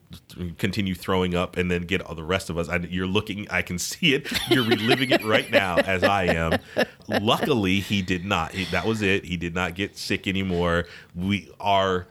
continue 0.59 0.95
throwing 0.95 1.35
up 1.37 1.57
and 1.57 1.71
then 1.71 1.83
get 1.83 2.01
all 2.03 2.15
the 2.17 2.23
rest 2.25 2.51
of 2.51 2.59
us 2.59 2.69
and 2.69 2.85
you're 2.91 3.07
looking 3.07 3.47
i 3.51 3.63
can 3.63 3.79
see 3.79 3.92
it. 4.01 4.31
You're 4.51 4.65
reliving 4.65 5.11
it 5.11 5.25
right 5.25 5.51
now 5.51 5.77
as 5.77 6.03
i 6.03 6.25
am. 6.25 6.59
Luckily 7.09 7.81
he 7.81 8.03
did 8.03 8.25
not. 8.25 8.53
That 8.71 8.87
was 8.87 9.03
it. 9.03 9.25
He 9.25 9.37
did 9.37 9.55
not 9.55 9.75
get 9.75 9.97
sick 9.97 10.27
anymore. 10.27 10.87
We 11.15 11.51
are 11.61 12.07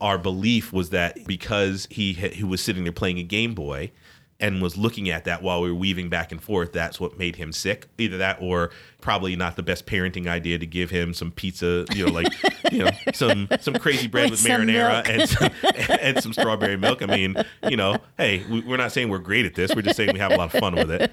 our 0.00 0.18
belief 0.18 0.72
was 0.72 0.90
that 0.90 1.26
because 1.26 1.88
he 1.90 2.12
he 2.12 2.44
was 2.44 2.60
sitting 2.60 2.84
there 2.84 2.92
playing 2.92 3.18
a 3.18 3.22
Game 3.22 3.54
Boy 3.54 3.90
and 4.38 4.60
was 4.60 4.76
looking 4.76 5.08
at 5.08 5.24
that 5.24 5.42
while 5.42 5.62
we 5.62 5.70
were 5.70 5.74
weaving 5.78 6.08
back 6.10 6.30
and 6.30 6.42
forth, 6.42 6.72
that's 6.72 7.00
what 7.00 7.18
made 7.18 7.36
him 7.36 7.52
sick. 7.52 7.86
Either 7.98 8.18
that 8.18 8.38
or 8.40 8.70
probably 9.00 9.34
not 9.36 9.56
the 9.56 9.62
best 9.62 9.86
parenting 9.86 10.26
idea 10.26 10.58
to 10.58 10.66
give 10.66 10.90
him 10.90 11.14
some 11.14 11.30
pizza, 11.30 11.86
you 11.94 12.04
know, 12.06 12.12
like 12.12 12.26
you 12.72 12.84
know, 12.84 12.90
some 13.14 13.48
some 13.60 13.74
crazy 13.74 14.06
bread 14.08 14.30
With 14.30 14.42
with, 14.42 14.50
marinara 14.50 15.08
and 15.08 15.28
some, 15.28 15.50
and 16.00 16.22
some 16.22 16.32
strawberry 16.32 16.76
milk. 16.76 17.02
I 17.02 17.06
mean, 17.06 17.36
you 17.68 17.76
know, 17.76 17.96
hey, 18.18 18.44
we- 18.50 18.60
we're 18.60 18.76
not 18.76 18.92
saying 18.92 19.08
we're 19.08 19.18
great 19.18 19.46
at 19.46 19.54
this. 19.54 19.74
We're 19.74 19.82
just 19.82 19.96
saying 19.96 20.12
we 20.12 20.18
have 20.18 20.32
a 20.32 20.36
lot 20.36 20.54
of 20.54 20.60
fun 20.60 20.74
with 20.74 20.90
it. 20.90 21.12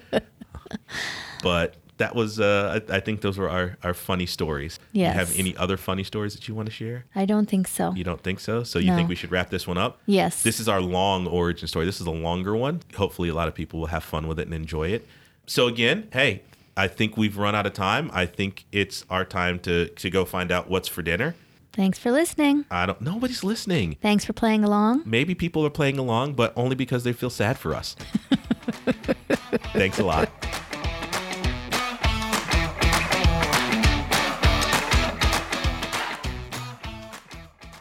but 1.42 1.76
that 1.98 2.14
was, 2.16 2.40
uh, 2.40 2.80
I, 2.90 2.96
I 2.96 3.00
think 3.00 3.20
those 3.20 3.38
were 3.38 3.48
our, 3.48 3.76
our 3.82 3.94
funny 3.94 4.26
stories. 4.26 4.78
Yes. 4.92 5.14
You 5.14 5.18
have 5.18 5.38
any 5.38 5.56
other 5.56 5.76
funny 5.76 6.02
stories 6.04 6.34
that 6.34 6.48
you 6.48 6.54
want 6.54 6.66
to 6.66 6.72
share? 6.74 7.04
I 7.14 7.24
don't 7.24 7.48
think 7.48 7.68
so. 7.68 7.92
You 7.94 8.02
don't 8.04 8.20
think 8.20 8.40
so? 8.40 8.64
So 8.64 8.78
you 8.78 8.88
No. 8.90 8.96
think 8.96 9.08
we 9.08 9.14
should 9.14 9.30
wrap 9.30 9.50
this 9.50 9.66
one 9.66 9.78
up? 9.78 10.00
Yes. 10.06 10.42
This 10.42 10.58
is 10.58 10.68
our 10.68 10.80
long 10.80 11.26
origin 11.26 11.68
story. 11.68 11.86
This 11.86 12.00
is 12.00 12.06
a 12.06 12.10
longer 12.10 12.56
one. 12.56 12.80
Hopefully, 12.96 13.28
a 13.28 13.34
lot 13.34 13.46
of 13.48 13.54
people 13.54 13.78
will 13.80 13.86
have 13.88 14.02
fun 14.04 14.26
with 14.26 14.38
it 14.40 14.46
and 14.46 14.54
enjoy 14.54 14.88
it. 14.88 15.06
So 15.46 15.66
again, 15.68 16.08
hey, 16.12 16.42
I 16.76 16.88
think 16.88 17.16
we've 17.16 17.36
run 17.36 17.54
out 17.54 17.66
of 17.66 17.72
time. 17.74 18.10
I 18.12 18.26
think 18.26 18.64
it's 18.72 19.04
our 19.08 19.24
time 19.24 19.58
to 19.60 19.86
to 19.88 20.10
go 20.10 20.24
find 20.24 20.50
out 20.50 20.68
what's 20.68 20.88
for 20.88 21.02
dinner. 21.02 21.34
Thanks 21.72 21.98
for 21.98 22.10
listening. 22.10 22.64
I 22.70 22.86
don't. 22.86 23.00
Nobody's 23.00 23.44
listening. 23.44 23.96
Thanks 24.00 24.24
for 24.24 24.32
playing 24.32 24.64
along. 24.64 25.02
Maybe 25.04 25.34
people 25.34 25.64
are 25.66 25.70
playing 25.70 25.98
along, 25.98 26.34
but 26.34 26.52
only 26.56 26.74
because 26.76 27.04
they 27.04 27.12
feel 27.12 27.30
sad 27.30 27.58
for 27.58 27.74
us. 27.74 27.94
Thanks 29.74 29.98
a 29.98 30.04
lot. 30.04 30.30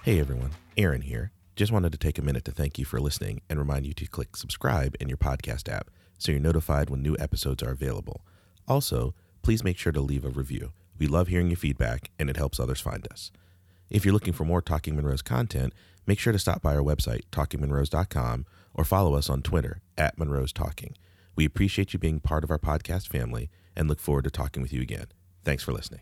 Hey 0.03 0.19
everyone, 0.19 0.51
Aaron 0.75 0.99
here. 0.99 1.31
Just 1.55 1.71
wanted 1.71 1.93
to 1.93 1.97
take 1.97 2.17
a 2.17 2.21
minute 2.21 2.43
to 2.43 2.51
thank 2.51 2.77
you 2.77 2.83
for 2.83 2.99
listening 2.99 3.39
and 3.49 3.57
remind 3.57 3.85
you 3.85 3.93
to 3.93 4.05
click 4.05 4.35
subscribe 4.35 4.97
in 4.99 5.07
your 5.07 5.17
podcast 5.17 5.71
app 5.71 5.89
so 6.17 6.29
you're 6.29 6.41
notified 6.41 6.89
when 6.89 7.01
new 7.01 7.15
episodes 7.21 7.63
are 7.63 7.71
available. 7.71 8.19
Also, 8.67 9.15
please 9.43 9.63
make 9.63 9.77
sure 9.77 9.93
to 9.93 10.01
leave 10.01 10.25
a 10.25 10.29
review. 10.29 10.73
We 10.97 11.07
love 11.07 11.29
hearing 11.29 11.47
your 11.47 11.55
feedback 11.55 12.11
and 12.19 12.29
it 12.29 12.35
helps 12.35 12.59
others 12.59 12.81
find 12.81 13.07
us. 13.13 13.31
If 13.89 14.03
you're 14.03 14.13
looking 14.13 14.33
for 14.33 14.43
more 14.43 14.61
Talking 14.61 14.97
Monroe's 14.97 15.21
content, 15.21 15.71
make 16.05 16.19
sure 16.19 16.33
to 16.33 16.39
stop 16.39 16.61
by 16.61 16.75
our 16.75 16.83
website, 16.83 17.21
talkingmonroes.com, 17.31 18.45
or 18.73 18.83
follow 18.83 19.15
us 19.15 19.29
on 19.29 19.41
Twitter 19.41 19.79
at 19.97 20.17
Monroe's 20.17 20.51
Talking. 20.51 20.97
We 21.37 21.45
appreciate 21.45 21.93
you 21.93 21.99
being 21.99 22.19
part 22.19 22.43
of 22.43 22.51
our 22.51 22.59
podcast 22.59 23.07
family 23.07 23.49
and 23.73 23.87
look 23.87 24.01
forward 24.01 24.25
to 24.25 24.31
talking 24.31 24.61
with 24.61 24.73
you 24.73 24.81
again. 24.81 25.07
Thanks 25.45 25.63
for 25.63 25.71
listening. 25.71 26.01